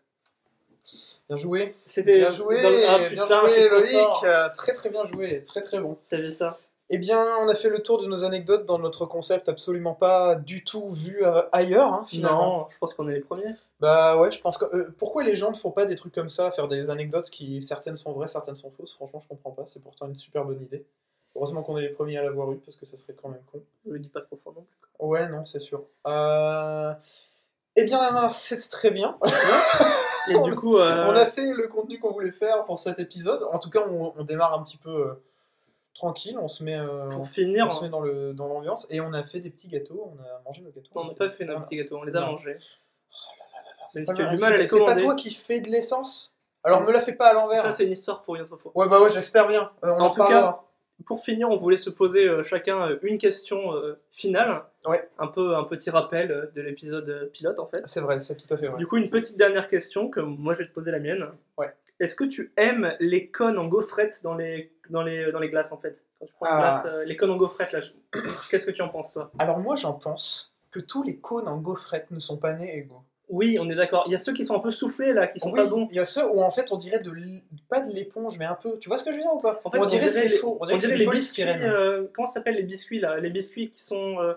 Bien 1.27 1.37
joué, 1.37 1.75
C'était. 1.85 2.17
bien 2.17 2.31
joué, 2.31 2.61
dans 2.61 2.69
le- 2.69 2.85
Ah, 2.87 2.97
bien 3.09 3.09
putain, 3.09 3.47
joué 3.47 3.67
trop 3.67 3.75
Loïc, 3.79 3.91
fort. 3.91 4.23
Euh, 4.25 4.49
très 4.55 4.73
très 4.73 4.89
bien 4.89 5.05
joué, 5.05 5.43
très 5.43 5.61
très 5.61 5.79
bon. 5.79 5.97
T'as 6.09 6.17
vu 6.17 6.31
ça? 6.31 6.57
Eh 6.89 6.97
bien, 6.99 7.21
on 7.41 7.49
a 7.49 7.55
fait 7.55 7.67
le 7.69 7.83
tour 7.83 8.01
de 8.01 8.07
nos 8.07 8.23
anecdotes 8.23 8.63
dans 8.63 8.79
notre 8.79 9.05
concept 9.05 9.49
absolument 9.49 9.93
pas 9.93 10.35
du 10.35 10.63
tout 10.63 10.91
vu 10.93 11.25
euh, 11.25 11.41
ailleurs, 11.51 11.91
hein, 11.93 12.05
finalement. 12.07 12.59
Non, 12.59 12.67
je 12.69 12.77
pense 12.77 12.93
qu'on 12.93 13.09
est 13.09 13.13
les 13.13 13.19
premiers. 13.19 13.53
Bah 13.81 14.17
ouais, 14.17 14.31
je 14.31 14.39
pense 14.39 14.57
que. 14.57 14.63
euh, 14.73 14.95
pourquoi 14.97 15.23
les 15.23 15.35
gens 15.35 15.51
ne 15.51 15.57
font 15.57 15.71
pas 15.71 15.85
des 15.85 15.97
trucs 15.97 16.13
comme 16.15 16.29
ça, 16.29 16.49
faire 16.51 16.69
des 16.69 16.89
anecdotes 16.89 17.29
qui 17.29 17.61
certaines 17.61 17.97
sont 17.97 18.13
vraies, 18.13 18.29
certaines 18.29 18.55
sont 18.55 18.71
fausses? 18.71 18.93
Franchement, 18.93 19.19
je 19.21 19.27
comprends 19.27 19.51
pas. 19.51 19.63
C'est 19.67 19.83
pourtant 19.83 20.07
une 20.07 20.15
super 20.15 20.45
bonne 20.45 20.61
idée. 20.61 20.85
Heureusement 21.35 21.61
qu'on 21.61 21.77
est 21.77 21.81
les 21.81 21.89
premiers 21.89 22.17
à 22.17 22.23
l'avoir 22.23 22.51
eu 22.53 22.55
parce 22.57 22.77
que 22.77 22.85
ça 22.85 22.95
serait 22.95 23.15
quand 23.21 23.29
même 23.29 23.43
con. 23.51 23.59
Je 23.85 23.91
le 23.91 23.99
dis 23.99 24.07
pas 24.07 24.21
trop 24.21 24.37
fort 24.37 24.53
non 24.55 24.61
plus. 24.63 25.05
Ouais, 25.05 25.27
non, 25.27 25.43
c'est 25.43 25.59
sûr. 25.59 25.83
Euh... 26.07 26.93
Eh 27.75 27.83
bien, 27.85 28.29
c'est 28.29 28.69
très 28.69 28.91
bien. 28.91 29.17
Et 30.29 30.39
du 30.39 30.55
coup, 30.55 30.77
euh, 30.77 31.05
On 31.07 31.15
a 31.15 31.25
fait 31.25 31.51
le 31.51 31.67
contenu 31.67 31.99
qu'on 31.99 32.11
voulait 32.11 32.31
faire 32.31 32.63
pour 32.65 32.79
cet 32.79 32.99
épisode. 32.99 33.43
En 33.51 33.59
tout 33.59 33.69
cas, 33.69 33.81
on, 33.87 34.13
on 34.17 34.23
démarre 34.23 34.57
un 34.57 34.63
petit 34.63 34.77
peu 34.77 35.13
tranquille. 35.97 36.37
On 36.39 36.47
se 36.47 36.63
met, 36.63 36.77
euh, 36.77 37.09
pour 37.09 37.27
finir, 37.27 37.67
on 37.67 37.71
se 37.71 37.83
met 37.83 37.89
dans 37.89 37.99
le 37.99 38.33
dans 38.33 38.47
l'ambiance 38.47 38.87
et 38.89 39.01
on 39.01 39.11
a 39.13 39.23
fait 39.23 39.39
des 39.41 39.49
petits 39.49 39.67
gâteaux. 39.67 40.13
On 40.15 40.21
a 40.23 40.41
mangé 40.45 40.61
nos 40.61 40.69
gâteaux. 40.71 40.89
on 40.95 41.05
n'a 41.05 41.13
pas 41.13 41.29
fait 41.29 41.43
nos 41.45 41.59
petits 41.61 41.75
gâteaux, 41.77 41.97
on 41.97 42.03
les 42.03 42.15
a 42.15 42.21
Non. 42.21 42.27
mangés. 42.33 42.57
C'est- 43.93 44.05
pas 44.85 44.95
toi 44.95 45.15
qui 45.15 45.33
fais 45.33 45.59
de 45.59 45.69
l'essence 45.69 46.35
Alors 46.63 46.81
me 46.81 46.91
la 46.91 47.01
fais 47.01 47.13
pas 47.13 47.27
à 47.29 47.33
l'envers. 47.33 47.57
Ça, 47.57 47.71
c'est 47.71 47.85
une 47.85 47.91
histoire 47.91 48.21
pour 48.23 48.35
une 48.35 48.43
autre 48.43 48.57
fois. 48.57 48.71
Ouais, 48.75 48.87
bah 48.87 49.01
ouais, 49.01 49.09
j'espère 49.09 49.47
bien. 49.47 49.71
Euh, 49.83 49.93
on 49.97 50.01
En 50.01 50.05
en 50.07 50.11
tout. 50.11 50.23
Pour 51.05 51.23
finir, 51.23 51.49
on 51.49 51.57
voulait 51.57 51.77
se 51.77 51.91
poser 51.91 52.27
euh, 52.27 52.43
chacun 52.43 52.97
une 53.03 53.17
question 53.19 53.71
finale. 54.11 54.63
Ouais. 54.85 55.07
Un 55.19 55.27
peu 55.27 55.55
un 55.55 55.63
petit 55.63 55.89
rappel 55.89 56.51
de 56.53 56.61
l'épisode 56.61 57.29
pilote 57.33 57.59
en 57.59 57.67
fait. 57.67 57.81
C'est 57.85 58.01
vrai, 58.01 58.19
c'est 58.19 58.35
tout 58.35 58.51
à 58.53 58.57
fait 58.57 58.67
vrai. 58.67 58.77
Du 58.77 58.87
coup, 58.87 58.97
une 58.97 59.09
petite 59.09 59.37
dernière 59.37 59.67
question, 59.67 60.09
que 60.09 60.19
moi 60.19 60.53
je 60.53 60.59
vais 60.59 60.67
te 60.67 60.73
poser 60.73 60.91
la 60.91 60.99
mienne. 60.99 61.27
Ouais. 61.57 61.73
Est-ce 61.99 62.15
que 62.15 62.23
tu 62.25 62.51
aimes 62.57 62.93
les 62.99 63.27
cônes 63.27 63.57
en 63.57 63.65
gaufrette 63.67 64.21
dans 64.23 64.35
les, 64.35 64.71
dans 64.89 65.01
les, 65.01 65.31
dans 65.31 65.39
les 65.39 65.49
glaces 65.49 65.71
en 65.71 65.77
fait 65.77 66.01
Quand 66.19 66.25
tu 66.27 66.33
prends 66.33 66.45
une 66.47 66.53
Ah. 66.55 66.59
glace, 66.81 66.83
euh, 66.85 67.03
les 67.05 67.15
cônes 67.17 67.31
en 67.31 67.37
gaufrette 67.37 67.71
là, 67.71 67.79
je- 67.81 67.91
qu'est-ce 68.51 68.65
que 68.65 68.71
tu 68.71 68.81
en 68.81 68.89
penses 68.89 69.13
toi 69.13 69.31
Alors 69.39 69.59
moi, 69.59 69.75
j'en 69.75 69.93
pense 69.93 70.53
que 70.71 70.79
tous 70.79 71.01
les 71.03 71.15
cônes 71.17 71.47
en 71.47 71.57
gaufrette 71.57 72.11
ne 72.11 72.19
sont 72.19 72.37
pas 72.37 72.53
nés 72.53 72.77
égaux. 72.77 73.01
Oui, 73.29 73.57
on 73.59 73.69
est 73.69 73.75
d'accord. 73.75 74.03
Il 74.07 74.11
y 74.13 74.15
a 74.15 74.19
ceux 74.19 74.31
qui 74.31 74.45
sont 74.45 74.55
un 74.55 74.59
peu 74.59 74.71
soufflés 74.71 75.11
là, 75.11 75.27
qui 75.27 75.39
sont 75.41 75.49
Oui, 75.51 75.55
pas 75.55 75.65
bons. 75.65 75.87
il 75.89 75.95
y 75.97 75.99
a 75.99 76.05
ceux 76.05 76.25
où 76.29 76.39
en 76.41 76.49
fait 76.51 76.71
on 76.71 76.77
dirait 76.77 77.01
de 77.01 77.09
l- 77.11 77.41
pas 77.67 77.81
de 77.81 77.91
l'éponge, 77.93 78.37
mais 78.39 78.45
un 78.45 78.53
peu. 78.55 78.77
Tu 78.79 78.87
vois 78.87 78.97
ce 78.97 79.03
que 79.03 79.11
je 79.11 79.17
veux 79.17 79.23
dire 79.23 79.33
ou 79.33 79.39
pas 79.41 79.59
En 79.65 79.71
fait, 79.71 79.79
on 79.79 79.85
dirait 79.85 80.05
que 80.05 80.11
c'est 80.13 80.29
les, 80.29 80.37
faux. 80.37 80.57
on 80.59 80.63
On 80.63 80.65
dirait 80.65 80.79
c'est 80.79 80.87
dirait 80.87 80.99
les 80.99 81.07
biscuits. 81.11 81.43
euh, 81.45 82.05
comment 82.13 82.25
ça 82.27 82.35
s'appelle 82.35 82.55
les 82.55 82.63
biscuits 82.63 82.99
là? 83.01 83.17
Les 83.19 83.29
biscuits 83.29 83.69
qui 83.69 83.83
sont 83.83 84.21
euh, 84.21 84.33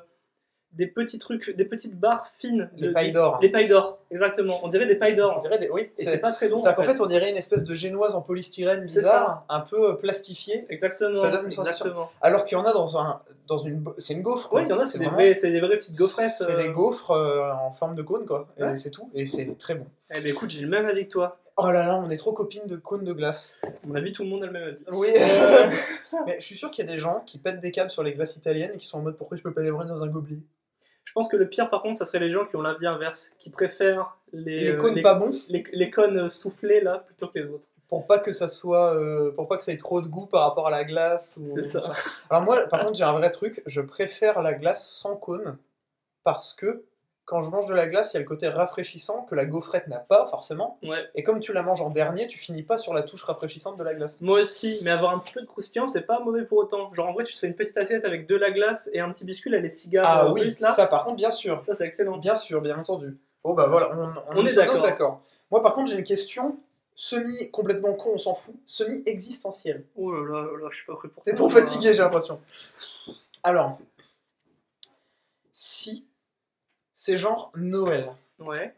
des 0.73 0.87
petits 0.87 1.19
trucs, 1.19 1.55
des 1.57 1.65
petites 1.65 1.99
barres 1.99 2.27
fines. 2.39 2.71
Les 2.77 2.89
de- 2.89 2.93
pailles 2.93 3.13
d'or. 3.13 3.39
Les 3.43 3.49
pailles 3.49 3.69
d'or, 3.69 3.99
exactement. 4.11 4.61
On 4.63 4.69
dirait 4.69 4.87
des 4.87 4.95
pailles 4.95 5.15
On 5.15 5.17
d'or. 5.17 5.41
dirait 5.41 5.59
des. 5.59 5.69
Oui. 5.69 5.91
Et 5.99 6.05
c'est- 6.05 6.19
pas 6.19 6.33
très 6.33 6.49
bon. 6.49 6.59
C'est-à-dire 6.59 6.79
en 6.79 6.83
qu'en 6.83 6.89
fait, 6.93 7.01
on 7.01 7.07
dirait 7.07 7.31
une 7.31 7.37
espèce 7.37 7.65
de 7.65 7.75
génoise 7.75 8.15
en 8.15 8.23
polystyrène 8.23 8.87
C'est 8.87 9.01
bizarre, 9.01 9.45
un 9.49 9.61
peu 9.61 9.91
euh, 9.91 9.95
plastifiée, 9.95 10.67
Exactement. 10.69 11.15
Ça 11.15 11.31
donne 11.31 11.47
une 11.47 11.51
sensation. 11.51 11.87
Exactement. 11.87 12.11
alors 12.21 12.45
qu'il 12.45 12.57
y 12.57 12.61
en 12.61 12.65
a 12.65 12.73
dans 12.73 12.99
un 12.99 13.21
dans 13.49 13.59
une 13.59 13.85
c'est 13.99 14.15
une 14.15 14.23
gaufre. 14.23 14.49
Oui, 14.53 14.63
il 14.65 14.69
y 14.69 14.73
en 14.73 14.79
a, 14.79 14.87
c'est 14.87 14.99
des, 14.99 15.07
vrais, 15.07 15.35
des 15.35 15.61
vraies 15.61 15.77
petites 15.79 15.97
gaufrettes. 15.97 16.31
C'est 16.39 16.55
euh. 16.55 16.63
des 16.63 16.69
gaufres 16.69 17.11
euh, 17.11 17.51
en 17.53 17.73
forme 17.73 17.97
de 17.97 18.03
cône 18.03 18.25
quoi. 18.25 18.47
Et 18.59 18.77
c'est 18.77 18.91
tout. 18.91 19.11
Et 19.15 19.27
c'est 19.27 19.59
très 19.59 19.75
bon. 19.75 19.87
Eh 20.15 20.21
ben 20.21 20.27
écoute, 20.27 20.51
j'ai 20.51 20.61
le 20.61 20.69
même 20.69 20.87
avis 20.87 21.07
que 21.07 21.13
toi. 21.13 21.39
Oh 21.57 21.71
là 21.71 21.87
là, 21.87 21.97
on 22.03 22.09
est 22.11 22.17
trop 22.17 22.33
copines 22.33 22.67
de 22.67 22.77
cônes 22.77 23.05
de 23.05 23.13
glace. 23.13 23.61
À 23.65 23.69
mon 23.87 23.95
avis, 23.95 24.13
tout 24.13 24.23
le 24.23 24.31
monde 24.31 24.43
a 24.45 24.47
le 24.47 24.53
même 24.53 24.63
avis. 24.63 24.77
Oui. 24.93 25.09
Euh, 25.15 25.71
Mais 26.27 26.41
je 26.41 26.47
suis 26.47 26.57
sûr 26.57 26.71
qu'il 26.71 26.87
y 26.87 26.89
a 26.89 26.93
des 26.93 26.99
gens 26.99 27.23
qui 27.27 27.39
pètent 27.39 27.61
des 27.61 27.71
câbles 27.71 27.91
sur 27.91 28.03
les 28.03 28.15
glaces 28.15 28.37
italiennes 28.37 28.71
et 28.75 28.79
qui 28.79 28.87
sont 28.87 28.99
en 28.99 29.03
mode 29.03 29.17
pourquoi 29.19 29.37
je 29.37 29.43
peux 29.43 29.53
pas 29.53 29.61
les 29.61 29.71
dans 29.71 30.03
un 30.03 30.07
gobelet? 30.07 30.39
Je 31.05 31.13
pense 31.13 31.29
que 31.29 31.37
le 31.37 31.49
pire, 31.49 31.69
par 31.71 31.83
contre, 31.83 31.99
ça 31.99 32.05
serait 32.05 32.21
les 32.21 32.31
gens 32.31 32.45
qui 32.47 32.55
ont 32.57 32.63
l'avis 32.63 32.87
inverse, 32.87 33.33
qui 33.41 33.51
préfèrent 33.51 34.17
les, 34.33 34.61
Les 34.61 34.73
euh, 34.73 34.77
cônes 34.77 34.95
les, 34.95 35.03
pas 35.03 35.15
bons 35.15 35.33
les- 35.49 35.65
les 35.73 35.91
cônes 35.91 36.31
soufflés 36.31 36.81
là 36.81 36.99
plutôt 36.99 37.27
que 37.29 37.39
les 37.41 37.47
autres. 37.47 37.67
pour 37.89 38.07
pas 38.07 38.21
que 38.21 38.31
ça 38.33 38.49
soit 38.49 38.95
euh, 38.95 39.33
pour 39.33 39.49
pas 39.49 39.57
que 39.57 39.63
ça 39.65 39.73
ait 39.73 39.77
trop 39.77 40.01
de 40.03 40.07
goût 40.09 40.27
par 40.27 40.43
rapport 40.43 40.69
à 40.69 40.71
la 40.71 40.85
glace 40.85 41.37
ou 41.37 41.49
C'est 41.49 41.65
ça. 41.65 41.83
alors 42.31 42.43
moi 42.45 42.61
par 42.69 42.85
contre 42.85 42.97
j'ai 42.97 43.03
un 43.05 43.13
vrai 43.15 43.31
truc 43.33 43.61
je 43.67 43.81
préfère 43.81 44.41
la 44.43 44.53
glace 44.55 44.89
sans 44.89 45.17
cône 45.17 45.59
parce 46.23 46.55
que 46.55 46.85
quand 47.31 47.43
je 47.43 47.51
mange 47.51 47.67
de 47.67 47.75
la 47.75 47.87
glace 47.87 48.13
il 48.13 48.15
y 48.15 48.19
a 48.19 48.21
le 48.21 48.27
côté 48.27 48.49
rafraîchissant 48.49 49.23
que 49.23 49.37
la 49.37 49.47
gaufrette 49.47 49.87
n'a 49.87 50.01
pas 50.01 50.27
forcément 50.31 50.79
Ouais. 50.83 51.09
et 51.15 51.23
comme 51.23 51.39
tu 51.39 51.53
la 51.53 51.63
manges 51.63 51.81
en 51.81 51.91
dernier 51.91 52.27
tu 52.27 52.39
finis 52.41 52.65
pas 52.65 52.77
sur 52.77 52.93
la 52.93 53.05
touche 53.05 53.23
rafraîchissante 53.23 53.77
de 53.79 53.85
la 53.85 53.95
glace 53.95 54.21
Moi 54.21 54.41
aussi, 54.41 54.81
mais 54.83 54.91
avoir 54.91 55.15
un 55.15 55.21
petit 55.21 55.31
peu 55.33 55.41
de 55.41 55.47
croustillant, 55.47 55.87
c'est 55.87 56.01
pas 56.03 56.19
mauvais 56.19 56.45
pour 56.45 56.59
autant. 56.59 56.93
Genre 56.93 57.07
en 57.07 57.13
vrai, 57.13 57.23
tu 57.23 57.33
te 57.35 57.39
fais 57.39 57.47
une 57.47 57.55
petite 57.55 57.77
assiette 57.77 58.05
avec 58.05 58.27
de 58.27 58.35
la 58.35 58.51
glace 58.51 58.91
et 58.93 58.99
un 58.99 59.11
petit 59.13 59.25
biscuit, 59.25 59.49
là, 59.49 59.61
les 59.61 59.69
cigares 59.69 60.05
ah 60.07 60.27
euh, 60.27 60.33
oui 60.33 60.43
russes, 60.43 60.59
là. 60.59 60.73
ça 60.73 60.87
par 60.89 61.05
contre 61.05 61.17
bien 61.17 61.31
sûr 61.31 61.63
Ça, 61.63 61.75
c'est 61.75 61.87
excellent. 61.87 62.19
bien 62.19 62.35
sûr 62.35 62.61
bien 62.61 62.77
entendu 62.77 63.17
bon 63.45 63.55
bah 63.55 63.69
voilà 63.69 63.97
on, 63.97 64.39
On 64.39 64.43
nous 64.43 64.59
est 64.59 64.81
d'accord. 64.83 65.23
moi 65.53 65.63
par 65.63 65.75
contre 65.75 65.91
j'ai 65.93 65.99
une 65.99 66.05
question 66.05 66.59
semi 66.97 67.51
complètement 67.53 67.95
con 67.95 68.11
on 68.15 68.19
s'en 68.19 68.35
fout 68.35 68.55
semi 68.67 69.03
existentielle 69.07 69.85
Oh 69.97 70.11
là 70.13 70.25
là, 70.43 70.49
là, 70.61 70.69
je 70.71 70.77
suis 70.79 70.87
pas 70.87 70.97
prêt 70.97 71.09
pour 71.09 71.23
T'es 71.23 71.35
trop 71.35 71.49
fatigué, 71.49 71.95
j'ai 71.95 72.03
l'impression. 72.03 72.41
Alors, 73.43 73.79
si 75.53 76.05
c'est 77.01 77.17
genre 77.17 77.51
Noël 77.57 78.13
Ouais, 78.39 78.75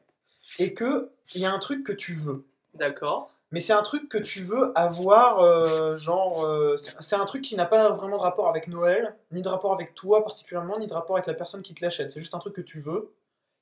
et 0.60 0.74
que 0.74 1.10
il 1.34 1.40
y 1.40 1.44
a 1.44 1.52
un 1.52 1.58
truc 1.58 1.84
que 1.84 1.92
tu 1.92 2.14
veux, 2.14 2.44
d'accord. 2.74 3.34
mais 3.50 3.58
c'est 3.58 3.72
un 3.72 3.82
truc 3.82 4.08
que 4.08 4.18
tu 4.18 4.44
veux 4.44 4.72
avoir, 4.78 5.40
euh, 5.40 5.96
genre, 5.98 6.44
euh, 6.44 6.76
c'est 6.76 7.16
un 7.16 7.24
truc 7.24 7.42
qui 7.42 7.56
n'a 7.56 7.66
pas 7.66 7.90
vraiment 7.92 8.16
de 8.18 8.22
rapport 8.22 8.48
avec 8.48 8.68
Noël, 8.68 9.16
ni 9.32 9.42
de 9.42 9.48
rapport 9.48 9.72
avec 9.72 9.94
toi 9.94 10.22
particulièrement, 10.22 10.78
ni 10.78 10.86
de 10.86 10.94
rapport 10.94 11.16
avec 11.16 11.26
la 11.26 11.34
personne 11.34 11.62
qui 11.62 11.74
te 11.74 11.82
l'achète. 11.84 12.12
C'est 12.12 12.20
juste 12.20 12.34
un 12.34 12.38
truc 12.38 12.54
que 12.54 12.60
tu 12.60 12.80
veux. 12.80 13.12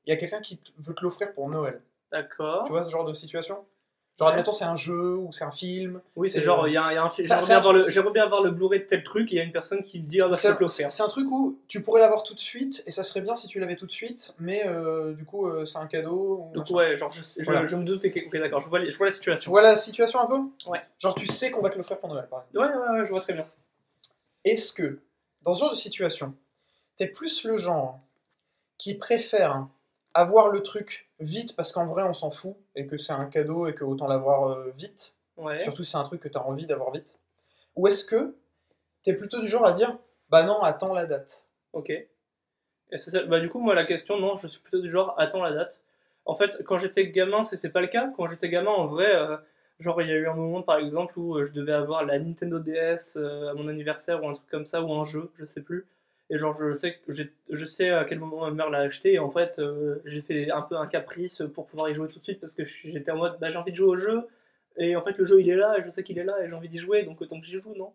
Il 0.07 0.11
y 0.11 0.13
a 0.13 0.17
quelqu'un 0.17 0.41
qui 0.41 0.61
veut 0.79 0.95
te 0.95 1.03
l'offrir 1.03 1.33
pour 1.33 1.49
Noël. 1.49 1.81
D'accord. 2.13 2.65
Tu 2.65 2.73
vois 2.73 2.83
ce 2.83 2.91
genre 2.91 3.05
de 3.05 3.15
situation? 3.15 3.65
Genre, 4.19 4.29
admettons, 4.29 4.53
c'est 4.53 4.67
un 4.67 4.77
jeu 4.77 5.17
ou 5.17 5.33
c'est 5.33 5.45
un 5.45 5.51
film. 5.51 6.03
Oui, 6.15 6.29
c'est 6.29 6.43
genre, 6.43 6.69
il 6.69 6.75
y, 6.75 6.77
a 6.77 6.85
un 6.85 7.09
film. 7.09 7.27
J'aimerais 7.27 8.13
bien, 8.13 8.23
avoir 8.25 8.43
le- 8.43 8.51
Blu-ray 8.51 8.81
de 8.81 8.85
tel 8.85 9.03
truc 9.03 9.31
et 9.33 9.37
il 9.37 9.39
y 9.39 9.41
a 9.41 9.45
une 9.45 9.53
personne 9.53 9.83
qui 9.83 9.99
me 9.99 10.07
dit 10.07 10.19
Ah 10.21 10.29
bah, 10.29 10.35
C'est 10.35 10.49
un, 10.49 10.57
l'offrir. 10.61 10.91
c'est 10.91 11.03
un 11.03 11.09
truc 11.09 11.27
où 11.31 11.59
tu 11.69 11.83
pourrais 11.83 12.01
l'avoir 12.03 12.23
tout 12.23 12.35
de 12.35 12.41
suite, 12.41 12.83
et 12.87 12.91
ça 12.91 13.03
serait 13.03 13.23
bien 13.23 13.35
si 13.35 13.47
tu 13.49 13.61
l'avais 13.61 13.77
tout 13.77 13.87
de 13.87 13.91
suite, 13.91 14.35
mais 14.39 14.67
euh, 14.67 15.15
du 15.15 15.25
coup, 15.25 15.47
euh, 15.47 15.65
c'est 15.65 15.79
un 15.79 15.87
cadeau. 15.87 16.51
Donc, 16.53 16.69
ouais, 16.71 16.99
genre, 16.99 17.11
je, 17.11 17.23
je, 17.23 17.45
Voilà. 17.45 17.65
je 17.65 17.77
me 17.77 17.85
doute 17.85 18.03
que. 18.03 18.27
Ok, 18.27 18.37
d'accord, 18.37 18.61
je 18.61 18.69
vois, 18.69 18.85
je 18.85 18.95
vois 18.97 19.07
la 19.07 19.13
Tu 19.13 19.17
situation. 19.17 19.51
vois 19.51 19.63
la 19.63 19.77
situation 19.77 20.21
un 20.21 20.27
peu? 20.27 20.71
Ouais. 20.71 20.83
Genre, 20.99 21.15
tu 21.15 21.27
sais 21.27 21.51
qu'on 21.51 21.63
va 21.63 21.71
te 21.71 21.79
l'offrir 21.79 21.99
pour 21.99 22.11
Noël, 22.11 22.27
par 22.29 22.45
exemple. 22.53 22.59
Ouais, 22.59 22.79
ouais, 22.93 22.99
ouais, 23.01 23.07
je 23.07 23.11
vois 23.11 23.23
très 23.23 23.33
bien. 23.33 23.47
Est-ce 24.45 24.73
que, 24.75 25.01
dans 25.43 25.55
ce 25.55 25.61
genre 25.61 25.71
de 25.71 25.77
situation, 25.77 26.35
t'es 26.97 27.07
plus 27.07 27.45
le 27.45 27.57
genre 27.57 27.99
qui 28.77 28.95
préfère 28.95 29.67
avoir 30.15 30.49
le 30.49 30.63
truc 30.63 31.09
vite 31.21 31.55
parce 31.57 31.73
qu'en 31.73 31.87
vrai 31.87 32.03
on 32.03 32.15
s'en 32.15 32.31
fout 32.31 32.57
et 32.75 32.87
que 32.87 32.97
c'est 32.99 33.13
un 33.13 33.27
cadeau 33.27 33.67
et 33.67 33.75
que 33.75 33.85
autant 33.85 34.07
l'avoir 34.09 34.49
euh, 34.51 34.73
vite, 34.77 35.17
Ouais. 35.37 35.61
surtout 35.61 35.85
si 35.85 35.93
c'est 35.93 35.97
un 35.99 36.03
truc 36.05 36.21
que 36.21 36.29
t'as 36.29 36.41
envie 36.41 36.67
d'avoir 36.67 36.91
vite 36.91 37.17
Ou 37.77 37.87
est-ce 37.89 38.05
que 38.05 38.35
t'es 39.05 39.15
plutôt 39.15 39.41
du 39.41 39.47
genre 39.47 39.65
à 39.65 39.73
dire 39.73 39.97
bah 40.29 40.45
non, 40.45 40.61
attends 40.63 40.93
la 40.95 41.07
date 41.07 41.47
Ok. 41.73 41.91
Et 41.91 42.99
ça. 42.99 43.23
Bah, 43.25 43.41
du 43.41 43.49
coup, 43.49 43.61
moi, 43.61 43.75
la 43.75 43.85
question, 43.85 44.19
non, 44.19 44.37
je 44.37 44.47
suis 44.49 44.61
plutôt 44.61 44.81
du 44.81 44.91
genre, 44.91 45.15
attends 45.19 45.43
la 45.43 45.53
date. 45.53 45.81
En 46.25 46.35
fait, 46.35 46.63
quand 46.65 46.77
j'étais 46.79 47.09
gamin, 47.09 47.43
c'était 47.43 47.69
pas 47.69 47.81
le 47.81 47.87
cas. 47.87 48.13
Quand 48.17 48.29
j'étais 48.29 48.49
gamin, 48.49 48.71
en 48.71 48.87
vrai, 48.87 49.15
euh, 49.15 49.37
genre, 49.81 50.01
il 50.03 50.09
y 50.09 50.13
a 50.13 50.17
eu 50.17 50.29
un 50.29 50.35
moment, 50.35 50.63
par 50.63 50.79
exemple, 50.79 51.19
où 51.19 51.37
euh, 51.37 51.45
je 51.47 51.53
devais 51.53 51.73
avoir 51.73 52.05
la 52.05 52.19
Nintendo 52.19 52.59
DS 52.59 53.17
euh, 53.17 53.51
à 53.51 53.55
mon 53.55 53.67
anniversaire 53.69 54.23
ou 54.23 54.29
un 54.29 54.35
truc 54.35 54.49
comme 54.51 54.67
ça, 54.67 54.83
ou 54.83 54.93
un 54.93 55.05
jeu, 55.05 55.31
je 55.39 55.47
sais 55.47 55.63
plus. 55.63 55.87
Et 56.31 56.39
genre, 56.39 56.57
je 56.61 56.75
sais, 56.75 56.95
que 56.95 57.13
je 57.13 57.65
sais 57.67 57.91
à 57.91 58.05
quel 58.05 58.21
moment 58.21 58.43
ma 58.43 58.51
mère 58.53 58.71
l'a 58.71 58.79
acheté. 58.79 59.15
Et 59.15 59.19
en 59.19 59.31
fait, 59.31 59.59
euh, 59.59 60.01
j'ai 60.05 60.23
fait 60.23 60.51
un 60.53 60.63
peu 60.63 60.77
un 60.77 60.87
caprice 60.87 61.43
pour 61.55 61.67
pouvoir 61.67 61.91
y 61.91 61.95
jouer 61.95 62.09
tout 62.09 62.21
de 62.21 62.25
suite 62.25 62.41
parce 62.41 62.55
que 62.55 62.65
j'étais 62.65 63.11
en 63.11 63.17
mode, 63.17 63.37
bah, 63.41 63.51
j'ai 63.51 63.57
envie 63.57 63.73
de 63.73 63.77
jouer 63.77 63.89
au 63.89 63.97
jeu. 63.97 64.29
Et 64.77 64.95
en 64.95 65.03
fait, 65.03 65.19
le 65.19 65.25
jeu 65.25 65.41
il 65.41 65.51
est 65.51 65.57
là, 65.57 65.77
et 65.79 65.83
je 65.85 65.91
sais 65.91 66.05
qu'il 66.05 66.19
est 66.19 66.25
là, 66.25 66.37
et 66.43 66.49
j'ai 66.49 66.55
envie 66.55 66.69
d'y 66.69 66.79
jouer, 66.79 67.03
donc 67.03 67.21
autant 67.21 67.41
que 67.41 67.47
j'y 67.47 67.61
joue, 67.61 67.75
non? 67.77 67.93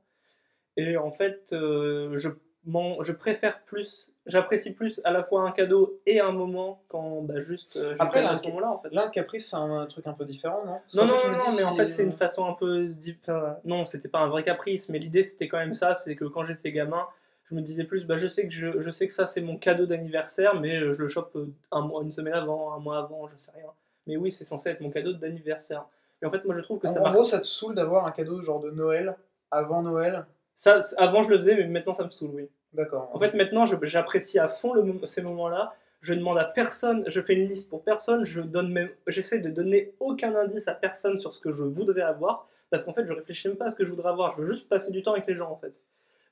Et 0.76 0.98
en 0.98 1.10
fait, 1.10 1.54
euh, 1.54 2.18
je, 2.18 2.30
je 2.68 3.12
préfère 3.14 3.62
plus, 3.62 4.12
j'apprécie 4.26 4.74
plus 4.74 5.00
à 5.06 5.12
la 5.12 5.24
fois 5.24 5.44
un 5.44 5.52
cadeau 5.52 6.02
et 6.06 6.20
un 6.20 6.34
moment 6.34 6.84
quand 6.90 7.22
bah, 7.22 7.40
juste 7.42 7.78
euh, 7.78 7.96
Après, 7.98 8.22
là, 8.22 8.32
à 8.32 8.36
ce 8.36 8.46
moment-là, 8.50 8.70
en 8.70 8.80
fait. 8.80 8.90
Là, 8.92 9.06
un 9.06 9.10
caprice, 9.10 9.50
c'est 9.50 9.56
un 9.56 9.86
truc 9.86 10.06
un 10.06 10.14
peu 10.14 10.26
différent, 10.26 10.66
non? 10.66 10.82
Non, 10.96 11.06
non, 11.08 11.32
non, 11.32 11.38
non, 11.38 11.56
mais 11.56 11.64
en 11.64 11.76
fait, 11.76 11.88
c'est 11.88 12.04
une 12.04 12.12
façon 12.12 12.46
un 12.46 12.54
peu. 12.54 12.94
enfin, 13.22 13.58
non, 13.64 13.86
c'était 13.86 14.10
pas 14.10 14.20
un 14.20 14.28
vrai 14.28 14.44
caprice, 14.44 14.90
mais 14.90 15.00
l'idée 15.00 15.24
c'était 15.24 15.48
quand 15.48 15.58
même 15.58 15.76
ça 15.76 15.96
c'est 15.96 16.18
que 16.18 16.26
quand 16.26 16.44
j'étais 16.44 16.74
gamin, 16.74 17.08
je 17.46 17.56
me 17.56 17.62
disais 17.62 17.84
plus, 17.84 18.06
bah, 18.06 18.18
je, 18.18 18.28
sais 18.28 18.48
que 18.48 18.54
je, 18.54 18.82
je 18.82 18.92
sais 18.92 19.08
que 19.08 19.14
ça 19.14 19.26
c'est 19.26 19.42
mon 19.42 19.58
cadeau 19.58 19.86
d'anniversaire, 19.86 20.60
mais 20.60 20.78
euh, 20.80 20.94
je 20.94 21.02
le 21.02 21.08
chope 21.10 21.36
euh, 21.36 21.48
un 21.72 21.82
mois, 21.82 22.02
une 22.04 22.12
semaine 22.12 22.34
avant, 22.34 22.74
un 22.74 22.80
mois 22.80 22.98
avant, 22.98 23.28
je 23.28 23.38
sais 23.38 23.52
rien. 23.56 23.70
Mais 24.08 24.18
oui, 24.18 24.32
c'est 24.32 24.46
censé 24.46 24.70
être 24.70 24.82
mon 24.82 24.90
cadeau 24.92 25.14
d'anniversaire. 25.14 25.86
Mais 26.22 26.28
en 26.28 26.32
fait, 26.32 26.44
moi 26.46 26.56
je 26.56 26.62
trouve 26.62 26.80
que 26.80 26.88
En, 26.88 26.92
ça 26.92 27.00
en 27.00 27.04
marque. 27.04 27.16
gros, 27.16 27.26
ça 27.26 27.40
te 27.40 27.46
saoule 27.46 27.76
d'avoir 27.76 28.06
un 28.06 28.12
cadeau 28.12 28.42
genre 28.42 28.60
de 28.62 28.72
Noël 28.72 29.16
avant 29.52 29.82
Noël? 29.82 30.26
Ça, 30.58 30.80
avant 30.98 31.22
je 31.22 31.30
le 31.30 31.38
faisais, 31.38 31.56
mais 31.56 31.68
maintenant 31.68 31.94
ça 31.94 32.06
me 32.06 32.12
saoule, 32.12 32.32
oui. 32.34 32.50
D'accord. 32.74 33.10
En 33.14 33.20
fait, 33.20 33.34
maintenant 33.36 33.64
j'apprécie 33.66 34.40
à 34.40 34.48
fond 34.48 34.74
le 34.74 35.08
ces 35.08 35.22
moments-là. 35.22 35.76
Je 36.02 36.14
demande 36.14 36.38
à 36.38 36.44
personne, 36.46 37.04
je 37.08 37.20
fais 37.20 37.34
une 37.34 37.48
liste 37.48 37.68
pour 37.70 37.84
personne, 37.84 38.26
je 38.26 38.42
donne 38.42 38.72
même, 38.72 38.90
j'essaie 39.08 39.40
de 39.40 39.50
donner 39.50 39.94
aucun 40.00 40.36
indice 40.36 40.68
à 40.68 40.76
personne 40.76 41.20
sur 41.20 41.34
ce 41.34 41.40
que 41.40 41.52
je 41.52 41.64
voudrais 41.64 42.04
avoir, 42.04 42.48
parce 42.70 42.84
qu'en 42.84 42.94
fait, 42.94 43.06
je 43.06 43.14
réfléchis 43.14 43.48
même 43.48 43.58
pas 43.58 43.66
à 43.68 43.72
ce 43.72 43.76
que 43.76 43.84
je 43.84 43.90
voudrais 43.90 44.10
avoir, 44.10 44.34
je 44.34 44.42
veux 44.42 44.48
juste 44.54 44.70
passer 44.70 44.92
du 44.92 45.02
temps 45.02 45.14
avec 45.14 45.26
les 45.26 45.34
gens, 45.34 45.50
en 45.50 45.56
fait. 45.56 45.74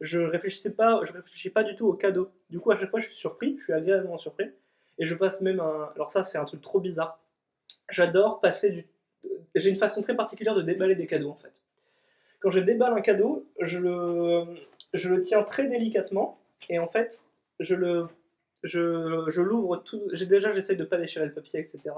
Je 0.04 0.20
réfléchissais 0.20 0.72
pas, 0.72 1.00
je 1.06 1.14
réfléchis 1.14 1.50
pas 1.50 1.64
du 1.64 1.76
tout 1.76 1.88
au 1.88 1.94
cadeau. 1.94 2.30
Du 2.50 2.60
coup, 2.60 2.72
à 2.72 2.78
chaque 2.78 2.90
fois, 2.90 3.00
je 3.00 3.06
suis 3.06 3.16
surpris, 3.16 3.56
je 3.58 3.64
suis 3.64 3.74
agréablement 3.74 4.18
surpris, 4.18 4.52
et 5.00 5.06
je 5.06 5.16
passe 5.16 5.40
même 5.40 5.62
un. 5.62 5.92
Alors 5.96 6.12
ça, 6.12 6.26
c'est 6.26 6.38
un 6.38 6.44
truc 6.44 6.60
trop 6.62 6.82
bizarre. 6.82 7.22
J'adore 7.90 8.42
passer 8.42 8.70
du. 8.70 8.86
J'ai 9.56 9.70
une 9.70 9.78
façon 9.78 10.02
très 10.02 10.14
particulière 10.14 10.56
de 10.56 10.62
déballer 10.62 10.96
des 10.96 11.08
cadeaux, 11.08 11.30
en 11.30 11.36
fait. 11.36 11.54
Quand 12.42 12.52
je 12.52 12.60
déballe 12.60 12.92
un 12.92 13.00
cadeau, 13.00 13.48
je 13.62 13.80
le, 13.80 15.22
tiens 15.22 15.42
très 15.44 15.68
délicatement, 15.68 16.38
et 16.70 16.80
en 16.80 16.90
fait, 16.90 17.22
je 17.62 17.76
le 17.76 18.08
je, 18.62 19.24
je 19.30 19.42
l'ouvre 19.42 19.78
tout. 19.78 20.02
J'ai 20.12 20.26
déjà, 20.26 20.52
j'essaie 20.52 20.76
de 20.76 20.84
pas 20.84 20.98
déchirer 20.98 21.26
le 21.26 21.32
papier, 21.32 21.62
etc. 21.62 21.96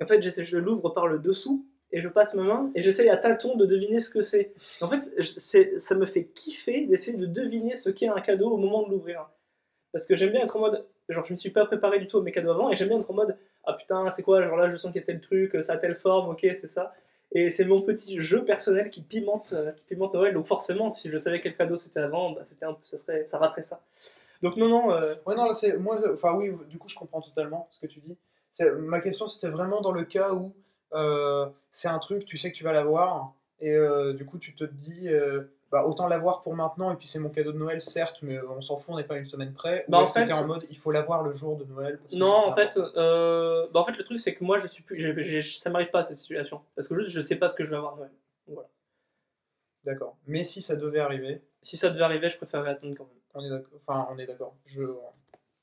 Et 0.00 0.04
en 0.04 0.06
fait, 0.06 0.22
je 0.22 0.56
l'ouvre 0.56 0.90
par 0.90 1.08
le 1.08 1.18
dessous 1.18 1.66
et 1.92 2.00
je 2.00 2.08
passe 2.08 2.34
ma 2.34 2.42
main 2.42 2.70
et 2.74 2.82
j'essaie 2.82 3.08
à 3.08 3.16
tâtons 3.16 3.56
de 3.56 3.66
deviner 3.66 4.00
ce 4.00 4.10
que 4.10 4.22
c'est. 4.22 4.52
En 4.80 4.88
fait, 4.88 5.00
ça 5.00 5.94
me 5.94 6.06
fait 6.06 6.24
kiffer 6.24 6.86
d'essayer 6.86 7.16
de 7.16 7.26
deviner 7.26 7.76
ce 7.76 7.90
qu'est 7.90 8.08
un 8.08 8.20
cadeau 8.20 8.50
au 8.50 8.56
moment 8.56 8.86
de 8.86 8.90
l'ouvrir. 8.90 9.28
Parce 9.92 10.06
que 10.06 10.16
j'aime 10.16 10.30
bien 10.30 10.42
être 10.42 10.56
en 10.56 10.60
mode, 10.60 10.84
genre, 11.08 11.24
je 11.24 11.32
me 11.32 11.38
suis 11.38 11.50
pas 11.50 11.64
préparé 11.64 11.98
du 11.98 12.06
tout 12.06 12.18
à 12.18 12.22
mes 12.22 12.32
cadeaux 12.32 12.50
avant 12.50 12.70
et 12.70 12.76
j'aime 12.76 12.88
bien 12.88 13.00
être 13.00 13.10
en 13.10 13.14
mode, 13.14 13.36
ah 13.64 13.72
putain, 13.72 14.10
c'est 14.10 14.22
quoi, 14.22 14.42
genre 14.42 14.56
là, 14.56 14.70
je 14.70 14.76
sens 14.76 14.92
qu'il 14.92 15.00
y 15.00 15.04
a 15.04 15.06
tel 15.06 15.20
truc, 15.20 15.56
ça 15.62 15.74
a 15.74 15.76
telle 15.78 15.96
forme, 15.96 16.30
ok, 16.30 16.40
c'est 16.42 16.68
ça. 16.68 16.94
Et 17.32 17.50
c'est 17.50 17.64
mon 17.64 17.82
petit 17.82 18.20
jeu 18.20 18.44
personnel 18.44 18.90
qui 18.90 19.02
pimente, 19.02 19.52
euh, 19.52 19.72
qui 19.72 19.84
pimente 19.84 20.14
Noël. 20.14 20.32
Donc 20.34 20.46
forcément, 20.46 20.94
si 20.94 21.10
je 21.10 21.18
savais 21.18 21.40
quel 21.40 21.56
cadeau 21.56 21.76
c'était 21.76 22.00
avant, 22.00 22.32
bah, 22.32 22.42
ça, 22.84 22.96
serait, 22.96 23.26
ça 23.26 23.38
raterait 23.38 23.62
ça. 23.62 23.80
Donc 24.42 24.56
non, 24.56 24.68
non, 24.68 24.92
euh, 24.92 25.14
Ouais, 25.26 25.34
non, 25.34 25.52
c'est. 25.52 25.76
Moi, 25.76 26.00
enfin, 26.12 26.34
oui, 26.34 26.52
du 26.68 26.78
coup, 26.78 26.88
je 26.88 26.96
comprends 26.96 27.20
totalement 27.20 27.68
ce 27.70 27.80
que 27.80 27.86
tu 27.86 28.00
dis. 28.00 28.16
Ma 28.78 29.00
question, 29.00 29.28
c'était 29.28 29.48
vraiment 29.48 29.80
dans 29.80 29.92
le 29.92 30.04
cas 30.04 30.32
où 30.32 30.52
c'est 31.72 31.88
un 31.88 31.98
truc, 31.98 32.24
tu 32.24 32.38
sais 32.38 32.50
que 32.52 32.56
tu 32.56 32.64
vas 32.64 32.72
l'avoir, 32.72 33.32
et 33.60 33.72
euh, 33.74 34.12
du 34.12 34.24
coup, 34.24 34.38
tu 34.38 34.54
te 34.54 34.64
dis, 34.64 35.08
euh, 35.08 35.42
bah, 35.70 35.84
autant 35.86 36.06
l'avoir 36.06 36.40
pour 36.40 36.54
maintenant, 36.54 36.90
et 36.92 36.96
puis 36.96 37.06
c'est 37.06 37.18
mon 37.18 37.28
cadeau 37.28 37.52
de 37.52 37.58
Noël, 37.58 37.82
certes, 37.82 38.20
mais 38.22 38.40
on 38.40 38.60
s'en 38.62 38.76
fout, 38.78 38.94
on 38.94 38.96
n'est 38.96 39.04
pas 39.04 39.16
une 39.18 39.26
semaine 39.26 39.52
près. 39.52 39.84
Bah, 39.88 39.98
ou 39.98 40.00
en 40.00 40.02
est-ce 40.04 40.14
que 40.14 40.20
fait, 40.20 40.24
t'es 40.26 40.32
en 40.32 40.46
mode, 40.46 40.64
il 40.70 40.78
faut 40.78 40.90
l'avoir 40.92 41.22
le 41.22 41.32
jour 41.34 41.56
de 41.56 41.64
Noël 41.64 41.98
parce 41.98 42.14
que 42.14 42.18
Non, 42.18 42.26
c'est 42.46 42.50
en 42.50 42.54
fait, 42.54 42.62
important. 42.78 42.92
euh, 43.00 43.66
bah, 43.72 43.80
en 43.80 43.84
fait, 43.84 43.96
le 43.98 44.04
truc, 44.04 44.18
c'est 44.18 44.34
que 44.34 44.42
moi, 44.44 44.58
je 44.60 44.68
suis 44.68 44.82
plus, 44.82 44.98
j'ai- 45.00 45.22
j'ai- 45.42 45.42
ça 45.58 45.68
m'arrive 45.70 45.90
pas 45.90 46.00
à 46.00 46.04
cette 46.04 46.18
situation. 46.18 46.60
Parce 46.74 46.88
que 46.88 46.94
juste, 46.98 47.10
je 47.10 47.20
sais 47.20 47.36
pas 47.36 47.48
ce 47.48 47.54
que 47.56 47.64
je 47.64 47.70
vais 47.70 47.76
avoir 47.76 47.96
Noël. 47.96 48.10
Voilà. 48.46 48.68
D'accord. 49.84 50.16
Mais 50.26 50.44
si 50.44 50.62
ça 50.62 50.76
devait 50.76 51.00
arriver, 51.00 51.42
Si 51.62 51.76
ça 51.76 51.90
devait 51.90 52.04
arriver, 52.04 52.30
je 52.30 52.36
préférerais 52.36 52.70
attendre 52.70 52.94
quand 52.96 53.04
même. 53.04 53.14
on 53.34 53.44
est 53.44 53.50
d'accord. 53.50 53.78
Enfin, 53.86 54.08
on 54.10 54.18
est 54.18 54.26
d'accord. 54.26 54.54
Je, 54.66 54.82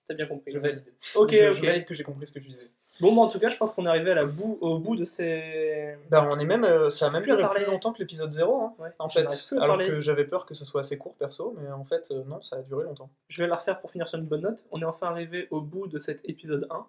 T'as 0.08 0.14
bien 0.14 0.28
compris. 0.28 0.52
je 0.52 0.60
valide. 0.60 0.84
Ok, 1.16 1.32
je, 1.34 1.46
ok. 1.50 1.54
je 1.56 1.62
valide 1.66 1.86
que 1.86 1.94
j'ai 1.96 2.04
compris 2.04 2.28
ce 2.28 2.34
que 2.34 2.40
tu 2.40 2.50
disais. 2.50 2.70
Bon, 3.02 3.14
bah, 3.14 3.22
en 3.24 3.28
tout 3.30 3.40
cas, 3.40 3.50
je 3.50 3.58
pense 3.58 3.74
qu'on 3.74 3.86
est 3.86 3.90
arrivé 3.90 4.12
à 4.12 4.16
la 4.16 4.26
bout, 4.26 4.58
au 4.62 4.78
bout 4.80 4.96
de 4.96 5.04
ces. 5.06 5.96
Bah, 6.10 6.30
on 6.34 6.40
est 6.40 6.46
même, 6.46 6.64
euh, 6.64 6.90
ça 6.90 7.08
a 7.08 7.10
même 7.10 7.24
duré 7.24 7.44
plus 7.50 7.66
longtemps 7.66 7.92
que 7.92 8.00
l'épisode 8.00 8.32
0, 8.32 8.62
hein, 8.62 8.74
Ouais, 8.80 8.90
en 9.00 9.10
fait. 9.10 9.28
Alors 9.54 9.68
parler. 9.68 9.88
que 9.88 10.00
j'avais 10.00 10.24
peur 10.26 10.46
que 10.46 10.54
ce 10.54 10.64
soit 10.64 10.82
assez 10.82 10.98
court, 10.98 11.14
perso, 11.16 11.54
mais 11.60 11.70
en 11.72 11.84
fait, 11.84 12.08
euh, 12.12 12.24
non, 12.26 12.42
ça 12.42 12.56
a 12.58 12.62
duré 12.62 12.86
longtemps. 12.86 13.10
Je 13.28 13.44
vais 13.44 13.50
la 13.50 13.56
refaire 13.56 13.80
pour 13.82 13.92
finir 13.92 14.08
sur 14.08 14.18
une 14.18 14.26
bonne 14.26 14.42
note. 14.42 14.64
On 14.72 14.82
est 14.82 14.86
enfin 14.86 15.08
arrivé 15.08 15.48
au 15.52 15.60
bout 15.62 15.88
de 15.88 16.00
cet 16.00 16.22
épisode 16.24 16.68
1 16.70 16.86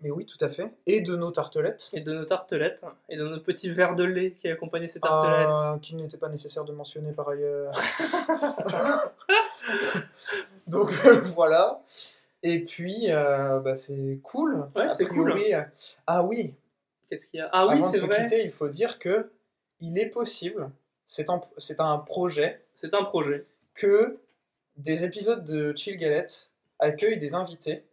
Mais 0.00 0.10
oui, 0.10 0.24
tout 0.24 0.42
à 0.42 0.48
fait. 0.48 0.72
Et 0.86 1.02
de 1.02 1.14
nos 1.16 1.30
tartelettes. 1.30 1.90
et 1.92 2.00
de 2.00 2.14
nos 2.14 2.24
tartelettes 2.24 2.82
et 3.10 3.16
de 3.18 3.24
nos 3.28 3.38
petits 3.40 3.68
verres 3.70 3.94
de 3.94 4.04
lait 4.04 4.32
qui 4.32 4.48
accompagnaient 4.48 4.88
ces 4.88 5.00
tartelettes. 5.00 5.54
euh, 5.54 5.78
qu'il 5.78 5.96
n'était 5.96 6.16
pas 6.18 6.28
nécessaire 6.30 6.64
de 6.64 6.72
mentionner 6.72 7.12
par 7.12 7.28
ailleurs. 7.28 7.72
Donc 10.66 10.90
voilà. 11.34 11.80
Et 12.42 12.64
puis, 12.64 13.10
euh, 13.10 13.58
bah, 13.60 13.76
c'est 13.76 14.20
cool. 14.22 14.68
Ouais, 14.76 14.90
c'est 14.90 15.06
priori. 15.06 15.52
Ah 16.06 16.22
oui, 16.22 16.54
Qu'est-ce 17.08 17.26
qu'il 17.26 17.38
y 17.38 17.40
a? 17.40 17.48
Ah 17.52 17.66
oui, 17.66 17.72
avant 17.74 17.80
de 17.82 17.86
c'est 17.94 18.00
se 18.00 18.06
vrai. 18.06 18.22
quitter, 18.22 18.44
il 18.44 18.52
faut 18.52 18.68
dire 18.68 18.98
que 18.98 19.30
il 19.80 19.98
est 19.98 20.08
possible, 20.10 20.70
c'est 21.08 21.28
un, 21.30 21.38
projet, 21.98 22.60
C'est 22.76 22.94
un 22.94 23.04
projet. 23.04 23.44
que 23.74 24.18
des 24.76 25.04
épisodes 25.04 25.44
de 25.44 25.74
Chill 25.76 25.96
Galette 25.96 26.50
accueillent 26.78 27.18
des 27.18 27.34
invités. 27.34 27.84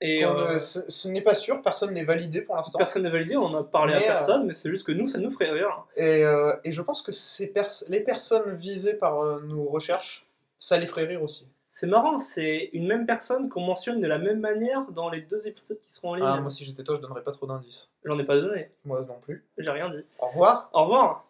Et 0.00 0.24
euh, 0.24 0.58
ce 0.58 0.90
ce 0.90 1.08
n'est 1.08 1.22
pas 1.22 1.34
sûr, 1.34 1.62
personne 1.62 1.92
n'est 1.94 2.04
validé 2.04 2.42
pour 2.42 2.54
l'instant. 2.56 2.78
personne 2.78 3.02
n'a 3.04 3.10
validé, 3.10 3.36
on 3.36 3.54
a 3.56 3.64
parlé 3.64 3.94
à 3.94 3.96
euh, 3.98 4.00
personne, 4.06 4.46
mais 4.46 4.54
c'est 4.54 4.68
juste 4.70 4.86
que 4.86 4.92
nous, 4.92 5.06
ça 5.06 5.18
nous 5.18 5.30
ferait 5.30 5.50
rire. 5.50 5.86
Et, 5.96 6.22
euh, 6.24 6.54
et 6.64 6.72
je 6.72 6.82
pense 6.82 7.00
que 7.02 7.12
ces 7.12 7.46
pers- 7.46 7.84
les 7.88 8.00
personnes 8.00 8.54
visées 8.56 8.94
par 8.94 9.20
euh, 9.20 9.40
nos 9.42 9.64
recherches, 9.64 10.26
ça 10.58 10.76
les 10.78 10.86
ferait 10.86 11.04
rire 11.06 11.22
aussi. 11.22 11.46
C'est 11.78 11.86
marrant, 11.86 12.20
c'est 12.20 12.70
une 12.72 12.86
même 12.86 13.04
personne 13.04 13.50
qu'on 13.50 13.60
mentionne 13.60 14.00
de 14.00 14.06
la 14.06 14.16
même 14.16 14.40
manière 14.40 14.90
dans 14.92 15.10
les 15.10 15.20
deux 15.20 15.46
épisodes 15.46 15.78
qui 15.78 15.92
seront 15.92 16.12
en 16.12 16.14
ligne. 16.14 16.24
Ah, 16.26 16.40
moi, 16.40 16.48
si 16.48 16.64
j'étais 16.64 16.82
toi, 16.82 16.94
je 16.94 17.02
donnerais 17.02 17.22
pas 17.22 17.32
trop 17.32 17.46
d'indices. 17.46 17.90
J'en 18.02 18.18
ai 18.18 18.24
pas 18.24 18.40
donné, 18.40 18.70
Moi 18.86 19.04
non 19.06 19.18
plus. 19.20 19.44
j'ai 19.58 19.68
rien 19.68 19.90
dit. 19.90 20.02
Au 20.18 20.28
revoir. 20.28 20.70
Au 20.72 20.84
revoir 20.84 21.25